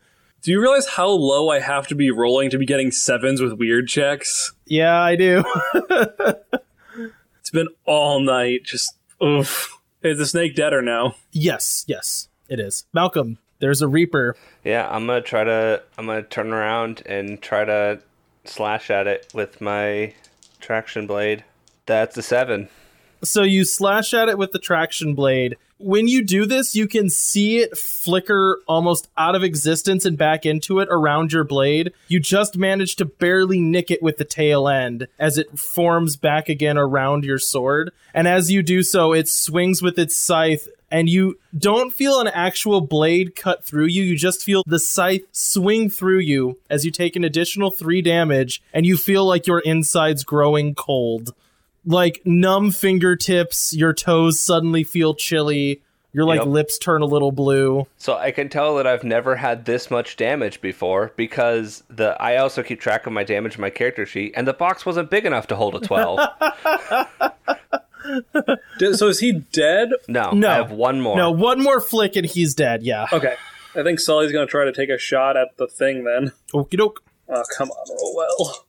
Do 0.41 0.51
you 0.51 0.61
realize 0.61 0.87
how 0.87 1.07
low 1.07 1.49
I 1.49 1.59
have 1.59 1.87
to 1.87 1.95
be 1.95 2.11
rolling 2.11 2.51
to 2.51 2.59
be 2.59 2.65
getting 2.67 2.91
sevens 2.91 3.41
with 3.41 3.53
weird 3.53 3.87
checks? 3.87 4.53
Yeah, 4.65 4.99
I 4.99 5.15
do. 5.15 5.43
It's 7.45 7.51
been 7.51 7.67
all 7.85 8.19
night. 8.21 8.63
Just 8.63 8.95
oof. 9.23 9.71
Is 10.01 10.17
the 10.17 10.25
snake 10.25 10.55
dead 10.55 10.73
or 10.73 10.81
no? 10.81 11.13
yes, 11.31 11.85
yes, 11.87 12.27
it 12.49 12.59
is. 12.59 12.85
Malcolm, 12.91 13.37
there's 13.59 13.81
a 13.81 13.87
reaper. 13.87 14.35
Yeah, 14.63 14.87
I'm 14.89 15.07
gonna 15.07 15.21
try 15.21 15.43
to. 15.43 15.83
I'm 15.97 16.05
gonna 16.05 16.23
turn 16.23 16.51
around 16.51 17.03
and 17.05 17.41
try 17.41 17.65
to 17.65 17.99
slash 18.45 18.89
at 18.89 19.07
it 19.07 19.27
with 19.33 19.61
my 19.61 20.13
traction 20.59 21.07
blade. 21.07 21.43
That's 21.85 22.17
a 22.17 22.21
seven. 22.21 22.69
So 23.23 23.43
you 23.43 23.63
slash 23.63 24.13
at 24.13 24.29
it 24.29 24.37
with 24.37 24.51
the 24.51 24.59
traction 24.59 25.15
blade. 25.15 25.57
When 25.77 26.07
you 26.07 26.23
do 26.23 26.45
this, 26.45 26.73
you 26.73 26.87
can 26.87 27.09
see 27.09 27.57
it 27.57 27.77
flicker 27.77 28.59
almost 28.65 29.09
out 29.17 29.35
of 29.35 29.43
existence 29.43 30.05
and 30.05 30.17
back 30.17 30.45
into 30.45 30.79
it 30.79 30.87
around 30.89 31.33
your 31.33 31.43
blade. 31.43 31.91
You 32.07 32.21
just 32.21 32.57
manage 32.57 32.95
to 32.97 33.05
barely 33.05 33.59
nick 33.59 33.91
it 33.91 34.01
with 34.01 34.17
the 34.17 34.23
tail 34.23 34.69
end 34.69 35.07
as 35.19 35.37
it 35.37 35.59
forms 35.59 36.15
back 36.15 36.47
again 36.47 36.77
around 36.77 37.25
your 37.25 37.39
sword. 37.39 37.91
And 38.13 38.25
as 38.25 38.49
you 38.49 38.63
do 38.63 38.83
so, 38.83 39.11
it 39.11 39.27
swings 39.27 39.81
with 39.81 39.99
its 39.99 40.15
scythe 40.15 40.69
and 40.91 41.09
you 41.09 41.37
don't 41.57 41.93
feel 41.93 42.21
an 42.21 42.27
actual 42.27 42.79
blade 42.79 43.35
cut 43.35 43.65
through 43.65 43.87
you. 43.87 44.03
You 44.03 44.15
just 44.15 44.43
feel 44.43 44.63
the 44.65 44.79
scythe 44.79 45.23
swing 45.33 45.89
through 45.89 46.19
you 46.19 46.57
as 46.69 46.85
you 46.85 46.91
take 46.91 47.17
an 47.17 47.25
additional 47.25 47.69
three 47.69 48.01
damage 48.01 48.61
and 48.71 48.85
you 48.85 48.95
feel 48.95 49.25
like 49.25 49.45
your 49.45 49.59
insides 49.59 50.23
growing 50.23 50.73
cold 50.73 51.33
like 51.85 52.21
numb 52.25 52.71
fingertips, 52.71 53.73
your 53.75 53.93
toes 53.93 54.39
suddenly 54.39 54.83
feel 54.83 55.13
chilly, 55.13 55.81
your 56.13 56.25
like 56.25 56.39
Yep. 56.39 56.47
lips 56.47 56.77
turn 56.77 57.01
a 57.01 57.05
little 57.05 57.31
blue. 57.31 57.87
So 57.97 58.15
I 58.15 58.31
can 58.31 58.47
tell 58.49 58.75
that 58.77 58.87
I've 58.87 59.03
never 59.03 59.35
had 59.35 59.65
this 59.65 59.91
much 59.91 60.15
damage 60.17 60.61
before 60.61 61.11
because 61.17 61.83
the 61.89 62.19
I 62.21 62.37
also 62.37 62.63
keep 62.63 62.79
track 62.79 63.05
of 63.05 63.13
my 63.13 63.23
damage 63.23 63.55
in 63.55 63.61
my 63.61 63.69
character 63.69 64.05
sheet, 64.05 64.33
and 64.35 64.47
the 64.47 64.53
box 64.53 64.85
wasn't 64.85 65.09
big 65.09 65.25
enough 65.25 65.47
to 65.47 65.55
hold 65.55 65.75
a 65.75 65.79
twelve. 65.81 66.19
So 68.93 69.07
is 69.07 69.19
he 69.19 69.31
dead? 69.31 69.89
no, 70.07 70.29
No. 70.31 70.47
I 70.49 70.53
have 70.55 70.71
one 70.71 71.01
more. 71.01 71.17
No, 71.17 71.31
one 71.31 71.61
more 71.63 71.79
flick 71.79 72.15
and 72.15 72.25
he's 72.25 72.53
dead. 72.53 72.83
Yeah. 72.83 73.07
Okay. 73.11 73.33
I 73.75 73.81
think 73.83 73.99
Sully's 73.99 74.31
gonna 74.31 74.45
try 74.45 74.63
to 74.65 74.71
take 74.71 74.89
a 74.89 74.97
shot 74.99 75.35
at 75.35 75.57
the 75.57 75.65
thing 75.67 76.03
then. 76.03 76.31
Okie 76.53 76.77
doke. 76.77 77.01
Oh, 77.27 77.43
come 77.57 77.71
on, 77.71 77.97
roll 77.97 78.15
well. 78.15 78.65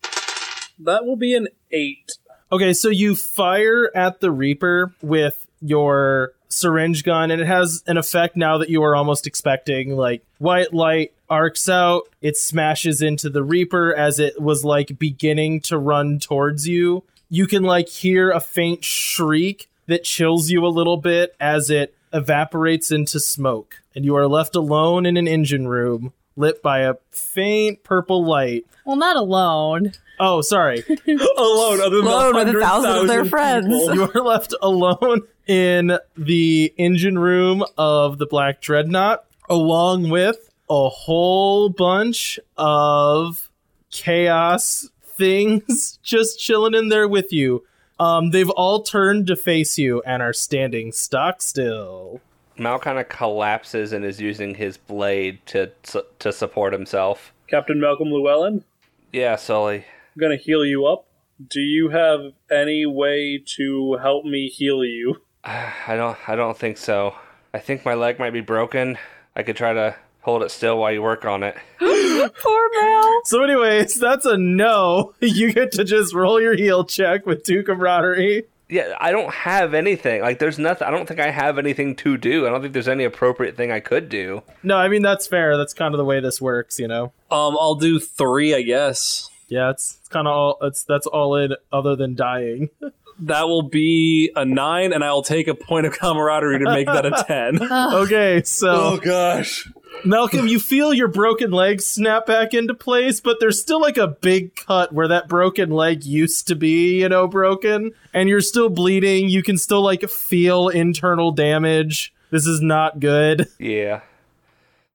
That 0.78 1.04
will 1.04 1.16
be 1.16 1.34
an 1.34 1.48
eight. 1.70 2.16
Okay, 2.52 2.74
so 2.74 2.88
you 2.88 3.16
fire 3.16 3.90
at 3.94 4.20
the 4.20 4.30
Reaper 4.30 4.94
with 5.02 5.46
your 5.60 6.32
syringe 6.48 7.02
gun, 7.02 7.32
and 7.32 7.40
it 7.40 7.46
has 7.46 7.82
an 7.88 7.96
effect 7.96 8.36
now 8.36 8.58
that 8.58 8.70
you 8.70 8.84
are 8.84 8.94
almost 8.94 9.26
expecting. 9.26 9.96
Like 9.96 10.22
white 10.38 10.72
light 10.72 11.12
arcs 11.28 11.68
out, 11.68 12.02
it 12.20 12.36
smashes 12.36 13.02
into 13.02 13.30
the 13.30 13.42
Reaper 13.42 13.94
as 13.94 14.20
it 14.20 14.40
was 14.40 14.64
like 14.64 14.96
beginning 14.96 15.60
to 15.62 15.76
run 15.76 16.20
towards 16.20 16.68
you. 16.68 17.02
You 17.28 17.48
can 17.48 17.64
like 17.64 17.88
hear 17.88 18.30
a 18.30 18.40
faint 18.40 18.84
shriek 18.84 19.68
that 19.86 20.04
chills 20.04 20.48
you 20.48 20.64
a 20.64 20.68
little 20.68 20.96
bit 20.96 21.34
as 21.40 21.68
it 21.68 21.94
evaporates 22.12 22.92
into 22.92 23.18
smoke, 23.18 23.82
and 23.94 24.04
you 24.04 24.14
are 24.14 24.28
left 24.28 24.54
alone 24.54 25.04
in 25.04 25.16
an 25.16 25.26
engine 25.26 25.66
room 25.66 26.12
lit 26.36 26.62
by 26.62 26.80
a 26.80 26.94
faint 27.10 27.82
purple 27.82 28.24
light. 28.24 28.66
Well, 28.84 28.96
not 28.96 29.16
alone. 29.16 29.92
Oh, 30.18 30.40
sorry. 30.40 30.82
Alone, 31.36 31.80
other 31.80 31.96
than 31.96 32.06
Alone 32.06 32.34
with 32.36 32.56
a 32.56 32.60
thousand 32.60 32.96
of 32.96 33.06
their 33.08 33.24
friends. 33.24 33.66
people. 33.66 33.94
you 33.94 34.10
are 34.14 34.24
left 34.24 34.54
alone 34.62 35.22
in 35.46 35.98
the 36.16 36.72
engine 36.78 37.18
room 37.18 37.64
of 37.76 38.18
the 38.18 38.26
Black 38.26 38.60
Dreadnought, 38.60 39.24
along 39.50 40.08
with 40.08 40.50
a 40.70 40.88
whole 40.88 41.68
bunch 41.68 42.38
of 42.56 43.50
chaos 43.90 44.88
things 45.04 45.98
just 46.02 46.38
chilling 46.38 46.74
in 46.74 46.88
there 46.88 47.08
with 47.08 47.32
you. 47.32 47.64
Um, 47.98 48.30
they've 48.30 48.50
all 48.50 48.82
turned 48.82 49.26
to 49.28 49.36
face 49.36 49.78
you 49.78 50.02
and 50.02 50.22
are 50.22 50.32
standing 50.32 50.92
stock 50.92 51.40
still. 51.40 52.20
Mal 52.58 52.78
kind 52.78 52.98
of 52.98 53.08
collapses 53.08 53.92
and 53.92 54.04
is 54.04 54.20
using 54.20 54.54
his 54.54 54.76
blade 54.76 55.38
to 55.46 55.70
to 56.18 56.32
support 56.32 56.72
himself. 56.72 57.32
Captain 57.48 57.80
Malcolm 57.80 58.08
Llewellyn, 58.10 58.64
Yeah, 59.12 59.36
Sully. 59.36 59.84
I'm 60.14 60.20
gonna 60.20 60.36
heal 60.36 60.64
you 60.64 60.86
up. 60.86 61.06
Do 61.48 61.60
you 61.60 61.90
have 61.90 62.32
any 62.50 62.86
way 62.86 63.42
to 63.56 63.98
help 64.02 64.24
me 64.24 64.48
heal 64.48 64.84
you? 64.84 65.22
I 65.44 65.94
don't. 65.96 66.16
I 66.28 66.34
don't 66.36 66.56
think 66.56 66.78
so. 66.78 67.14
I 67.52 67.58
think 67.58 67.84
my 67.84 67.94
leg 67.94 68.18
might 68.18 68.32
be 68.32 68.40
broken. 68.40 68.98
I 69.34 69.42
could 69.42 69.56
try 69.56 69.72
to 69.72 69.94
hold 70.22 70.42
it 70.42 70.50
still 70.50 70.78
while 70.78 70.92
you 70.92 71.02
work 71.02 71.24
on 71.24 71.42
it. 71.42 71.56
Poor 71.80 72.70
Mel. 72.80 73.20
So, 73.26 73.42
anyways, 73.44 73.94
that's 74.00 74.24
a 74.26 74.36
no. 74.36 75.14
You 75.20 75.52
get 75.52 75.72
to 75.72 75.84
just 75.84 76.14
roll 76.14 76.40
your 76.40 76.56
heal 76.56 76.84
check 76.84 77.26
with 77.26 77.42
two 77.44 77.62
camaraderie. 77.62 78.44
Yeah, 78.68 78.96
I 79.00 79.12
don't 79.12 79.32
have 79.32 79.74
anything. 79.74 80.22
Like, 80.22 80.38
there's 80.40 80.58
nothing. 80.58 80.88
I 80.88 80.90
don't 80.90 81.06
think 81.06 81.20
I 81.20 81.30
have 81.30 81.58
anything 81.58 81.94
to 81.96 82.16
do. 82.16 82.46
I 82.46 82.50
don't 82.50 82.62
think 82.62 82.72
there's 82.72 82.88
any 82.88 83.04
appropriate 83.04 83.56
thing 83.56 83.70
I 83.70 83.80
could 83.80 84.08
do. 84.08 84.42
No, 84.62 84.76
I 84.76 84.88
mean 84.88 85.02
that's 85.02 85.26
fair. 85.26 85.56
That's 85.56 85.72
kind 85.72 85.94
of 85.94 85.98
the 85.98 86.04
way 86.04 86.20
this 86.20 86.40
works, 86.40 86.78
you 86.78 86.88
know. 86.88 87.12
Um, 87.30 87.56
I'll 87.60 87.76
do 87.76 88.00
three, 88.00 88.54
I 88.54 88.62
guess. 88.62 89.30
Yeah, 89.48 89.70
it's, 89.70 89.98
it's 90.00 90.08
kind 90.08 90.26
of 90.26 90.32
all. 90.32 90.58
It's 90.62 90.82
that's 90.82 91.06
all 91.06 91.36
in, 91.36 91.54
other 91.72 91.94
than 91.94 92.14
dying. 92.16 92.70
That 93.20 93.48
will 93.48 93.62
be 93.62 94.30
a 94.36 94.44
nine, 94.44 94.92
and 94.92 95.02
I'll 95.02 95.22
take 95.22 95.48
a 95.48 95.54
point 95.54 95.86
of 95.86 95.98
camaraderie 95.98 96.58
to 96.58 96.64
make 96.66 96.86
that 96.86 97.06
a 97.06 97.24
ten. 97.26 97.58
Okay, 97.72 98.42
so 98.44 98.68
oh 98.70 98.96
gosh. 98.98 99.68
Malcolm, 100.04 100.46
you 100.46 100.60
feel 100.60 100.92
your 100.92 101.08
broken 101.08 101.50
leg 101.50 101.80
snap 101.80 102.26
back 102.26 102.52
into 102.52 102.74
place, 102.74 103.20
but 103.20 103.38
there's 103.40 103.60
still 103.60 103.80
like 103.80 103.96
a 103.96 104.08
big 104.08 104.54
cut 104.54 104.92
where 104.92 105.08
that 105.08 105.26
broken 105.28 105.70
leg 105.70 106.04
used 106.04 106.46
to 106.48 106.54
be, 106.54 107.00
you 107.00 107.08
know, 107.08 107.26
broken, 107.26 107.92
and 108.12 108.28
you're 108.28 108.42
still 108.42 108.68
bleeding. 108.68 109.28
You 109.28 109.42
can 109.42 109.56
still 109.56 109.82
like 109.82 110.02
feel 110.10 110.68
internal 110.68 111.32
damage. 111.32 112.12
This 112.30 112.46
is 112.46 112.60
not 112.60 113.00
good. 113.00 113.48
Yeah. 113.58 114.02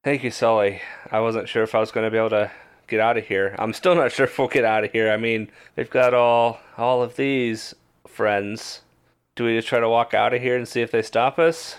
Thank 0.03 0.23
you, 0.23 0.31
Sully. 0.31 0.81
I 1.11 1.19
wasn't 1.19 1.49
sure 1.49 1.63
if 1.63 1.73
I 1.75 1.79
was 1.79 1.91
going 1.91 2.05
to 2.05 2.11
be 2.11 2.17
able 2.17 2.29
to 2.31 2.51
get 2.87 2.99
out 2.99 3.17
of 3.17 3.25
here. 3.25 3.55
I'm 3.57 3.73
still 3.73 3.95
not 3.95 4.11
sure 4.11 4.25
if 4.25 4.37
we'll 4.37 4.47
get 4.47 4.65
out 4.65 4.83
of 4.83 4.91
here. 4.91 5.11
I 5.11 5.17
mean, 5.17 5.49
they've 5.75 5.89
got 5.89 6.13
all 6.13 6.59
all 6.77 7.01
of 7.01 7.15
these 7.15 7.73
friends. 8.21 8.81
Do 9.35 9.45
we 9.45 9.55
just 9.55 9.67
try 9.67 9.79
to 9.79 9.89
walk 9.89 10.13
out 10.13 10.31
of 10.31 10.43
here 10.43 10.55
and 10.55 10.67
see 10.67 10.81
if 10.81 10.91
they 10.91 11.01
stop 11.01 11.39
us? 11.39 11.77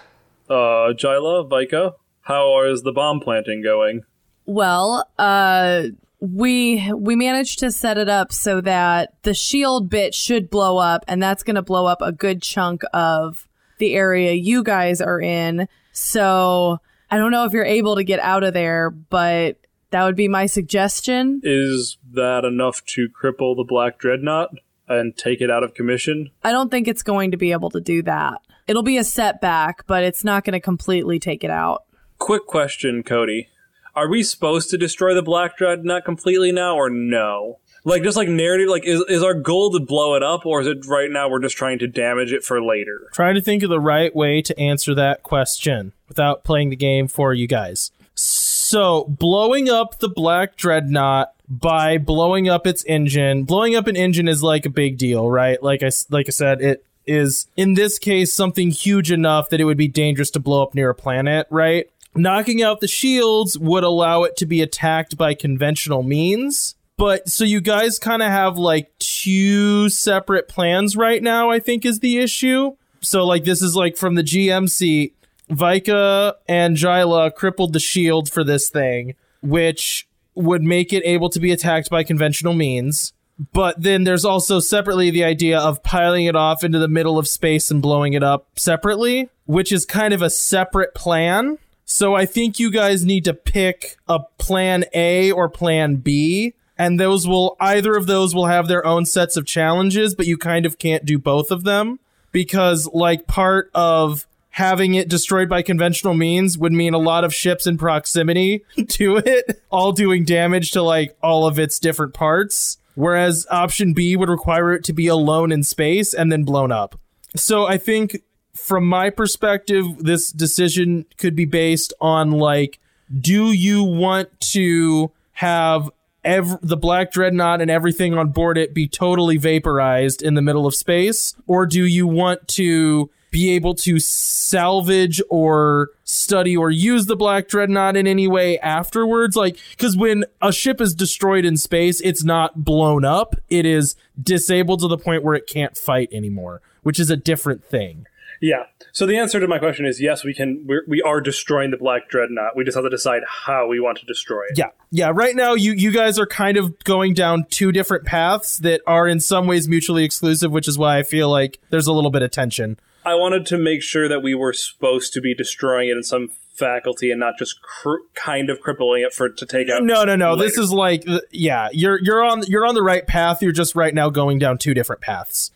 Uh, 0.50 0.90
Jyla, 0.92 1.48
Vika, 1.48 1.92
how 2.22 2.64
is 2.64 2.82
the 2.82 2.90
bomb 2.90 3.20
planting 3.20 3.62
going? 3.62 4.02
Well, 4.44 5.08
uh 5.18 5.84
we 6.18 6.92
we 6.92 7.14
managed 7.14 7.60
to 7.60 7.70
set 7.70 7.96
it 7.96 8.08
up 8.08 8.32
so 8.32 8.60
that 8.60 9.14
the 9.22 9.34
shield 9.34 9.88
bit 9.88 10.16
should 10.16 10.50
blow 10.50 10.78
up 10.78 11.04
and 11.06 11.22
that's 11.22 11.44
going 11.44 11.54
to 11.54 11.62
blow 11.62 11.86
up 11.86 12.02
a 12.02 12.10
good 12.10 12.42
chunk 12.42 12.82
of 12.92 13.48
the 13.78 13.94
area 13.94 14.32
you 14.32 14.64
guys 14.64 15.00
are 15.00 15.20
in. 15.20 15.68
So, 15.92 16.78
I 17.08 17.18
don't 17.18 17.30
know 17.30 17.44
if 17.44 17.52
you're 17.52 17.64
able 17.64 17.94
to 17.96 18.04
get 18.04 18.18
out 18.18 18.42
of 18.42 18.52
there, 18.52 18.90
but 18.90 19.58
that 19.90 20.02
would 20.02 20.16
be 20.16 20.26
my 20.26 20.46
suggestion. 20.46 21.40
Is 21.44 21.98
that 22.12 22.44
enough 22.44 22.84
to 22.94 23.08
cripple 23.08 23.54
the 23.56 23.64
Black 23.64 23.98
Dreadnought 23.98 24.50
and 24.88 25.16
take 25.16 25.40
it 25.40 25.50
out 25.50 25.62
of 25.62 25.74
commission? 25.74 26.30
I 26.42 26.52
don't 26.52 26.70
think 26.70 26.88
it's 26.88 27.02
going 27.02 27.30
to 27.30 27.36
be 27.36 27.52
able 27.52 27.70
to 27.70 27.80
do 27.80 28.02
that. 28.02 28.40
It'll 28.66 28.82
be 28.82 28.98
a 28.98 29.04
setback, 29.04 29.86
but 29.86 30.04
it's 30.04 30.24
not 30.24 30.44
going 30.44 30.52
to 30.52 30.60
completely 30.60 31.18
take 31.18 31.44
it 31.44 31.50
out. 31.50 31.84
Quick 32.18 32.46
question, 32.46 33.02
Cody. 33.02 33.48
Are 33.94 34.08
we 34.08 34.22
supposed 34.22 34.70
to 34.70 34.78
destroy 34.78 35.14
the 35.14 35.22
Black 35.22 35.56
Dreadnought 35.56 36.04
completely 36.04 36.52
now, 36.52 36.76
or 36.76 36.88
no? 36.88 37.58
Like, 37.84 38.04
just 38.04 38.16
like 38.16 38.28
narrative, 38.28 38.68
like, 38.68 38.86
is, 38.86 39.04
is 39.08 39.22
our 39.22 39.34
goal 39.34 39.72
to 39.72 39.80
blow 39.80 40.14
it 40.14 40.22
up, 40.22 40.46
or 40.46 40.60
is 40.60 40.66
it 40.68 40.86
right 40.86 41.10
now 41.10 41.28
we're 41.28 41.42
just 41.42 41.56
trying 41.56 41.80
to 41.80 41.88
damage 41.88 42.32
it 42.32 42.44
for 42.44 42.62
later? 42.62 43.10
Try 43.12 43.32
to 43.32 43.40
think 43.40 43.62
of 43.62 43.70
the 43.70 43.80
right 43.80 44.14
way 44.14 44.40
to 44.42 44.58
answer 44.58 44.94
that 44.94 45.24
question 45.24 45.92
without 46.08 46.44
playing 46.44 46.70
the 46.70 46.76
game 46.76 47.08
for 47.08 47.34
you 47.34 47.48
guys. 47.48 47.90
So, 48.14 49.04
blowing 49.04 49.68
up 49.68 49.98
the 49.98 50.08
Black 50.08 50.56
Dreadnought 50.56 51.34
by 51.52 51.98
blowing 51.98 52.48
up 52.48 52.66
its 52.66 52.82
engine. 52.86 53.44
Blowing 53.44 53.76
up 53.76 53.86
an 53.86 53.96
engine 53.96 54.26
is 54.26 54.42
like 54.42 54.64
a 54.64 54.70
big 54.70 54.96
deal, 54.96 55.30
right? 55.30 55.62
Like 55.62 55.82
I 55.82 55.90
like 56.08 56.26
I 56.26 56.30
said, 56.30 56.62
it 56.62 56.84
is 57.06 57.46
in 57.56 57.74
this 57.74 57.98
case 57.98 58.32
something 58.32 58.70
huge 58.70 59.12
enough 59.12 59.50
that 59.50 59.60
it 59.60 59.64
would 59.64 59.76
be 59.76 59.88
dangerous 59.88 60.30
to 60.30 60.40
blow 60.40 60.62
up 60.62 60.74
near 60.74 60.88
a 60.90 60.94
planet, 60.94 61.46
right? 61.50 61.90
Knocking 62.14 62.62
out 62.62 62.80
the 62.80 62.88
shields 62.88 63.58
would 63.58 63.84
allow 63.84 64.22
it 64.22 64.36
to 64.38 64.46
be 64.46 64.62
attacked 64.62 65.16
by 65.18 65.34
conventional 65.34 66.02
means. 66.02 66.74
But 66.96 67.28
so 67.28 67.44
you 67.44 67.60
guys 67.60 67.98
kind 67.98 68.22
of 68.22 68.28
have 68.28 68.56
like 68.56 68.90
two 68.98 69.88
separate 69.90 70.48
plans 70.48 70.96
right 70.96 71.22
now, 71.22 71.50
I 71.50 71.58
think 71.58 71.84
is 71.84 72.00
the 72.00 72.18
issue. 72.18 72.76
So 73.02 73.26
like 73.26 73.44
this 73.44 73.60
is 73.60 73.76
like 73.76 73.96
from 73.98 74.14
the 74.14 74.22
GM 74.22 74.70
seat, 74.70 75.14
Vika 75.50 76.34
and 76.48 76.76
Jyla 76.76 77.34
crippled 77.34 77.74
the 77.74 77.80
shield 77.80 78.30
for 78.30 78.42
this 78.42 78.70
thing, 78.70 79.16
which 79.42 80.06
would 80.34 80.62
make 80.62 80.92
it 80.92 81.02
able 81.04 81.28
to 81.30 81.40
be 81.40 81.52
attacked 81.52 81.90
by 81.90 82.04
conventional 82.04 82.54
means. 82.54 83.12
But 83.52 83.82
then 83.82 84.04
there's 84.04 84.24
also 84.24 84.60
separately 84.60 85.10
the 85.10 85.24
idea 85.24 85.58
of 85.58 85.82
piling 85.82 86.26
it 86.26 86.36
off 86.36 86.62
into 86.62 86.78
the 86.78 86.88
middle 86.88 87.18
of 87.18 87.26
space 87.26 87.70
and 87.70 87.82
blowing 87.82 88.12
it 88.12 88.22
up 88.22 88.46
separately, 88.56 89.30
which 89.46 89.72
is 89.72 89.84
kind 89.84 90.14
of 90.14 90.22
a 90.22 90.30
separate 90.30 90.94
plan. 90.94 91.58
So 91.84 92.14
I 92.14 92.26
think 92.26 92.58
you 92.60 92.70
guys 92.70 93.04
need 93.04 93.24
to 93.24 93.34
pick 93.34 93.96
a 94.08 94.20
plan 94.38 94.84
A 94.94 95.32
or 95.32 95.48
plan 95.48 95.96
B. 95.96 96.54
And 96.78 96.98
those 96.98 97.28
will, 97.28 97.56
either 97.60 97.96
of 97.96 98.06
those 98.06 98.34
will 98.34 98.46
have 98.46 98.66
their 98.66 98.84
own 98.86 99.06
sets 99.06 99.36
of 99.36 99.46
challenges, 99.46 100.14
but 100.14 100.26
you 100.26 100.36
kind 100.36 100.64
of 100.66 100.78
can't 100.78 101.04
do 101.04 101.18
both 101.18 101.50
of 101.50 101.64
them 101.64 102.00
because, 102.32 102.88
like, 102.92 103.26
part 103.26 103.70
of 103.74 104.26
having 104.52 104.94
it 104.94 105.08
destroyed 105.08 105.48
by 105.48 105.62
conventional 105.62 106.14
means 106.14 106.56
would 106.56 106.72
mean 106.72 106.94
a 106.94 106.98
lot 106.98 107.24
of 107.24 107.34
ships 107.34 107.66
in 107.66 107.78
proximity 107.78 108.64
to 108.88 109.16
it, 109.16 109.62
all 109.70 109.92
doing 109.92 110.24
damage 110.24 110.70
to, 110.72 110.82
like, 110.82 111.16
all 111.22 111.46
of 111.46 111.58
its 111.58 111.78
different 111.78 112.14
parts. 112.14 112.78
Whereas 112.94 113.46
option 113.50 113.94
B 113.94 114.16
would 114.16 114.28
require 114.28 114.72
it 114.72 114.84
to 114.84 114.92
be 114.92 115.06
alone 115.06 115.50
in 115.50 115.62
space 115.62 116.12
and 116.12 116.30
then 116.30 116.44
blown 116.44 116.70
up. 116.70 116.98
So 117.34 117.66
I 117.66 117.78
think 117.78 118.22
from 118.54 118.86
my 118.86 119.08
perspective, 119.08 119.86
this 119.98 120.30
decision 120.30 121.06
could 121.16 121.34
be 121.34 121.46
based 121.46 121.94
on 122.00 122.32
like, 122.32 122.78
do 123.18 123.52
you 123.52 123.82
want 123.82 124.38
to 124.52 125.10
have 125.32 125.90
the 126.22 126.76
Black 126.76 127.10
Dreadnought 127.10 127.60
and 127.62 127.70
everything 127.70 128.14
on 128.14 128.28
board 128.28 128.58
it 128.58 128.74
be 128.74 128.86
totally 128.86 129.38
vaporized 129.38 130.22
in 130.22 130.34
the 130.34 130.42
middle 130.42 130.66
of 130.66 130.74
space? 130.74 131.34
Or 131.46 131.64
do 131.64 131.84
you 131.84 132.06
want 132.06 132.46
to 132.48 133.10
be 133.32 133.50
able 133.50 133.74
to 133.74 133.98
salvage 133.98 135.20
or 135.28 135.88
study 136.04 136.56
or 136.56 136.70
use 136.70 137.06
the 137.06 137.16
Black 137.16 137.48
Dreadnought 137.48 137.96
in 137.96 138.06
any 138.06 138.28
way 138.28 138.60
afterwards? 138.60 139.34
Like, 139.34 139.56
because 139.72 139.96
when 139.96 140.24
a 140.40 140.52
ship 140.52 140.80
is 140.80 140.94
destroyed 140.94 141.44
in 141.44 141.56
space, 141.56 142.00
it's 142.02 142.22
not 142.22 142.64
blown 142.64 143.04
up, 143.04 143.34
it 143.48 143.66
is 143.66 143.96
disabled 144.22 144.80
to 144.80 144.88
the 144.88 144.98
point 144.98 145.24
where 145.24 145.34
it 145.34 145.48
can't 145.48 145.76
fight 145.76 146.10
anymore, 146.12 146.62
which 146.84 147.00
is 147.00 147.10
a 147.10 147.16
different 147.16 147.64
thing. 147.64 148.06
Yeah. 148.42 148.64
So 148.90 149.06
the 149.06 149.16
answer 149.16 149.38
to 149.38 149.46
my 149.46 149.60
question 149.60 149.86
is 149.86 150.00
yes, 150.00 150.24
we 150.24 150.34
can. 150.34 150.66
We're, 150.66 150.82
we 150.88 151.00
are 151.00 151.20
destroying 151.20 151.70
the 151.70 151.76
Black 151.76 152.08
Dreadnought. 152.10 152.56
We 152.56 152.64
just 152.64 152.74
have 152.74 152.84
to 152.84 152.90
decide 152.90 153.22
how 153.26 153.68
we 153.68 153.78
want 153.78 153.98
to 153.98 154.04
destroy 154.06 154.42
it. 154.50 154.58
Yeah. 154.58 154.70
Yeah, 154.90 155.12
right 155.14 155.34
now 155.34 155.54
you 155.54 155.72
you 155.72 155.92
guys 155.92 156.18
are 156.18 156.26
kind 156.26 156.56
of 156.56 156.76
going 156.80 157.14
down 157.14 157.46
two 157.50 157.70
different 157.70 158.04
paths 158.04 158.58
that 158.58 158.82
are 158.86 159.06
in 159.06 159.20
some 159.20 159.46
ways 159.46 159.68
mutually 159.68 160.04
exclusive, 160.04 160.50
which 160.50 160.66
is 160.66 160.76
why 160.76 160.98
I 160.98 161.04
feel 161.04 161.30
like 161.30 161.60
there's 161.70 161.86
a 161.86 161.92
little 161.92 162.10
bit 162.10 162.22
of 162.22 162.32
tension. 162.32 162.78
I 163.04 163.14
wanted 163.14 163.46
to 163.46 163.58
make 163.58 163.82
sure 163.82 164.08
that 164.08 164.22
we 164.22 164.34
were 164.34 164.52
supposed 164.52 165.12
to 165.14 165.20
be 165.20 165.34
destroying 165.34 165.88
it 165.88 165.96
in 165.96 166.02
some 166.02 166.30
faculty 166.54 167.10
and 167.10 167.18
not 167.18 167.34
just 167.38 167.60
cr- 167.62 168.04
kind 168.14 168.50
of 168.50 168.60
crippling 168.60 169.02
it 169.02 169.12
for 169.12 169.28
to 169.28 169.46
take 169.46 169.68
out. 169.68 169.82
No, 169.82 170.04
no, 170.04 170.16
no. 170.16 170.36
This 170.36 170.58
is 170.58 170.72
like 170.72 171.04
yeah, 171.30 171.68
you're 171.72 171.98
you're 172.00 172.24
on 172.24 172.42
you're 172.46 172.66
on 172.66 172.74
the 172.74 172.82
right 172.82 173.06
path. 173.06 173.42
You're 173.42 173.52
just 173.52 173.74
right 173.74 173.94
now 173.94 174.10
going 174.10 174.38
down 174.38 174.58
two 174.58 174.74
different 174.74 175.02
paths. 175.02 175.50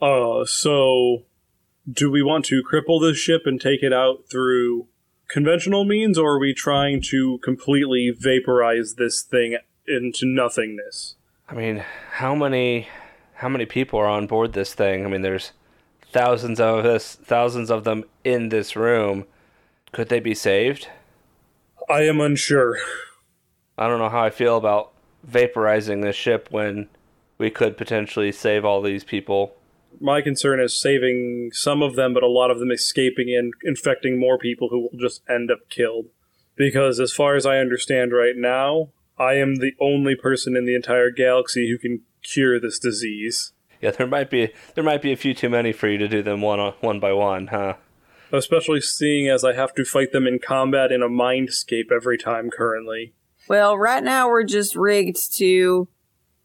Uh, 0.00 0.44
so 0.44 1.22
do 1.90 2.10
we 2.10 2.22
want 2.22 2.44
to 2.46 2.62
cripple 2.62 3.00
this 3.00 3.16
ship 3.16 3.42
and 3.44 3.60
take 3.60 3.82
it 3.82 3.92
out 3.92 4.24
through 4.30 4.88
conventional 5.28 5.84
means, 5.84 6.18
or 6.18 6.32
are 6.32 6.38
we 6.38 6.52
trying 6.52 7.00
to 7.00 7.38
completely 7.38 8.10
vaporize 8.16 8.94
this 8.94 9.22
thing 9.22 9.58
into 9.86 10.26
nothingness? 10.26 11.14
I 11.48 11.54
mean, 11.54 11.84
how 12.12 12.34
many 12.34 12.88
how 13.34 13.48
many 13.48 13.66
people 13.66 13.98
are 13.98 14.08
on 14.08 14.26
board 14.26 14.52
this 14.52 14.74
thing? 14.74 15.04
I 15.04 15.08
mean, 15.08 15.22
there's 15.22 15.52
thousands 16.12 16.60
of 16.60 16.84
us, 16.84 17.16
thousands 17.16 17.70
of 17.70 17.84
them 17.84 18.04
in 18.22 18.50
this 18.50 18.76
room. 18.76 19.26
Could 19.92 20.08
they 20.08 20.20
be 20.20 20.34
saved? 20.34 20.88
I 21.88 22.02
am 22.02 22.20
unsure. 22.20 22.78
I 23.76 23.88
don't 23.88 23.98
know 23.98 24.08
how 24.08 24.22
I 24.22 24.30
feel 24.30 24.56
about 24.56 24.92
vaporizing 25.28 26.02
this 26.02 26.16
ship 26.16 26.48
when 26.50 26.88
we 27.38 27.50
could 27.50 27.76
potentially 27.76 28.32
save 28.32 28.64
all 28.64 28.82
these 28.82 29.04
people. 29.04 29.54
My 30.00 30.20
concern 30.20 30.60
is 30.60 30.80
saving 30.80 31.50
some 31.52 31.82
of 31.82 31.96
them, 31.96 32.14
but 32.14 32.22
a 32.22 32.28
lot 32.28 32.50
of 32.50 32.58
them 32.58 32.70
escaping 32.70 33.34
and 33.34 33.52
infecting 33.62 34.18
more 34.18 34.38
people 34.38 34.68
who 34.68 34.80
will 34.80 34.98
just 34.98 35.22
end 35.28 35.50
up 35.50 35.68
killed. 35.68 36.06
Because, 36.56 37.00
as 37.00 37.12
far 37.12 37.34
as 37.34 37.46
I 37.46 37.58
understand 37.58 38.12
right 38.12 38.36
now, 38.36 38.90
I 39.18 39.34
am 39.34 39.56
the 39.56 39.72
only 39.80 40.14
person 40.14 40.56
in 40.56 40.66
the 40.66 40.74
entire 40.74 41.10
galaxy 41.10 41.70
who 41.70 41.78
can 41.78 42.02
cure 42.22 42.60
this 42.60 42.78
disease. 42.78 43.52
Yeah, 43.82 43.90
there 43.90 44.06
might 44.06 44.30
be 44.30 44.50
there 44.74 44.84
might 44.84 45.02
be 45.02 45.12
a 45.12 45.16
few 45.16 45.34
too 45.34 45.50
many 45.50 45.72
for 45.72 45.88
you 45.88 45.98
to 45.98 46.08
do 46.08 46.22
them 46.22 46.40
one 46.40 46.60
on, 46.60 46.74
one 46.80 47.00
by 47.00 47.12
one, 47.12 47.48
huh? 47.48 47.74
Especially 48.32 48.80
seeing 48.80 49.28
as 49.28 49.44
I 49.44 49.52
have 49.52 49.74
to 49.74 49.84
fight 49.84 50.12
them 50.12 50.26
in 50.26 50.38
combat 50.38 50.92
in 50.92 51.02
a 51.02 51.08
mindscape 51.08 51.92
every 51.92 52.16
time 52.16 52.48
currently. 52.48 53.12
Well, 53.48 53.76
right 53.76 54.02
now 54.02 54.28
we're 54.28 54.44
just 54.44 54.76
rigged 54.76 55.36
to 55.36 55.88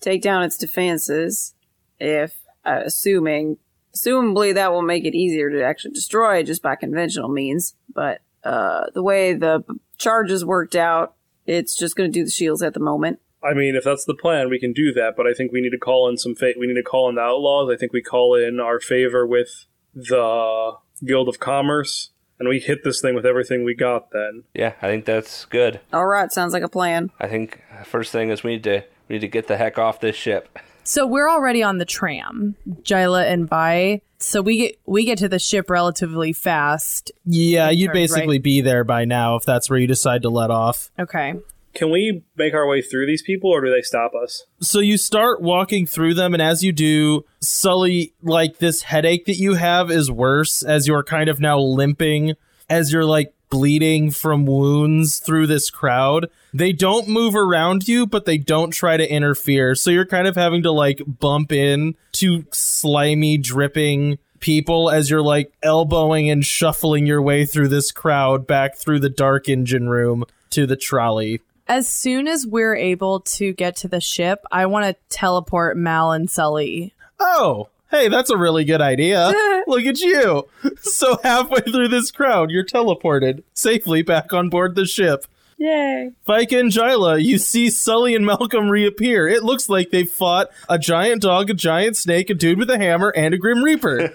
take 0.02 0.24
down 0.24 0.44
its 0.44 0.58
defenses. 0.58 1.54
If 2.00 2.36
uh, 2.66 2.82
assuming, 2.86 3.58
assumably 3.96 4.56
that 4.56 4.72
will 4.72 4.82
make 4.82 5.06
it 5.06 5.16
easier 5.16 5.52
to 5.52 5.64
actually 5.64 5.94
destroy 5.94 6.40
it 6.40 6.48
just 6.48 6.64
by 6.64 6.76
conventional 6.76 7.30
means. 7.30 7.76
But 7.94 8.22
uh, 8.44 8.86
the 8.96 9.04
way 9.04 9.34
the 9.34 9.64
charges 10.00 10.44
worked 10.44 10.76
out, 10.76 11.14
it's 11.46 11.76
just 11.76 11.96
going 11.96 12.12
to 12.12 12.20
do 12.20 12.26
the 12.26 12.32
shields 12.32 12.64
at 12.64 12.74
the 12.74 12.80
moment. 12.80 13.20
I 13.48 13.54
mean, 13.54 13.76
if 13.76 13.84
that's 13.84 14.06
the 14.06 14.14
plan, 14.14 14.50
we 14.50 14.60
can 14.60 14.74
do 14.74 14.92
that, 14.94 15.16
but 15.16 15.26
I 15.26 15.34
think 15.34 15.52
we 15.52 15.62
need 15.62 15.70
to 15.70 15.78
call 15.78 16.10
in 16.10 16.18
some 16.18 16.36
fate. 16.36 16.58
We 16.60 16.68
need 16.68 16.74
to 16.76 16.84
call 16.84 17.08
in 17.10 17.16
the 17.16 17.22
outlaws. 17.22 17.72
I 17.72 17.78
think 17.78 17.94
we 17.94 18.02
call 18.02 18.36
in 18.36 18.60
our 18.60 18.80
favor 18.80 19.26
with 19.26 19.66
the 19.96 20.74
Guild 21.06 21.30
of 21.30 21.40
Commerce, 21.40 22.12
and 22.40 22.50
we 22.50 22.60
hit 22.60 22.84
this 22.84 23.02
thing 23.02 23.16
with 23.16 23.26
everything 23.26 23.64
we 23.64 23.74
got 23.74 24.12
then. 24.12 24.44
Yeah, 24.54 24.74
I 24.82 24.88
think 24.88 25.06
that's 25.06 25.46
good. 25.46 25.80
All 25.94 26.06
right, 26.06 26.32
sounds 26.32 26.54
like 26.54 26.64
a 26.64 26.70
plan. 26.70 27.12
I 27.20 27.28
think 27.28 27.62
first 27.86 28.12
thing 28.12 28.30
is 28.30 28.44
we 28.44 28.52
need 28.54 28.64
to 28.66 28.84
we 29.08 29.16
need 29.16 29.22
to 29.22 29.28
get 29.28 29.48
the 29.48 29.58
heck 29.58 29.78
off 29.78 30.00
this 30.00 30.16
ship. 30.16 30.60
So 30.84 31.06
we're 31.06 31.30
already 31.30 31.64
on 31.64 31.80
the 31.80 31.86
tram, 31.86 32.56
Jyla 32.82 33.26
and 33.26 33.48
Vi. 33.48 34.02
So 34.20 34.42
we 34.42 34.58
get 34.58 34.80
we 34.86 35.06
get 35.06 35.18
to 35.20 35.30
the 35.30 35.40
ship 35.40 35.70
relatively 35.70 36.34
fast. 36.34 37.12
Yeah, 37.26 37.70
you'd 37.70 37.88
turns, 37.88 37.94
basically 37.94 38.38
right? 38.38 38.44
be 38.44 38.62
there 38.62 38.84
by 38.84 39.06
now 39.06 39.36
if 39.36 39.44
that's 39.44 39.70
where 39.70 39.80
you 39.80 39.88
decide 39.88 40.22
to 40.24 40.30
let 40.30 40.50
off. 40.50 40.90
Okay. 40.98 41.36
Can 41.78 41.92
we 41.92 42.24
make 42.36 42.56
our 42.56 42.68
way 42.68 42.82
through 42.82 43.06
these 43.06 43.22
people, 43.22 43.52
or 43.52 43.62
do 43.62 43.70
they 43.70 43.84
stop 43.84 44.14
us? 44.16 44.46
So 44.60 44.80
you 44.80 44.98
start 44.98 45.44
walking 45.44 45.86
through 45.86 46.16
them, 46.16 46.34
and 46.34 46.42
as 46.42 46.64
you 46.64 46.72
do, 46.72 47.24
Sully, 47.40 48.14
like 48.24 48.58
this 48.58 48.82
headache 48.82 49.26
that 49.28 49.36
you 49.36 49.54
have 49.54 49.92
is 49.92 50.10
worse 50.10 50.64
as 50.64 50.88
you're 50.88 51.04
kind 51.04 51.30
of 51.30 51.40
now 51.40 51.60
limping, 51.60 52.34
as 52.68 52.92
you're 52.92 53.06
like 53.06 53.32
bleeding 53.52 54.10
from 54.10 54.48
wounds 54.48 55.20
through 55.20 55.46
this 55.46 55.70
crowd. 55.70 56.26
They 56.52 56.74
don't 56.74 57.08
move 57.08 57.36
around 57.36 57.88
you, 57.88 58.08
but 58.08 58.26
they 58.26 58.40
don't 58.40 58.72
try 58.72 58.98
to 58.98 59.08
interfere. 59.08 59.76
So 59.76 59.92
you're 59.92 60.08
kind 60.08 60.28
of 60.28 60.36
having 60.36 60.64
to 60.64 60.72
like 60.72 61.00
bump 61.06 61.52
in 61.52 61.94
to 62.14 62.44
slimy, 62.52 63.38
dripping 63.38 64.18
people 64.40 64.90
as 64.90 65.12
you're 65.12 65.22
like 65.22 65.54
elbowing 65.62 66.28
and 66.28 66.44
shuffling 66.44 67.06
your 67.06 67.22
way 67.22 67.46
through 67.46 67.68
this 67.68 67.92
crowd 67.92 68.48
back 68.48 68.76
through 68.76 69.00
the 69.00 69.10
dark 69.10 69.48
engine 69.48 69.90
room 69.90 70.24
to 70.50 70.66
the 70.66 70.76
trolley. 70.76 71.42
As 71.68 71.88
soon 71.88 72.28
as 72.28 72.48
we're 72.48 72.76
able 72.76 73.20
to 73.22 73.52
get 73.54 73.76
to 73.78 73.90
the 73.90 74.00
ship, 74.00 74.46
I 74.52 74.66
want 74.68 74.86
to 74.86 74.96
teleport 75.10 75.76
Mal 75.76 76.14
and 76.14 76.30
Sully. 76.30 76.94
Oh, 77.20 77.70
hey, 77.92 78.08
that's 78.08 78.30
a 78.30 78.38
really 78.38 78.64
good 78.64 78.82
idea. 78.82 79.34
Look 79.68 79.86
at 79.86 80.00
you. 80.00 80.48
So 80.82 81.20
halfway 81.24 81.62
through 81.62 81.90
this 81.90 82.12
crowd, 82.12 82.52
you're 82.52 82.64
teleported 82.64 83.44
safely 83.54 84.02
back 84.02 84.32
on 84.32 84.50
board 84.50 84.76
the 84.76 84.86
ship. 84.86 85.26
Yay. 85.58 86.12
Vika 86.28 86.60
and 86.60 86.72
Jyla, 86.72 87.22
you 87.22 87.38
see 87.38 87.70
Sully 87.70 88.16
and 88.16 88.26
Malcolm 88.26 88.70
reappear. 88.70 89.28
It 89.28 89.44
looks 89.44 89.68
like 89.68 89.90
they've 89.90 90.10
fought 90.10 90.50
a 90.70 90.78
giant 90.78 91.24
dog, 91.24 91.50
a 91.50 91.54
giant 91.54 91.98
snake, 91.98 92.30
a 92.30 92.34
dude 92.36 92.60
with 92.60 92.70
a 92.70 92.78
hammer, 92.78 93.10
and 93.10 93.34
a 93.34 93.38
Grim 93.38 93.64
Reaper. 93.64 94.14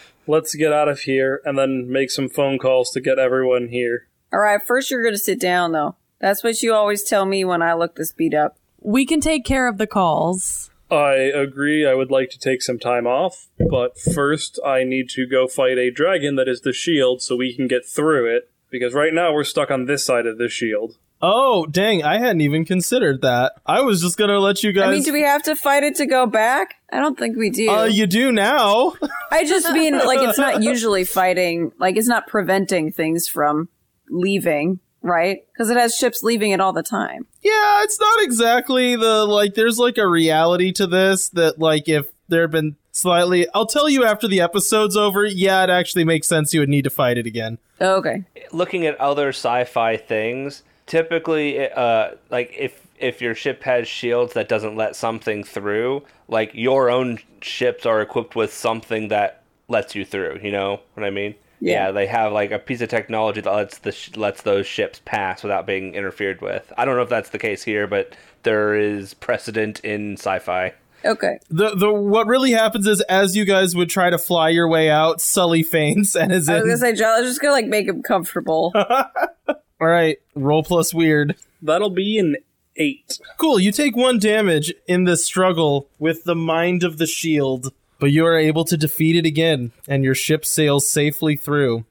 Let's 0.28 0.54
get 0.54 0.72
out 0.72 0.88
of 0.88 1.00
here 1.00 1.42
and 1.44 1.58
then 1.58 1.90
make 1.90 2.10
some 2.10 2.28
phone 2.28 2.58
calls 2.58 2.90
to 2.92 3.00
get 3.00 3.18
everyone 3.18 3.68
here. 3.68 4.06
All 4.32 4.40
right, 4.40 4.64
first 4.64 4.90
you're 4.90 5.02
going 5.02 5.14
to 5.14 5.18
sit 5.18 5.40
down, 5.40 5.72
though. 5.72 5.96
That's 6.20 6.42
what 6.42 6.62
you 6.62 6.72
always 6.74 7.02
tell 7.02 7.24
me 7.24 7.44
when 7.44 7.62
I 7.62 7.74
look 7.74 7.96
this 7.96 8.12
beat 8.12 8.34
up. 8.34 8.58
We 8.80 9.04
can 9.04 9.20
take 9.20 9.44
care 9.44 9.68
of 9.68 9.78
the 9.78 9.86
calls. 9.86 10.70
I 10.90 11.14
agree, 11.14 11.84
I 11.84 11.94
would 11.94 12.10
like 12.10 12.30
to 12.30 12.38
take 12.38 12.62
some 12.62 12.78
time 12.78 13.06
off, 13.06 13.48
but 13.58 13.98
first 13.98 14.60
I 14.64 14.84
need 14.84 15.08
to 15.10 15.26
go 15.26 15.48
fight 15.48 15.78
a 15.78 15.90
dragon 15.90 16.36
that 16.36 16.46
is 16.48 16.60
the 16.60 16.72
shield 16.72 17.22
so 17.22 17.34
we 17.34 17.54
can 17.54 17.66
get 17.66 17.84
through 17.84 18.34
it, 18.36 18.50
because 18.70 18.94
right 18.94 19.12
now 19.12 19.32
we're 19.32 19.42
stuck 19.42 19.70
on 19.70 19.86
this 19.86 20.04
side 20.06 20.26
of 20.26 20.38
the 20.38 20.48
shield. 20.48 20.96
Oh, 21.20 21.66
dang, 21.66 22.04
I 22.04 22.18
hadn't 22.18 22.42
even 22.42 22.64
considered 22.64 23.22
that. 23.22 23.54
I 23.64 23.80
was 23.80 24.00
just 24.00 24.16
gonna 24.16 24.38
let 24.38 24.62
you 24.62 24.72
guys 24.72 24.84
I 24.84 24.90
mean, 24.92 25.02
do 25.02 25.12
we 25.12 25.22
have 25.22 25.42
to 25.44 25.56
fight 25.56 25.82
it 25.82 25.96
to 25.96 26.06
go 26.06 26.26
back? 26.26 26.74
I 26.92 27.00
don't 27.00 27.18
think 27.18 27.36
we 27.36 27.50
do. 27.50 27.68
Uh, 27.68 27.84
you 27.84 28.06
do 28.06 28.30
now. 28.30 28.92
I 29.32 29.44
just 29.44 29.68
mean 29.72 29.98
like 29.98 30.20
it's 30.20 30.38
not 30.38 30.62
usually 30.62 31.04
fighting, 31.04 31.72
like 31.80 31.96
it's 31.96 32.06
not 32.06 32.28
preventing 32.28 32.92
things 32.92 33.26
from 33.28 33.68
leaving, 34.08 34.78
right? 35.06 35.44
Because 35.52 35.70
it 35.70 35.76
has 35.76 35.94
ships 35.94 36.22
leaving 36.22 36.50
it 36.50 36.60
all 36.60 36.72
the 36.72 36.82
time. 36.82 37.26
yeah, 37.42 37.82
it's 37.82 37.98
not 38.00 38.22
exactly 38.22 38.96
the 38.96 39.24
like. 39.24 39.54
There's 39.54 39.78
like 39.78 39.98
a 39.98 40.06
reality 40.06 40.72
to 40.72 40.86
this 40.86 41.28
that 41.30 41.58
like 41.58 41.88
if 41.88 42.06
there 42.28 42.42
had 42.42 42.50
been 42.50 42.76
slightly, 42.92 43.46
I'll 43.54 43.66
tell 43.66 43.88
you 43.88 44.04
after 44.04 44.26
the 44.26 44.40
episode's 44.40 44.96
over. 44.96 45.24
Yeah, 45.24 45.62
it 45.64 45.70
actually 45.70 46.04
makes 46.04 46.26
sense. 46.26 46.52
You 46.52 46.60
would 46.60 46.68
need 46.68 46.84
to 46.84 46.90
fight 46.90 47.18
it 47.18 47.26
again. 47.26 47.58
Okay. 47.80 48.24
looking 48.52 48.86
at 48.86 48.98
other 48.98 49.28
sci-fi 49.28 49.96
things, 49.98 50.62
typically, 50.86 51.70
uh, 51.70 52.12
like 52.30 52.54
if 52.58 52.86
if 52.98 53.20
your 53.20 53.34
ship 53.34 53.62
has 53.64 53.86
shields 53.86 54.32
that 54.32 54.48
doesn't 54.48 54.74
let 54.76 54.96
something 54.96 55.44
through, 55.44 56.02
like 56.28 56.50
your 56.54 56.88
own 56.90 57.18
ships 57.42 57.84
are 57.84 58.00
equipped 58.00 58.34
with 58.34 58.52
something 58.52 59.08
that 59.08 59.42
lets 59.68 59.94
you 59.94 60.04
through. 60.04 60.40
You 60.42 60.50
know 60.50 60.80
what 60.94 61.04
I 61.04 61.10
mean? 61.10 61.34
Yeah. 61.60 61.90
they 61.90 62.06
have 62.06 62.32
like 62.32 62.50
a 62.50 62.58
piece 62.58 62.80
of 62.80 62.88
technology 62.88 63.40
that 63.40 63.50
lets 63.52 63.78
the 63.78 63.92
sh- 63.92 64.16
lets 64.16 64.42
those 64.42 64.66
ships 64.66 65.00
pass 65.04 65.42
without 65.42 65.66
being 65.66 65.94
interfered 65.94 66.40
with. 66.40 66.72
I 66.76 66.84
don't 66.84 66.96
know 66.96 67.02
if 67.02 67.08
that's 67.08 67.30
the 67.30 67.38
case 67.38 67.62
here, 67.62 67.86
but 67.86 68.14
there 68.42 68.74
is 68.74 69.14
precedent 69.14 69.80
in 69.80 70.14
sci-fi. 70.14 70.74
Okay. 71.04 71.38
The 71.50 71.74
the 71.74 71.92
what 71.92 72.26
really 72.26 72.52
happens 72.52 72.86
is 72.86 73.00
as 73.02 73.36
you 73.36 73.44
guys 73.44 73.76
would 73.76 73.88
try 73.90 74.10
to 74.10 74.18
fly 74.18 74.48
your 74.48 74.68
way 74.68 74.90
out, 74.90 75.20
Sully 75.20 75.62
faints 75.62 76.16
and 76.16 76.32
is 76.32 76.48
I 76.48 76.54
was 76.54 76.62
in. 76.62 76.68
gonna 76.68 76.78
say, 76.78 76.94
John, 76.94 77.14
I 77.14 77.20
was 77.20 77.30
just 77.30 77.40
gonna 77.40 77.52
like 77.54 77.66
make 77.66 77.86
him 77.86 78.02
comfortable. 78.02 78.72
All 78.76 79.88
right, 79.88 80.18
roll 80.34 80.62
plus 80.62 80.92
weird. 80.94 81.36
That'll 81.62 81.90
be 81.90 82.18
an 82.18 82.36
eight. 82.76 83.18
Cool, 83.38 83.58
you 83.60 83.72
take 83.72 83.94
one 83.96 84.18
damage 84.18 84.72
in 84.88 85.04
this 85.04 85.24
struggle 85.24 85.88
with 85.98 86.24
the 86.24 86.34
mind 86.34 86.82
of 86.82 86.98
the 86.98 87.06
shield, 87.06 87.72
but 87.98 88.12
you 88.12 88.24
are 88.26 88.36
able 88.36 88.64
to 88.64 88.76
defeat 88.76 89.16
it 89.16 89.26
again, 89.26 89.72
and 89.88 90.04
your 90.04 90.14
ship 90.14 90.44
sails 90.44 90.88
safely 90.88 91.36
through. 91.36 91.84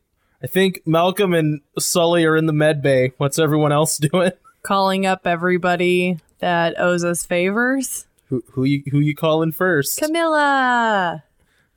I 0.43 0.47
think 0.47 0.81
Malcolm 0.85 1.33
and 1.33 1.61
Sully 1.79 2.25
are 2.25 2.35
in 2.35 2.45
the 2.45 2.53
med 2.53 2.81
bay. 2.81 3.13
What's 3.17 3.39
everyone 3.39 3.71
else 3.71 3.97
doing? 4.11 4.31
Calling 4.61 5.05
up 5.05 5.25
everybody 5.25 6.19
that 6.39 6.79
owes 6.79 7.03
us 7.03 7.25
favors. 7.25 8.07
Who 8.29 8.43
who 8.51 8.63
you 8.63 8.83
who 8.91 8.99
you 8.99 9.15
calling 9.15 9.51
first? 9.51 9.99
Camilla. 9.99 11.23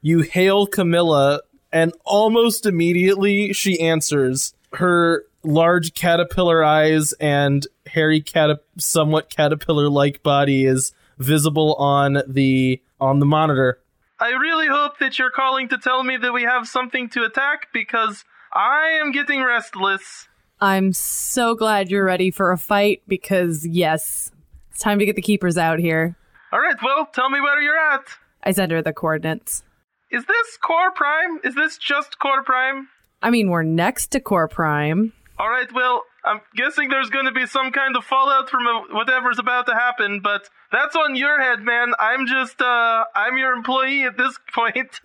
You 0.00 0.20
hail 0.20 0.66
Camilla, 0.66 1.40
and 1.72 1.92
almost 2.04 2.66
immediately 2.66 3.52
she 3.52 3.80
answers. 3.80 4.54
Her 4.74 5.24
large 5.42 5.94
caterpillar 5.94 6.62
eyes 6.64 7.12
and 7.14 7.66
hairy 7.86 8.20
catap- 8.20 8.60
somewhat 8.76 9.30
caterpillar-like 9.30 10.22
body 10.22 10.64
is 10.66 10.92
visible 11.18 11.74
on 11.74 12.22
the 12.26 12.80
on 13.00 13.18
the 13.20 13.26
monitor. 13.26 13.78
I 14.20 14.30
really 14.30 14.66
hope 14.66 14.98
that 14.98 15.18
you're 15.18 15.30
calling 15.30 15.68
to 15.68 15.78
tell 15.78 16.02
me 16.02 16.16
that 16.16 16.32
we 16.32 16.42
have 16.42 16.66
something 16.66 17.08
to 17.10 17.22
attack 17.24 17.68
because 17.72 18.24
I 18.52 18.98
am 19.00 19.12
getting 19.12 19.44
restless. 19.44 20.26
I'm 20.60 20.92
so 20.92 21.54
glad 21.54 21.88
you're 21.88 22.04
ready 22.04 22.32
for 22.32 22.50
a 22.50 22.58
fight 22.58 23.02
because, 23.06 23.64
yes, 23.64 24.32
it's 24.72 24.80
time 24.80 24.98
to 24.98 25.06
get 25.06 25.14
the 25.14 25.22
keepers 25.22 25.56
out 25.56 25.78
here. 25.78 26.16
All 26.52 26.58
right, 26.58 26.74
well, 26.82 27.06
tell 27.06 27.30
me 27.30 27.40
where 27.40 27.60
you're 27.60 27.78
at. 27.78 28.06
I 28.42 28.50
sent 28.50 28.72
her 28.72 28.82
the 28.82 28.92
coordinates. 28.92 29.62
Is 30.10 30.24
this 30.24 30.56
Core 30.56 30.90
Prime? 30.90 31.38
Is 31.44 31.54
this 31.54 31.78
just 31.78 32.18
Core 32.18 32.42
Prime? 32.42 32.88
I 33.22 33.30
mean, 33.30 33.50
we're 33.50 33.62
next 33.62 34.08
to 34.12 34.20
Core 34.20 34.48
Prime. 34.48 35.12
All 35.38 35.48
right, 35.48 35.72
well, 35.72 36.02
I'm 36.24 36.40
guessing 36.56 36.88
there's 36.88 37.10
going 37.10 37.26
to 37.26 37.32
be 37.32 37.46
some 37.46 37.70
kind 37.70 37.96
of 37.96 38.04
fallout 38.04 38.50
from 38.50 38.66
uh, 38.66 38.94
whatever's 38.94 39.38
about 39.38 39.66
to 39.66 39.74
happen, 39.74 40.20
but 40.20 40.48
that's 40.72 40.96
on 40.96 41.14
your 41.14 41.40
head, 41.40 41.62
man. 41.62 41.92
I'm 42.00 42.26
just, 42.26 42.60
uh, 42.60 43.04
I'm 43.14 43.38
your 43.38 43.52
employee 43.52 44.02
at 44.02 44.16
this 44.16 44.36
point. 44.54 45.00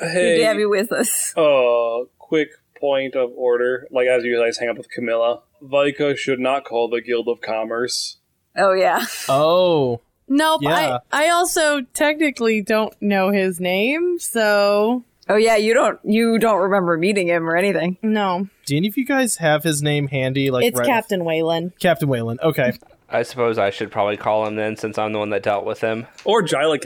Good 0.00 0.06
to 0.06 0.08
Hey, 0.08 0.42
have 0.42 0.58
you 0.58 0.68
with 0.70 0.90
us. 0.92 1.32
Oh, 1.36 2.02
uh, 2.02 2.08
quick 2.18 2.48
point 2.80 3.14
of 3.14 3.30
order. 3.36 3.86
Like 3.90 4.08
as 4.08 4.24
you 4.24 4.40
guys 4.42 4.58
hang 4.58 4.70
up 4.70 4.78
with 4.78 4.90
Camilla, 4.90 5.42
Vika 5.62 6.16
should 6.16 6.40
not 6.40 6.64
call 6.64 6.88
the 6.88 7.00
Guild 7.00 7.28
of 7.28 7.40
Commerce. 7.40 8.16
Oh 8.56 8.72
yeah. 8.72 9.04
Oh, 9.28 10.00
Nope. 10.32 10.62
Yeah. 10.62 10.98
I, 11.10 11.26
I 11.26 11.28
also 11.30 11.82
technically 11.92 12.62
don't 12.62 12.94
know 13.02 13.30
his 13.30 13.58
name, 13.60 14.18
so 14.20 15.04
Oh 15.30 15.36
yeah. 15.36 15.56
You 15.56 15.74
don't. 15.74 16.00
You 16.02 16.38
don't 16.38 16.60
remember 16.60 16.98
meeting 16.98 17.28
him 17.28 17.48
or 17.48 17.56
anything. 17.56 17.96
no. 18.02 18.48
do 18.66 18.76
any 18.76 18.88
of 18.88 18.96
you 18.96 19.06
guys 19.06 19.36
have 19.36 19.62
his 19.62 19.80
name 19.80 20.08
handy? 20.08 20.50
Like, 20.50 20.64
it's 20.64 20.78
right- 20.78 20.86
Captain 20.86 21.24
Whalen. 21.24 21.72
Captain 21.78 22.08
Wayland. 22.08 22.40
Okay. 22.42 22.72
I 23.08 23.22
suppose 23.22 23.58
I 23.58 23.70
should 23.70 23.90
probably 23.90 24.16
call 24.16 24.46
him 24.46 24.56
then, 24.56 24.76
since 24.76 24.96
I'm 24.98 25.12
the 25.12 25.18
one 25.18 25.30
that 25.30 25.42
dealt 25.42 25.64
with 25.64 25.80
him. 25.80 26.06
Or 26.24 26.42
Jyla 26.42 26.78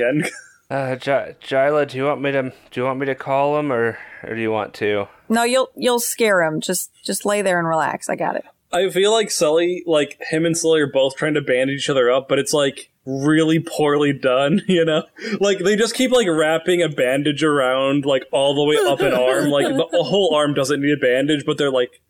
Uh, 0.71 0.97
J- 0.97 1.37
Jyla, 1.43 1.87
do 1.89 1.99
you 1.99 2.05
want 2.05 2.23
me 2.23 2.33
to 2.33 2.43
do 2.43 2.81
you 2.81 2.85
want 2.85 2.99
me 2.99 3.07
to 3.07 3.15
call 3.15 3.59
him, 3.59 3.71
or 3.73 3.99
or 4.23 4.35
do 4.35 4.41
you 4.41 4.51
want 4.51 4.75
to? 4.75 5.09
No, 5.29 5.45
you'll 5.45 5.71
you'll 5.77 6.01
scare 6.01 6.43
him. 6.43 6.61
Just 6.61 6.91
just 7.05 7.27
lay 7.27 7.43
there 7.43 7.59
and 7.59 7.69
relax. 7.69 8.09
I 8.09 8.17
got 8.17 8.37
it. 8.37 8.45
I 8.73 8.91
feel 8.91 9.13
like 9.13 9.31
Sully, 9.31 9.83
like 9.87 10.19
him 10.21 10.45
and 10.45 10.57
Sully 10.57 10.81
are 10.81 10.91
both 10.91 11.17
trying 11.17 11.35
to 11.35 11.41
bandage 11.41 11.81
each 11.81 11.91
other 11.91 12.11
up, 12.11 12.29
but 12.29 12.39
it's 12.39 12.53
like 12.53 12.91
really 13.07 13.61
poorly 13.61 14.13
done, 14.13 14.63
you 14.69 14.85
know? 14.85 15.05
Like 15.41 15.59
they 15.59 15.77
just 15.77 15.95
keep 15.95 16.11
like 16.11 16.29
wrapping 16.29 16.83
a 16.83 16.89
bandage 16.89 17.43
around 17.43 18.05
like 18.05 18.25
all 18.33 18.55
the 18.55 18.65
way 18.65 18.77
up 18.91 19.01
an 19.01 19.15
arm. 19.15 19.51
Like 19.51 19.67
the, 19.67 19.87
the 19.91 20.03
whole 20.05 20.35
arm 20.35 20.55
doesn't 20.55 20.81
need 20.81 20.93
a 20.93 21.01
bandage, 21.01 21.45
but 21.45 21.59
they're 21.59 21.71
like 21.71 22.01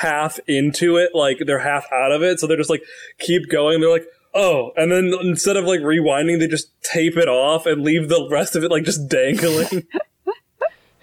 half 0.00 0.38
into 0.46 0.96
it, 0.96 1.10
like 1.14 1.38
they're 1.46 1.58
half 1.58 1.86
out 1.92 2.12
of 2.12 2.22
it. 2.22 2.40
So 2.40 2.46
they're 2.46 2.56
just 2.56 2.70
like 2.70 2.82
keep 3.18 3.48
going. 3.48 3.80
They're 3.80 3.90
like, 3.90 4.06
oh, 4.34 4.72
and 4.76 4.90
then 4.90 5.12
instead 5.22 5.56
of 5.56 5.64
like 5.64 5.80
rewinding, 5.80 6.38
they 6.38 6.48
just 6.48 6.70
tape 6.82 7.16
it 7.16 7.28
off 7.28 7.66
and 7.66 7.82
leave 7.82 8.08
the 8.08 8.28
rest 8.30 8.56
of 8.56 8.64
it 8.64 8.70
like 8.70 8.84
just 8.84 9.08
dangling. 9.08 9.86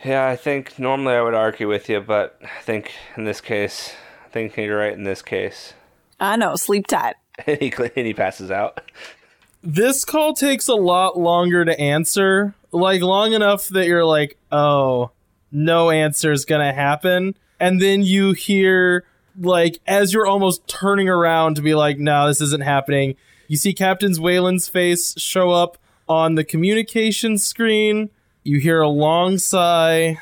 Yeah, 0.05 0.27
I 0.27 0.35
think 0.35 0.77
normally 0.77 1.15
I 1.15 1.21
would 1.23 1.33
argue 1.33 1.67
with 1.67 1.89
you, 1.89 1.99
but 1.99 2.39
I 2.43 2.61
think 2.61 2.91
in 3.17 3.23
this 3.23 3.41
case, 3.41 3.95
I 4.23 4.29
think 4.29 4.55
you're 4.55 4.77
right 4.77 4.93
in 4.93 5.03
this 5.03 5.23
case. 5.23 5.73
I 6.19 6.35
know. 6.35 6.55
Sleep 6.55 6.85
tight. 6.85 7.15
And 7.47 7.59
he 7.59 7.73
and 7.73 8.05
he 8.05 8.13
passes 8.13 8.51
out. 8.51 8.81
This 9.67 10.05
call 10.05 10.33
takes 10.33 10.67
a 10.67 10.75
lot 10.75 11.17
longer 11.17 11.65
to 11.65 11.79
answer. 11.79 12.53
Like, 12.71 13.01
long 13.01 13.33
enough 13.33 13.67
that 13.69 13.87
you're 13.87 14.05
like, 14.05 14.37
oh, 14.51 15.09
no 15.51 15.89
answer 15.89 16.31
is 16.31 16.45
going 16.45 16.65
to 16.65 16.71
happen. 16.71 17.35
And 17.59 17.81
then 17.81 18.03
you 18.03 18.33
hear, 18.33 19.05
like, 19.39 19.79
as 19.87 20.13
you're 20.13 20.27
almost 20.27 20.67
turning 20.67 21.09
around 21.09 21.55
to 21.55 21.63
be 21.63 21.73
like, 21.73 21.97
no, 21.97 22.27
this 22.27 22.41
isn't 22.41 22.63
happening, 22.63 23.15
you 23.47 23.57
see 23.57 23.73
Captain 23.73 24.13
Wayland's 24.21 24.67
face 24.67 25.15
show 25.17 25.49
up 25.49 25.77
on 26.07 26.35
the 26.35 26.43
communication 26.43 27.37
screen. 27.39 28.11
You 28.43 28.59
hear 28.59 28.81
a 28.81 28.89
long 28.89 29.39
sigh. 29.39 30.19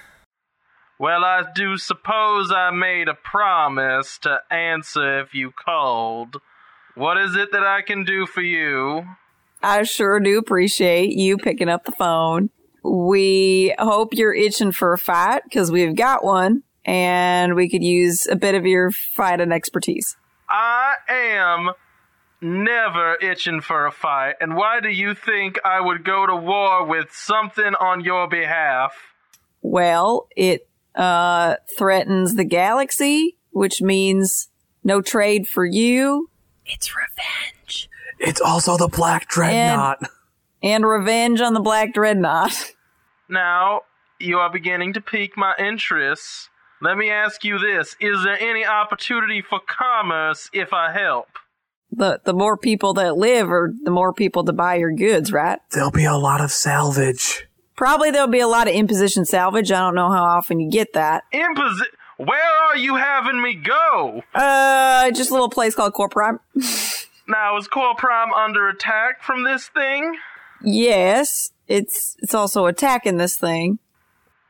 Well, 1.00 1.26
I 1.26 1.44
do 1.54 1.78
suppose 1.78 2.50
I 2.50 2.72
made 2.72 3.10
a 3.10 3.14
promise 3.14 4.18
to 4.20 4.40
answer 4.50 5.20
if 5.20 5.34
you 5.34 5.52
called. 5.52 6.38
What 6.96 7.18
is 7.18 7.36
it 7.36 7.52
that 7.52 7.66
I 7.66 7.82
can 7.82 8.06
do 8.06 8.26
for 8.26 8.42
you? 8.42 9.06
I 9.64 9.84
sure 9.84 10.20
do 10.20 10.38
appreciate 10.38 11.14
you 11.14 11.38
picking 11.38 11.70
up 11.70 11.86
the 11.86 11.94
phone. 11.94 12.50
We 12.84 13.74
hope 13.80 14.14
you're 14.14 14.34
itching 14.34 14.74
for 14.74 14.92
a 14.92 14.98
fight 14.98 15.44
because 15.46 15.72
we've 15.72 15.96
got 15.96 16.24
one, 16.24 16.64
and 16.84 17.56
we 17.56 17.70
could 17.70 17.84
use 17.84 18.28
a 18.28 18.36
bit 18.36 18.56
of 18.56 18.66
your 18.66 18.92
fighting 18.92 19.54
expertise. 19.54 20.18
I 20.50 20.96
am 21.08 21.72
never 22.42 23.16
itching 23.22 23.62
for 23.62 23.86
a 23.86 23.92
fight, 23.92 24.36
and 24.42 24.56
why 24.58 24.82
do 24.82 24.90
you 24.90 25.16
think 25.16 25.58
I 25.64 25.80
would 25.80 26.04
go 26.04 26.26
to 26.28 26.36
war 26.36 26.86
with 26.86 27.08
something 27.14 27.74
on 27.80 28.02
your 28.04 28.28
behalf? 28.28 28.94
Well, 29.62 30.28
it 30.36 30.68
uh, 30.94 31.56
threatens 31.78 32.36
the 32.36 32.44
galaxy, 32.44 33.38
which 33.52 33.82
means 33.82 34.50
no 34.84 35.02
trade 35.02 35.48
for 35.48 35.66
you 35.66 36.30
It's 36.66 36.92
revenge. 36.94 37.90
It's 38.20 38.42
also 38.42 38.78
the 38.78 38.88
Black 38.88 39.28
Dreadnought. 39.28 40.00
and 40.62 40.86
revenge 40.86 41.42
on 41.42 41.54
the 41.54 41.60
Black 41.60 41.94
Dreadnought. 41.94 42.72
Now, 43.30 43.82
you 44.20 44.38
are 44.40 44.52
beginning 44.52 44.94
to 44.94 45.02
pique 45.02 45.38
my 45.38 45.54
interest. 45.58 46.50
Let 46.82 46.98
me 46.98 47.10
ask 47.10 47.44
you 47.44 47.58
this 47.58 47.96
Is 48.00 48.24
there 48.24 48.38
any 48.40 48.66
opportunity 48.66 49.42
for 49.42 49.60
commerce 49.66 50.50
if 50.54 50.74
I 50.74 50.92
help? 50.92 51.30
The 51.92 52.20
the 52.26 52.34
more 52.34 52.58
people 52.58 52.94
that 52.96 53.16
live, 53.18 53.50
or 53.50 53.74
the 53.84 53.92
more 53.92 54.14
people 54.14 54.44
to 54.44 54.54
buy 54.54 54.76
your 54.76 54.92
goods, 54.92 55.32
right? 55.32 55.60
There'll 55.72 55.90
be 55.90 56.04
a 56.06 56.18
lot 56.18 56.42
of 56.42 56.52
salvage. 56.52 57.48
Probably 57.76 58.12
there'll 58.12 58.28
be 58.28 58.42
a 58.42 58.48
lot 58.48 58.68
of 58.68 58.74
imposition 58.76 59.26
salvage. 59.26 59.72
I 59.72 59.80
don't 59.80 59.96
know 59.96 60.12
how 60.12 60.24
often 60.26 60.60
you 60.60 60.70
get 60.70 60.94
that. 60.94 61.24
Imposi- 61.34 61.82
Where 62.18 62.54
are 62.70 62.78
you 62.78 62.98
having 62.98 63.42
me 63.42 63.56
go? 63.56 64.22
Uh, 64.36 65.10
just 65.12 65.30
a 65.30 65.34
little 65.34 65.50
place 65.50 65.74
called 65.76 65.94
Core 65.94 66.10
Prime. 66.10 66.40
Now, 67.28 67.58
is 67.58 67.68
Core 67.68 67.96
Prime 67.96 68.34
under 68.34 68.68
attack 68.68 69.22
from 69.22 69.44
this 69.44 69.68
thing? 69.68 70.18
Yes, 70.62 71.52
it's 71.68 72.16
it's 72.20 72.34
also 72.34 72.66
attacking 72.66 73.18
this 73.18 73.38
thing. 73.38 73.80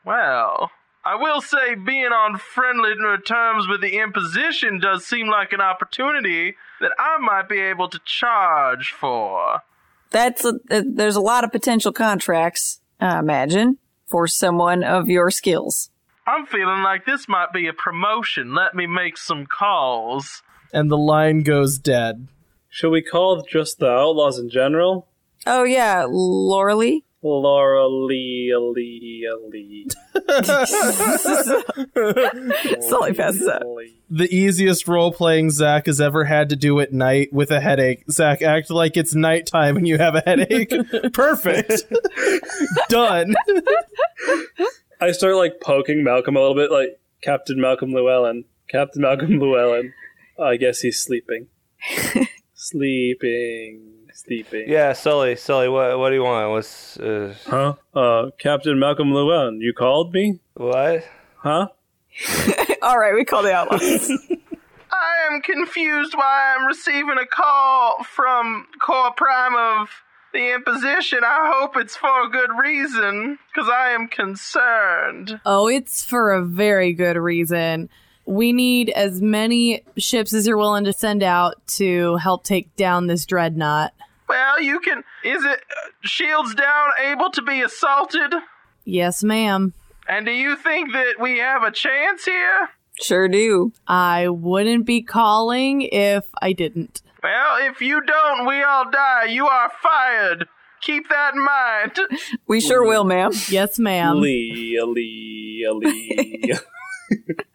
Well, 0.04 0.70
I 1.04 1.16
will 1.16 1.42
say, 1.42 1.74
being 1.74 2.12
on 2.12 2.38
friendly 2.38 2.94
terms 3.26 3.68
with 3.68 3.82
the 3.82 3.98
imposition 3.98 4.80
does 4.80 5.04
seem 5.04 5.28
like 5.28 5.52
an 5.52 5.60
opportunity 5.60 6.54
that 6.80 6.92
I 6.98 7.18
might 7.18 7.48
be 7.48 7.60
able 7.60 7.88
to 7.88 8.00
charge 8.04 8.92
for. 8.92 9.60
That's 10.10 10.44
a, 10.44 10.54
uh, 10.70 10.82
there's 10.86 11.16
a 11.16 11.20
lot 11.20 11.44
of 11.44 11.52
potential 11.52 11.92
contracts, 11.92 12.80
I 13.00 13.18
imagine, 13.18 13.78
for 14.06 14.26
someone 14.26 14.82
of 14.82 15.08
your 15.08 15.30
skills. 15.30 15.90
I'm 16.26 16.46
feeling 16.46 16.82
like 16.82 17.04
this 17.04 17.28
might 17.28 17.52
be 17.52 17.66
a 17.66 17.74
promotion. 17.74 18.54
Let 18.54 18.74
me 18.74 18.86
make 18.86 19.18
some 19.18 19.44
calls. 19.44 20.42
And 20.72 20.90
the 20.90 20.96
line 20.96 21.40
goes 21.40 21.76
dead. 21.78 22.28
Should 22.74 22.90
we 22.90 23.02
call 23.02 23.40
just 23.42 23.78
the 23.78 23.88
outlaws 23.88 24.36
in 24.36 24.50
general? 24.50 25.06
Oh 25.46 25.62
yeah, 25.62 26.06
Laura 26.08 26.74
Lee. 26.74 27.04
Laura 27.22 27.86
Lee, 27.86 28.52
Lee, 28.52 29.30
Lee. 29.48 29.86
Sully 32.80 33.14
passes 33.14 33.46
out. 33.46 33.64
Lee. 33.64 33.94
The 34.10 34.26
easiest 34.28 34.88
role 34.88 35.12
playing 35.12 35.50
Zach 35.50 35.86
has 35.86 36.00
ever 36.00 36.24
had 36.24 36.48
to 36.48 36.56
do 36.56 36.80
at 36.80 36.92
night 36.92 37.32
with 37.32 37.52
a 37.52 37.60
headache. 37.60 38.10
Zach, 38.10 38.42
act 38.42 38.70
like 38.70 38.96
it's 38.96 39.14
nighttime 39.14 39.76
and 39.76 39.86
you 39.86 39.96
have 39.98 40.16
a 40.16 40.22
headache. 40.26 40.74
Perfect. 41.12 41.84
Done. 42.88 43.36
I 45.00 45.12
start 45.12 45.36
like 45.36 45.60
poking 45.60 46.02
Malcolm 46.02 46.34
a 46.34 46.40
little 46.40 46.56
bit, 46.56 46.72
like 46.72 46.98
Captain 47.22 47.60
Malcolm 47.60 47.92
Llewellyn. 47.92 48.46
Captain 48.68 49.02
Malcolm 49.02 49.38
Llewellyn. 49.38 49.92
I 50.42 50.56
guess 50.56 50.80
he's 50.80 51.00
sleeping. 51.00 51.46
sleeping. 52.64 53.90
Sleeping. 54.12 54.64
Yeah, 54.68 54.92
Sully, 54.92 55.36
Sully, 55.36 55.68
what 55.68 55.98
what 55.98 56.10
do 56.10 56.14
you 56.14 56.22
want? 56.22 56.50
What's 56.50 56.96
uh, 56.98 57.34
Huh? 57.46 57.74
Uh, 57.94 58.30
Captain 58.38 58.78
Malcolm 58.78 59.12
Llewellyn, 59.12 59.60
you 59.60 59.72
called 59.72 60.12
me? 60.12 60.38
what? 60.54 61.04
Huh? 61.38 61.68
All 62.82 62.98
right, 62.98 63.14
we 63.14 63.24
call 63.24 63.42
the 63.42 63.52
outlaws. 63.52 64.10
I 64.92 65.34
am 65.34 65.42
confused 65.42 66.14
why 66.14 66.54
I'm 66.56 66.66
receiving 66.66 67.18
a 67.20 67.26
call 67.26 68.04
from 68.04 68.66
Core 68.80 69.12
Prime 69.12 69.56
of 69.56 69.88
the 70.32 70.54
Imposition. 70.54 71.20
I 71.24 71.52
hope 71.52 71.76
it's 71.76 71.96
for 71.96 72.22
a 72.24 72.30
good 72.30 72.50
reason, 72.56 73.38
because 73.52 73.68
I 73.68 73.90
am 73.90 74.06
concerned. 74.06 75.40
Oh, 75.44 75.66
it's 75.68 76.04
for 76.04 76.32
a 76.32 76.44
very 76.44 76.92
good 76.92 77.16
reason. 77.16 77.90
We 78.26 78.52
need 78.52 78.90
as 78.90 79.20
many 79.20 79.82
ships 79.96 80.32
as 80.32 80.46
you're 80.46 80.56
willing 80.56 80.84
to 80.84 80.92
send 80.92 81.22
out 81.22 81.66
to 81.68 82.16
help 82.16 82.44
take 82.44 82.74
down 82.76 83.06
this 83.06 83.26
dreadnought. 83.26 83.92
Well, 84.28 84.60
you 84.62 84.80
can. 84.80 85.04
Is 85.22 85.44
it 85.44 85.60
uh, 85.70 85.88
Shields 86.02 86.54
Down 86.54 86.90
able 87.04 87.30
to 87.30 87.42
be 87.42 87.60
assaulted? 87.60 88.32
Yes, 88.84 89.22
ma'am. 89.22 89.74
And 90.08 90.26
do 90.26 90.32
you 90.32 90.56
think 90.56 90.92
that 90.92 91.14
we 91.20 91.38
have 91.38 91.62
a 91.62 91.70
chance 91.70 92.24
here? 92.24 92.70
sure 93.00 93.28
do. 93.28 93.72
I 93.88 94.28
wouldn't 94.28 94.86
be 94.86 95.02
calling 95.02 95.82
if 95.82 96.24
I 96.40 96.52
didn't. 96.52 97.02
Well, 97.22 97.68
if 97.68 97.80
you 97.80 98.00
don't, 98.02 98.46
we 98.46 98.62
all 98.62 98.90
die. 98.90 99.24
You 99.24 99.46
are 99.46 99.70
fired. 99.82 100.46
Keep 100.80 101.08
that 101.08 101.34
in 101.34 101.44
mind. 101.44 101.98
We 102.46 102.60
sure 102.60 102.86
will, 102.86 103.04
ma'am. 103.04 103.32
Yes, 103.48 103.78
ma'am. 103.78 104.20
Lee, 104.20 104.78
Lee, 104.84 105.66
Lee. 105.72 106.54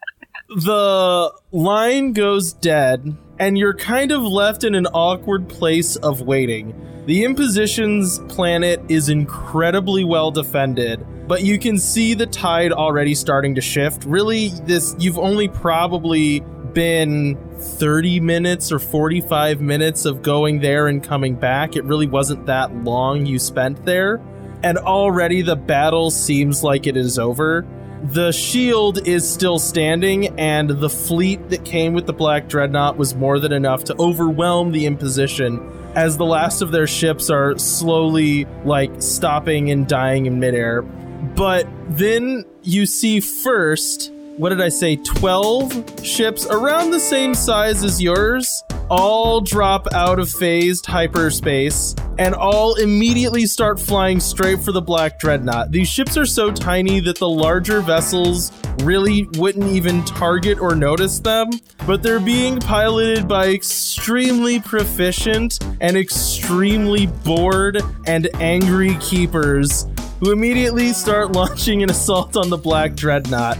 the 0.50 1.32
line 1.52 2.12
goes 2.12 2.52
dead, 2.52 3.16
and 3.38 3.56
you're 3.56 3.74
kind 3.74 4.10
of 4.10 4.22
left 4.22 4.64
in 4.64 4.74
an 4.74 4.86
awkward 4.86 5.48
place 5.48 5.96
of 5.96 6.22
waiting. 6.22 6.74
The 7.06 7.24
Imposition's 7.24 8.18
planet 8.28 8.80
is 8.88 9.08
incredibly 9.08 10.04
well 10.04 10.30
defended, 10.30 11.06
but 11.28 11.42
you 11.42 11.58
can 11.58 11.78
see 11.78 12.14
the 12.14 12.26
tide 12.26 12.72
already 12.72 13.14
starting 13.14 13.54
to 13.54 13.60
shift. 13.60 14.04
Really, 14.04 14.48
this 14.64 14.96
you've 14.98 15.18
only 15.18 15.46
probably 15.46 16.40
been 16.72 17.38
30 17.78 18.20
minutes 18.20 18.72
or 18.72 18.78
45 18.78 19.60
minutes 19.60 20.04
of 20.04 20.22
going 20.22 20.60
there 20.60 20.88
and 20.88 21.02
coming 21.02 21.36
back. 21.36 21.76
It 21.76 21.84
really 21.84 22.06
wasn't 22.06 22.46
that 22.46 22.74
long 22.84 23.26
you 23.26 23.38
spent 23.38 23.84
there. 23.84 24.20
And 24.62 24.78
already 24.78 25.42
the 25.42 25.56
battle 25.56 26.10
seems 26.10 26.62
like 26.62 26.86
it 26.86 26.96
is 26.96 27.18
over. 27.18 27.66
The 28.02 28.32
shield 28.32 29.06
is 29.06 29.28
still 29.28 29.58
standing, 29.58 30.28
and 30.38 30.70
the 30.70 30.88
fleet 30.88 31.50
that 31.50 31.66
came 31.66 31.92
with 31.92 32.06
the 32.06 32.14
Black 32.14 32.48
Dreadnought 32.48 32.96
was 32.96 33.14
more 33.14 33.38
than 33.38 33.52
enough 33.52 33.84
to 33.84 33.96
overwhelm 33.98 34.72
the 34.72 34.86
Imposition 34.86 35.60
as 35.94 36.16
the 36.16 36.24
last 36.24 36.62
of 36.62 36.70
their 36.70 36.86
ships 36.86 37.28
are 37.28 37.58
slowly, 37.58 38.46
like, 38.64 38.90
stopping 39.02 39.70
and 39.70 39.86
dying 39.86 40.24
in 40.24 40.40
midair. 40.40 40.80
But 40.80 41.68
then 41.90 42.46
you 42.62 42.86
see 42.86 43.20
first, 43.20 44.10
what 44.40 44.48
did 44.48 44.62
I 44.62 44.70
say, 44.70 44.96
12 44.96 46.02
ships 46.02 46.46
around 46.46 46.92
the 46.92 46.98
same 46.98 47.34
size 47.34 47.84
as 47.84 48.00
yours 48.00 48.64
all 48.88 49.42
drop 49.42 49.86
out 49.92 50.18
of 50.18 50.30
phased 50.30 50.86
hyperspace 50.86 51.94
and 52.18 52.34
all 52.34 52.74
immediately 52.76 53.44
start 53.44 53.78
flying 53.78 54.18
straight 54.18 54.58
for 54.60 54.72
the 54.72 54.80
Black 54.80 55.20
Dreadnought. 55.20 55.72
These 55.72 55.88
ships 55.88 56.16
are 56.16 56.24
so 56.24 56.50
tiny 56.50 57.00
that 57.00 57.18
the 57.18 57.28
larger 57.28 57.82
vessels 57.82 58.50
really 58.82 59.28
wouldn't 59.34 59.70
even 59.72 60.02
target 60.06 60.58
or 60.58 60.74
notice 60.74 61.20
them, 61.20 61.50
but 61.86 62.02
they're 62.02 62.18
being 62.18 62.60
piloted 62.60 63.28
by 63.28 63.48
extremely 63.48 64.58
proficient 64.58 65.62
and 65.82 65.98
extremely 65.98 67.08
bored 67.08 67.82
and 68.06 68.26
angry 68.36 68.96
keepers 69.02 69.86
who 70.20 70.32
immediately 70.32 70.94
start 70.94 71.32
launching 71.32 71.82
an 71.82 71.90
assault 71.90 72.38
on 72.38 72.48
the 72.48 72.56
Black 72.56 72.94
Dreadnought. 72.94 73.58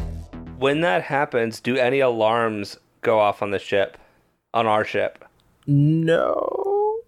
When 0.60 0.82
that 0.82 1.04
happens, 1.04 1.58
do 1.58 1.76
any 1.76 2.00
alarms 2.00 2.76
go 3.00 3.18
off 3.18 3.40
on 3.40 3.50
the 3.50 3.58
ship? 3.58 3.96
On 4.52 4.66
our 4.66 4.84
ship? 4.84 5.24
No. 5.66 6.98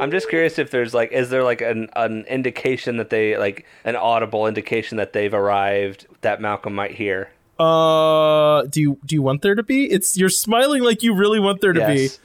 I'm 0.00 0.12
just 0.12 0.28
curious 0.28 0.60
if 0.60 0.70
there's 0.70 0.94
like, 0.94 1.10
is 1.10 1.28
there 1.28 1.42
like 1.42 1.60
an, 1.60 1.88
an 1.96 2.24
indication 2.28 2.98
that 2.98 3.10
they, 3.10 3.36
like, 3.36 3.66
an 3.84 3.96
audible 3.96 4.46
indication 4.46 4.96
that 4.98 5.12
they've 5.12 5.34
arrived 5.34 6.06
that 6.20 6.40
Malcolm 6.40 6.72
might 6.72 6.92
hear? 6.92 7.30
Uh, 7.58 8.62
do 8.66 8.80
you 8.80 8.98
do 9.04 9.16
you 9.16 9.22
want 9.22 9.42
there 9.42 9.56
to 9.56 9.62
be? 9.64 9.84
It's 9.90 10.16
you're 10.16 10.30
smiling 10.30 10.82
like 10.82 11.02
you 11.02 11.12
really 11.12 11.40
want 11.40 11.60
there 11.60 11.72
to 11.74 11.86
be. 11.88 12.08
Yes. 12.08 12.20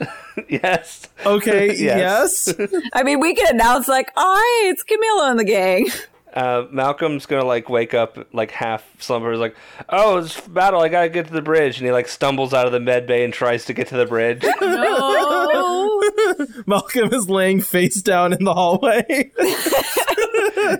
yes. 0.48 1.08
Okay, 1.26 1.76
Yes. 1.78 2.54
yes. 2.58 2.70
I 2.94 3.02
mean, 3.02 3.20
we 3.20 3.34
can 3.34 3.54
announce 3.54 3.86
like, 3.86 4.10
"Oh, 4.16 4.34
hey, 4.62 4.70
it's 4.70 4.82
Camilla 4.82 5.30
and 5.30 5.38
the 5.38 5.44
gang." 5.44 5.88
Uh, 6.36 6.66
Malcolm's 6.70 7.24
gonna 7.24 7.44
like 7.46 7.70
wake 7.70 7.94
up 7.94 8.18
like 8.34 8.50
half 8.50 8.84
slumber, 9.00 9.32
is 9.32 9.40
like, 9.40 9.56
"Oh, 9.88 10.18
it's 10.18 10.38
battle! 10.42 10.82
I 10.82 10.88
gotta 10.88 11.08
get 11.08 11.26
to 11.28 11.32
the 11.32 11.40
bridge," 11.40 11.78
and 11.78 11.86
he 11.86 11.92
like 11.92 12.08
stumbles 12.08 12.52
out 12.52 12.66
of 12.66 12.72
the 12.72 12.78
med 12.80 13.06
bay 13.06 13.24
and 13.24 13.32
tries 13.32 13.64
to 13.64 13.72
get 13.72 13.88
to 13.88 13.96
the 13.96 14.06
bridge. 14.06 14.44
No. 14.60 16.02
Malcolm 16.66 17.12
is 17.14 17.28
laying 17.30 17.60
face 17.60 18.02
down 18.02 18.32
in 18.32 18.44
the 18.44 18.52
hallway. 18.52 19.04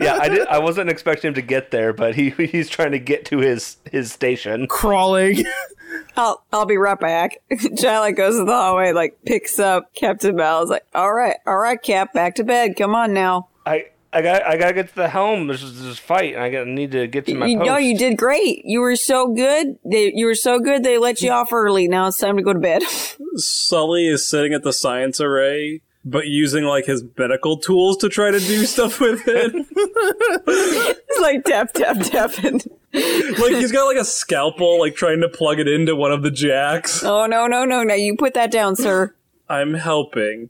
yeah, 0.01 0.19
I 0.21 0.29
did. 0.29 0.47
I 0.49 0.59
wasn't 0.59 0.91
expecting 0.91 1.29
him 1.29 1.35
to 1.35 1.43
get 1.43 1.71
there, 1.71 1.93
but 1.93 2.15
he 2.15 2.31
he's 2.31 2.69
trying 2.69 2.93
to 2.93 2.99
get 2.99 3.25
to 3.27 3.39
his 3.39 3.79
his 3.91 4.13
station. 4.13 4.67
crawling. 4.67 5.45
I'll 6.17 6.45
I'll 6.53 6.67
be 6.67 6.77
right 6.77 6.99
back. 6.99 7.39
Jyla 7.51 8.15
goes 8.17 8.37
to 8.37 8.45
the 8.45 8.53
hallway, 8.53 8.93
like 8.93 9.19
picks 9.25 9.59
up 9.59 9.95
Captain 9.95 10.37
Bell. 10.37 10.63
Is 10.63 10.71
like, 10.71 10.85
"All 10.95 11.13
right, 11.13 11.37
all 11.47 11.57
right, 11.59 11.81
Cap, 11.81 12.13
back 12.13 12.35
to 12.37 12.45
bed. 12.45 12.77
Come 12.77 12.95
on 12.95 13.15
now." 13.15 13.49
I 13.65 13.87
I 14.13 14.23
got 14.23 14.43
I 14.45 14.57
gotta 14.57 14.73
get 14.73 14.89
to 14.89 14.95
the 14.95 15.09
helm. 15.09 15.47
There's 15.49 15.81
this 15.83 15.99
fight, 15.99 16.35
and 16.35 16.43
I 16.43 16.49
got 16.51 16.67
need 16.67 16.93
to 16.93 17.07
get 17.07 17.27
to 17.27 17.35
my 17.35 17.47
You 17.47 17.59
post. 17.59 17.67
know, 17.67 17.77
you 17.77 17.97
did 17.99 18.17
great. 18.17 18.63
You 18.65 18.81
were 18.81 18.97
so 18.97 19.29
good. 19.35 19.79
They, 19.85 20.13
you 20.15 20.27
were 20.27 20.35
so 20.35 20.59
good. 20.59 20.83
They 20.85 20.97
let 20.99 21.21
you 21.21 21.31
off 21.33 21.53
early. 21.53 21.87
Now 21.89 22.07
it's 22.09 22.19
time 22.19 22.37
to 22.37 22.43
go 22.43 22.53
to 22.53 22.59
bed. 22.59 22.83
Sully 23.37 24.07
is 24.09 24.27
sitting 24.29 24.55
at 24.55 24.63
the 24.63 24.73
science 24.73 25.21
array, 25.21 25.83
but 26.05 26.27
using 26.29 26.65
like 26.65 26.87
his 26.87 27.05
medical 27.19 27.59
tools 27.59 27.97
to 27.99 28.09
try 28.09 28.31
to 28.31 28.39
do 28.39 28.65
stuff 28.65 29.01
with 29.01 29.23
it. 29.27 29.53
it's 30.47 31.21
like 31.21 31.45
tap 31.45 31.73
tap 31.73 31.97
tap. 32.01 32.39
And, 32.45 32.65
like 32.95 33.55
he's 33.57 33.73
got 33.73 33.85
like 33.87 33.99
a 33.99 34.05
scalpel, 34.05 34.81
like 34.81 34.95
trying 34.95 35.21
to 35.21 35.29
plug 35.29 35.59
it 35.59 35.69
into 35.69 35.95
one 35.97 36.13
of 36.13 36.23
the 36.23 36.31
jacks. 36.31 37.03
oh 37.05 37.27
no 37.27 37.47
no 37.47 37.65
no! 37.65 37.83
Now 37.83 37.95
you 37.95 38.17
put 38.17 38.35
that 38.35 38.51
down, 38.51 38.77
sir. 38.77 39.15
I'm 39.49 39.75
helping. 39.75 40.49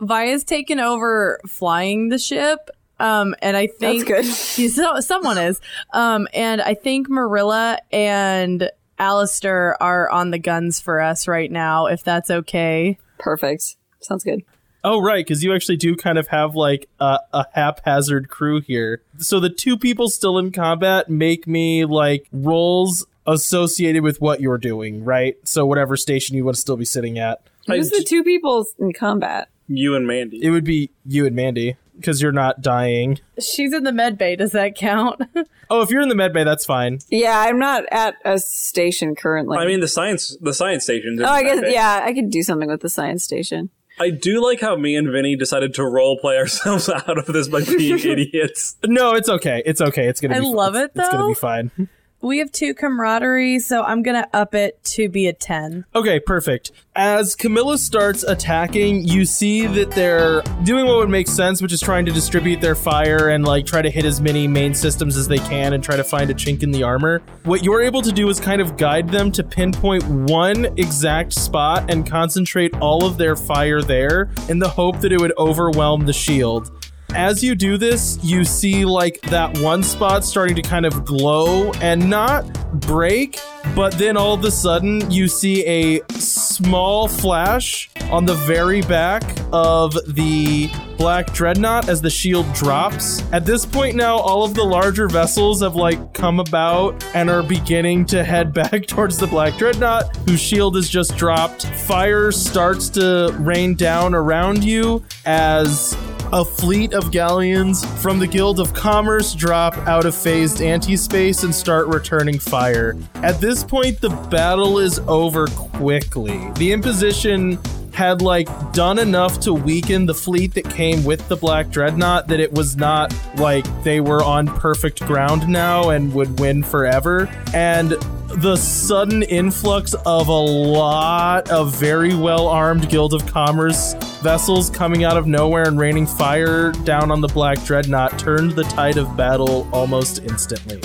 Vaya's 0.00 0.44
taken 0.44 0.78
over 0.78 1.40
flying 1.46 2.08
the 2.08 2.18
ship. 2.18 2.70
Um, 3.00 3.34
and 3.42 3.56
I 3.56 3.66
That's 3.66 3.78
think 3.78 4.06
good. 4.06 4.24
He's, 4.24 4.74
so, 4.76 5.00
someone 5.00 5.38
is. 5.38 5.60
Um, 5.92 6.28
and 6.34 6.60
I 6.60 6.74
think 6.74 7.08
Marilla 7.08 7.78
and 7.92 8.70
Alistair 8.98 9.80
are 9.82 10.10
on 10.10 10.30
the 10.30 10.38
guns 10.38 10.80
for 10.80 11.00
us 11.00 11.28
right 11.28 11.50
now, 11.50 11.86
if 11.86 12.02
that's 12.02 12.30
okay. 12.30 12.98
Perfect. 13.18 13.76
Sounds 14.00 14.24
good. 14.24 14.42
Oh, 14.84 15.00
right, 15.00 15.24
because 15.24 15.42
you 15.42 15.54
actually 15.54 15.76
do 15.76 15.96
kind 15.96 16.18
of 16.18 16.28
have 16.28 16.54
like 16.54 16.88
a, 17.00 17.18
a 17.32 17.46
haphazard 17.52 18.28
crew 18.28 18.60
here. 18.60 19.02
So 19.18 19.40
the 19.40 19.50
two 19.50 19.76
people 19.76 20.08
still 20.08 20.38
in 20.38 20.52
combat 20.52 21.10
make 21.10 21.46
me 21.46 21.84
like 21.84 22.28
roles 22.32 23.04
associated 23.26 24.02
with 24.02 24.20
what 24.20 24.40
you're 24.40 24.58
doing, 24.58 25.04
right? 25.04 25.36
So 25.44 25.66
whatever 25.66 25.96
station 25.96 26.36
you 26.36 26.44
want 26.44 26.54
to 26.54 26.60
still 26.60 26.76
be 26.76 26.84
sitting 26.84 27.18
at. 27.18 27.42
Who's 27.66 27.90
the 27.90 28.02
two 28.02 28.24
people 28.24 28.64
in 28.78 28.92
combat? 28.92 29.48
You 29.66 29.94
and 29.94 30.06
Mandy. 30.06 30.42
It 30.42 30.50
would 30.50 30.64
be 30.64 30.90
you 31.04 31.26
and 31.26 31.36
Mandy. 31.36 31.76
Because 31.98 32.22
you're 32.22 32.32
not 32.32 32.60
dying. 32.62 33.18
She's 33.38 33.72
in 33.72 33.84
the 33.84 33.92
med 33.92 34.16
bay. 34.16 34.36
Does 34.36 34.52
that 34.52 34.74
count? 34.74 35.20
Oh, 35.70 35.82
if 35.82 35.90
you're 35.90 36.00
in 36.00 36.08
the 36.08 36.14
med 36.14 36.32
bay, 36.32 36.44
that's 36.44 36.64
fine. 36.64 36.98
Yeah, 37.10 37.38
I'm 37.38 37.58
not 37.58 37.84
at 37.90 38.14
a 38.24 38.38
station 38.38 39.14
currently. 39.14 39.58
I 39.58 39.66
mean, 39.66 39.80
the 39.80 39.88
science 39.88 40.34
the 40.40 40.54
science 40.54 40.84
station. 40.84 41.20
oh, 41.22 41.28
I 41.28 41.42
guess 41.42 41.62
yeah, 41.68 42.00
I 42.02 42.14
could 42.14 42.30
do 42.30 42.42
something 42.42 42.70
with 42.70 42.80
the 42.80 42.88
science 42.88 43.22
station. 43.22 43.68
I 44.00 44.08
do 44.08 44.42
like 44.42 44.62
how 44.62 44.76
me 44.76 44.96
and 44.96 45.10
Vinny 45.10 45.36
decided 45.36 45.74
to 45.74 45.84
role 45.84 46.18
play 46.18 46.36
ourselves 46.38 46.88
out 46.88 47.18
of 47.18 47.26
this 47.26 47.48
by 47.48 47.64
being 47.64 47.98
idiots. 48.02 48.76
No, 48.86 49.12
it's 49.12 49.28
okay. 49.28 49.62
It's 49.66 49.82
okay. 49.82 50.08
It's 50.08 50.20
gonna. 50.22 50.36
Be 50.36 50.40
fine. 50.40 50.46
I 50.46 50.50
be 50.50 50.56
love 50.56 50.74
it's, 50.74 50.96
it, 50.96 51.00
It's 51.00 51.08
gonna 51.10 51.28
be 51.28 51.34
fine. 51.34 51.88
We 52.20 52.38
have 52.38 52.50
two 52.50 52.74
camaraderie, 52.74 53.58
so 53.58 53.82
I'm 53.82 54.02
gonna 54.02 54.28
up 54.32 54.54
it 54.54 54.82
to 54.84 55.08
be 55.08 55.26
a 55.28 55.32
ten. 55.32 55.84
Okay, 55.94 56.18
perfect. 56.20 56.72
As 56.96 57.36
Camilla 57.36 57.78
starts 57.78 58.24
attacking, 58.24 59.04
you 59.04 59.24
see 59.24 59.66
that 59.66 59.92
they're 59.92 60.42
doing 60.64 60.86
what 60.86 60.96
would 60.96 61.08
make 61.08 61.28
sense, 61.28 61.62
which 61.62 61.72
is 61.72 61.80
trying 61.80 62.04
to 62.06 62.12
distribute 62.12 62.60
their 62.60 62.74
fire 62.74 63.28
and 63.28 63.44
like 63.44 63.66
try 63.66 63.80
to 63.80 63.90
hit 63.90 64.04
as 64.04 64.20
many 64.20 64.48
main 64.48 64.74
systems 64.74 65.16
as 65.16 65.28
they 65.28 65.38
can 65.38 65.74
and 65.74 65.84
try 65.84 65.96
to 65.96 66.02
find 66.02 66.28
a 66.30 66.34
chink 66.34 66.64
in 66.64 66.72
the 66.72 66.82
armor. 66.82 67.22
What 67.44 67.62
you're 67.62 67.82
able 67.82 68.02
to 68.02 68.10
do 68.10 68.28
is 68.28 68.40
kind 68.40 68.60
of 68.60 68.76
guide 68.76 69.08
them 69.08 69.30
to 69.32 69.44
pinpoint 69.44 70.04
one 70.04 70.64
exact 70.76 71.34
spot 71.34 71.88
and 71.88 72.04
concentrate 72.04 72.74
all 72.80 73.04
of 73.04 73.16
their 73.16 73.36
fire 73.36 73.80
there 73.80 74.28
in 74.48 74.58
the 74.58 74.68
hope 74.68 75.00
that 75.00 75.12
it 75.12 75.20
would 75.20 75.32
overwhelm 75.38 76.04
the 76.04 76.12
shield. 76.12 76.72
As 77.14 77.42
you 77.42 77.54
do 77.54 77.78
this, 77.78 78.18
you 78.22 78.44
see 78.44 78.84
like 78.84 79.20
that 79.22 79.58
one 79.58 79.82
spot 79.82 80.24
starting 80.24 80.54
to 80.56 80.62
kind 80.62 80.84
of 80.84 81.04
glow 81.04 81.72
and 81.80 82.08
not 82.08 82.44
break, 82.80 83.40
but 83.74 83.94
then 83.94 84.16
all 84.16 84.34
of 84.34 84.44
a 84.44 84.50
sudden 84.50 85.10
you 85.10 85.26
see 85.26 85.64
a 85.66 86.02
small 86.18 87.08
flash 87.08 87.90
on 88.10 88.24
the 88.24 88.34
very 88.34 88.82
back 88.82 89.22
of 89.52 89.94
the 90.14 90.70
Black 90.98 91.32
Dreadnought 91.32 91.88
as 91.88 92.02
the 92.02 92.10
shield 92.10 92.52
drops. 92.54 93.22
At 93.32 93.46
this 93.46 93.64
point 93.64 93.94
now, 93.94 94.16
all 94.16 94.44
of 94.44 94.54
the 94.54 94.64
larger 94.64 95.08
vessels 95.08 95.62
have 95.62 95.76
like 95.76 96.12
come 96.12 96.40
about 96.40 97.02
and 97.14 97.30
are 97.30 97.42
beginning 97.42 98.04
to 98.06 98.24
head 98.24 98.52
back 98.54 98.86
towards 98.86 99.16
the 99.16 99.26
Black 99.26 99.56
Dreadnought, 99.56 100.16
whose 100.28 100.40
shield 100.40 100.76
is 100.76 100.88
just 100.88 101.16
dropped. 101.16 101.66
Fire 101.66 102.32
starts 102.32 102.88
to 102.90 103.34
rain 103.38 103.74
down 103.74 104.14
around 104.14 104.64
you 104.64 105.04
as 105.28 105.94
a 106.32 106.42
fleet 106.42 106.94
of 106.94 107.12
galleons 107.12 107.84
from 108.00 108.18
the 108.18 108.26
Guild 108.26 108.58
of 108.58 108.72
Commerce 108.72 109.34
drop 109.34 109.76
out 109.86 110.06
of 110.06 110.14
phased 110.14 110.62
anti 110.62 110.96
space 110.96 111.42
and 111.42 111.54
start 111.54 111.86
returning 111.86 112.38
fire. 112.38 112.96
At 113.16 113.38
this 113.38 113.62
point, 113.62 114.00
the 114.00 114.08
battle 114.30 114.78
is 114.78 114.98
over 115.00 115.46
quickly. 115.48 116.50
The 116.54 116.72
Imposition 116.72 117.58
had 117.92 118.22
like 118.22 118.48
done 118.72 118.98
enough 118.98 119.38
to 119.40 119.52
weaken 119.52 120.06
the 120.06 120.14
fleet 120.14 120.54
that 120.54 120.64
came 120.70 121.04
with 121.04 121.28
the 121.28 121.36
Black 121.36 121.68
Dreadnought 121.68 122.28
that 122.28 122.40
it 122.40 122.52
was 122.52 122.76
not 122.76 123.14
like 123.36 123.66
they 123.84 124.00
were 124.00 124.24
on 124.24 124.46
perfect 124.46 125.04
ground 125.04 125.46
now 125.46 125.90
and 125.90 126.14
would 126.14 126.40
win 126.40 126.62
forever. 126.62 127.28
And 127.52 127.92
the 128.28 128.56
sudden 128.56 129.22
influx 129.22 129.94
of 130.04 130.28
a 130.28 130.32
lot 130.32 131.48
of 131.50 131.74
very 131.74 132.14
well 132.14 132.46
armed 132.46 132.88
Guild 132.90 133.14
of 133.14 133.26
Commerce 133.26 133.94
vessels 134.20 134.68
coming 134.68 135.02
out 135.02 135.16
of 135.16 135.26
nowhere 135.26 135.66
and 135.66 135.78
raining 135.78 136.06
fire 136.06 136.72
down 136.84 137.10
on 137.10 137.22
the 137.22 137.28
Black 137.28 137.62
Dreadnought 137.64 138.18
turned 138.18 138.52
the 138.52 138.64
tide 138.64 138.98
of 138.98 139.16
battle 139.16 139.66
almost 139.72 140.22
instantly. 140.24 140.80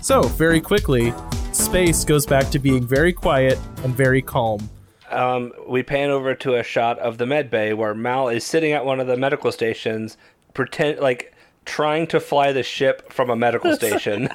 So, 0.00 0.22
very 0.22 0.60
quickly, 0.60 1.12
space 1.52 2.04
goes 2.04 2.24
back 2.24 2.50
to 2.50 2.60
being 2.60 2.86
very 2.86 3.12
quiet 3.12 3.58
and 3.82 3.92
very 3.92 4.22
calm. 4.22 4.70
Um, 5.10 5.52
we 5.66 5.82
pan 5.82 6.10
over 6.10 6.34
to 6.36 6.54
a 6.54 6.62
shot 6.62 7.00
of 7.00 7.18
the 7.18 7.26
med 7.26 7.50
bay 7.50 7.72
where 7.72 7.94
Mal 7.94 8.28
is 8.28 8.44
sitting 8.44 8.72
at 8.72 8.84
one 8.84 9.00
of 9.00 9.08
the 9.08 9.16
medical 9.16 9.50
stations, 9.50 10.16
pretend 10.54 11.00
like 11.00 11.34
trying 11.64 12.06
to 12.08 12.20
fly 12.20 12.52
the 12.52 12.62
ship 12.62 13.12
from 13.12 13.28
a 13.28 13.36
medical 13.36 13.74
station. 13.76 14.28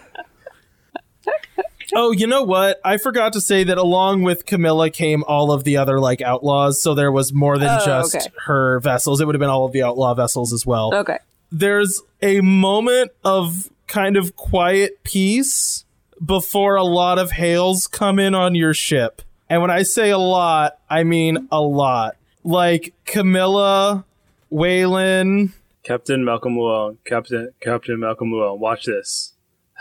Oh, 1.93 2.11
you 2.11 2.27
know 2.27 2.43
what? 2.43 2.79
I 2.83 2.97
forgot 2.97 3.33
to 3.33 3.41
say 3.41 3.63
that 3.65 3.77
along 3.77 4.23
with 4.23 4.45
Camilla 4.45 4.89
came 4.89 5.23
all 5.25 5.51
of 5.51 5.63
the 5.63 5.77
other 5.77 5.99
like 5.99 6.21
outlaws, 6.21 6.81
so 6.81 6.93
there 6.93 7.11
was 7.11 7.33
more 7.33 7.57
than 7.57 7.69
Oh, 7.81 7.85
just 7.85 8.15
okay. 8.15 8.25
her 8.45 8.79
vessels. 8.79 9.19
It 9.21 9.25
would 9.25 9.35
have 9.35 9.39
been 9.39 9.49
all 9.49 9.65
of 9.65 9.71
the 9.71 9.83
outlaw 9.83 10.13
vessels 10.13 10.53
as 10.53 10.65
well. 10.65 10.93
Okay. 10.95 11.17
There's 11.51 12.01
a 12.21 12.41
moment 12.41 13.11
of 13.23 13.69
kind 13.87 14.15
of 14.15 14.35
quiet 14.35 15.03
peace 15.03 15.83
before 16.23 16.75
a 16.75 16.83
lot 16.83 17.19
of 17.19 17.31
hails 17.31 17.87
come 17.87 18.19
in 18.19 18.33
on 18.35 18.55
your 18.55 18.73
ship. 18.73 19.21
And 19.49 19.61
when 19.61 19.71
I 19.71 19.83
say 19.83 20.11
a 20.11 20.17
lot, 20.17 20.77
I 20.89 21.03
mean 21.03 21.47
a 21.51 21.59
lot. 21.59 22.15
Like 22.43 22.93
Camilla, 23.05 24.05
Waylon, 24.51 25.51
Captain 25.83 26.23
Malcolm 26.23 26.55
Llewellyn. 26.57 26.97
Captain 27.05 27.49
Captain 27.59 27.99
Malcolm 27.99 28.31
Llewellyn. 28.31 28.59
Watch 28.59 28.85
this. 28.85 29.30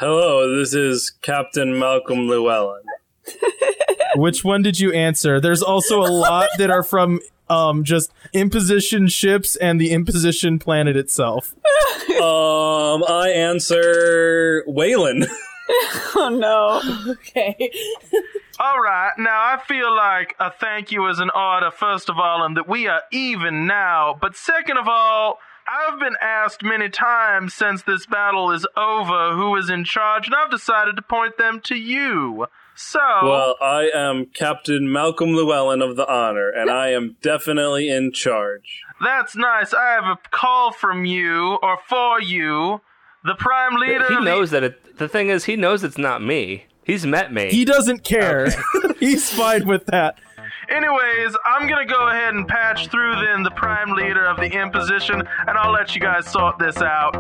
Hello, 0.00 0.56
this 0.56 0.72
is 0.72 1.10
Captain 1.20 1.78
Malcolm 1.78 2.26
Llewellyn. 2.26 2.80
Which 4.16 4.42
one 4.42 4.62
did 4.62 4.80
you 4.80 4.94
answer? 4.94 5.42
There's 5.42 5.62
also 5.62 6.00
a 6.00 6.08
lot 6.08 6.48
that 6.56 6.70
are 6.70 6.82
from 6.82 7.20
um 7.50 7.84
just 7.84 8.10
imposition 8.32 9.08
ships 9.08 9.56
and 9.56 9.78
the 9.78 9.90
imposition 9.90 10.58
planet 10.58 10.96
itself. 10.96 11.54
Um, 12.20 13.04
I 13.08 13.30
answer 13.34 14.64
Waylon. 14.66 15.26
Oh 16.16 16.28
no. 16.28 16.82
Okay. 17.12 17.70
All 18.58 18.80
right, 18.80 19.12
now 19.18 19.54
I 19.54 19.62
feel 19.68 19.94
like 19.94 20.34
a 20.40 20.50
thank 20.50 20.90
you 20.90 21.06
is 21.06 21.20
an 21.20 21.30
order, 21.30 21.70
first 21.70 22.08
of 22.08 22.18
all, 22.18 22.44
and 22.44 22.56
that 22.56 22.68
we 22.68 22.88
are 22.88 23.02
even 23.12 23.66
now. 23.68 24.16
But 24.20 24.34
second 24.34 24.78
of 24.78 24.88
all, 24.88 25.38
I've 25.70 26.00
been 26.00 26.16
asked 26.20 26.62
many 26.62 26.88
times 26.88 27.54
since 27.54 27.82
this 27.82 28.06
battle 28.06 28.50
is 28.50 28.66
over 28.76 29.34
who 29.34 29.54
is 29.56 29.70
in 29.70 29.84
charge, 29.84 30.26
and 30.26 30.34
I've 30.34 30.50
decided 30.50 30.96
to 30.96 31.02
point 31.02 31.38
them 31.38 31.60
to 31.64 31.74
you. 31.76 32.46
So, 32.74 32.98
Well, 33.22 33.56
I 33.60 33.90
am 33.94 34.26
Captain 34.26 34.90
Malcolm 34.90 35.30
Llewellyn 35.34 35.82
of 35.82 35.96
the 35.96 36.08
Honor, 36.10 36.48
and 36.48 36.70
I 36.70 36.88
am 36.90 37.16
definitely 37.22 37.88
in 37.90 38.12
charge. 38.12 38.82
that's 39.02 39.36
nice. 39.36 39.72
I 39.74 39.90
have 39.92 40.04
a 40.04 40.18
call 40.30 40.72
from 40.72 41.04
you, 41.04 41.58
or 41.62 41.78
for 41.88 42.20
you, 42.20 42.80
the 43.24 43.34
prime 43.34 43.74
leader. 43.76 44.06
he 44.08 44.14
of 44.14 44.20
the- 44.20 44.24
knows 44.24 44.50
that 44.50 44.62
it. 44.64 44.96
The 44.98 45.08
thing 45.08 45.28
is, 45.28 45.44
he 45.44 45.56
knows 45.56 45.84
it's 45.84 45.98
not 45.98 46.22
me. 46.22 46.64
He's 46.84 47.06
met 47.06 47.32
me. 47.32 47.50
He 47.50 47.64
doesn't 47.64 48.02
care. 48.02 48.48
He's 48.98 49.30
fine 49.30 49.66
with 49.66 49.86
that. 49.86 50.18
Anyways, 50.70 51.36
I'm 51.44 51.68
gonna 51.68 51.84
go 51.84 52.08
ahead 52.10 52.32
and 52.32 52.46
patch 52.46 52.86
through 52.88 53.16
then 53.16 53.42
the 53.42 53.50
prime 53.50 53.90
leader 53.90 54.24
of 54.24 54.36
the 54.36 54.46
imposition, 54.46 55.20
and 55.48 55.58
I'll 55.58 55.72
let 55.72 55.96
you 55.96 56.00
guys 56.00 56.30
sort 56.30 56.60
this 56.60 56.76
out. 56.76 57.16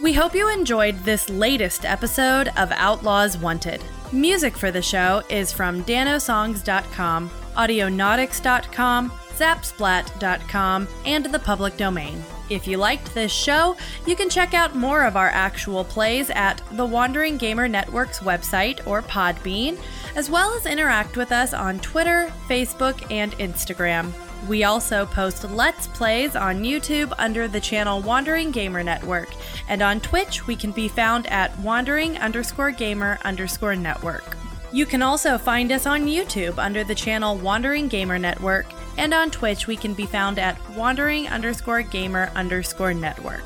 We 0.00 0.12
hope 0.12 0.36
you 0.36 0.52
enjoyed 0.52 0.96
this 1.00 1.28
latest 1.28 1.84
episode 1.84 2.48
of 2.56 2.70
Outlaws 2.72 3.36
Wanted. 3.38 3.82
Music 4.14 4.56
for 4.56 4.70
the 4.70 4.80
show 4.80 5.22
is 5.28 5.50
from 5.50 5.82
danosongs.com, 5.82 7.28
audionautix.com, 7.56 9.10
zapsplat.com, 9.10 10.88
and 11.04 11.26
the 11.26 11.38
public 11.40 11.76
domain. 11.76 12.22
If 12.50 12.66
you 12.66 12.76
liked 12.76 13.14
this 13.14 13.32
show, 13.32 13.76
you 14.06 14.14
can 14.14 14.28
check 14.28 14.52
out 14.52 14.76
more 14.76 15.04
of 15.04 15.16
our 15.16 15.30
actual 15.30 15.82
plays 15.82 16.28
at 16.30 16.60
the 16.72 16.84
Wandering 16.84 17.38
Gamer 17.38 17.68
Network's 17.68 18.20
website 18.20 18.86
or 18.86 19.00
Podbean, 19.00 19.78
as 20.14 20.28
well 20.28 20.52
as 20.54 20.66
interact 20.66 21.16
with 21.16 21.32
us 21.32 21.54
on 21.54 21.80
Twitter, 21.80 22.30
Facebook, 22.46 23.10
and 23.10 23.32
Instagram. 23.38 24.12
We 24.46 24.64
also 24.64 25.06
post 25.06 25.44
Let's 25.44 25.86
Plays 25.86 26.36
on 26.36 26.62
YouTube 26.62 27.14
under 27.18 27.48
the 27.48 27.60
channel 27.60 28.02
Wandering 28.02 28.50
Gamer 28.50 28.82
Network, 28.82 29.30
and 29.68 29.80
on 29.80 30.00
Twitch 30.00 30.46
we 30.46 30.54
can 30.54 30.70
be 30.70 30.86
found 30.86 31.26
at 31.28 31.58
Wandering 31.60 32.18
underscore 32.18 32.72
Gamer 32.72 33.18
underscore 33.24 33.74
Network. 33.74 34.36
You 34.70 34.84
can 34.84 35.00
also 35.00 35.38
find 35.38 35.72
us 35.72 35.86
on 35.86 36.04
YouTube 36.04 36.58
under 36.58 36.84
the 36.84 36.94
channel 36.94 37.38
Wandering 37.38 37.88
Gamer 37.88 38.18
Network, 38.18 38.66
and 38.96 39.14
on 39.14 39.30
Twitch 39.30 39.66
we 39.66 39.76
can 39.76 39.94
be 39.94 40.06
found 40.06 40.38
at 40.38 40.58
Wandering 40.70 41.28
underscore 41.28 41.82
Gamer 41.82 42.30
underscore 42.34 42.94
Network. 42.94 43.44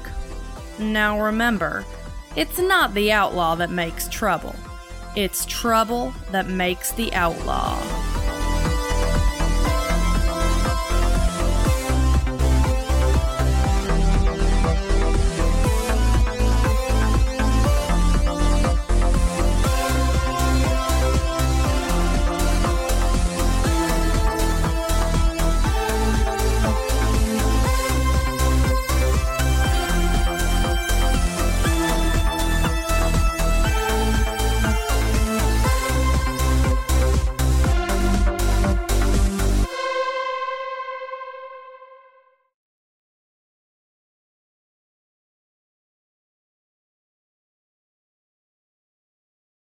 Now 0.78 1.20
remember, 1.20 1.84
it's 2.36 2.59
not 2.59 2.94
the 2.94 3.12
outlaw 3.12 3.55
that 3.57 3.70
makes 3.70 4.09
trouble, 4.09 4.55
it's 5.16 5.46
trouble 5.46 6.14
that 6.30 6.49
makes 6.49 6.92
the 6.92 7.12
outlaw. 7.14 7.76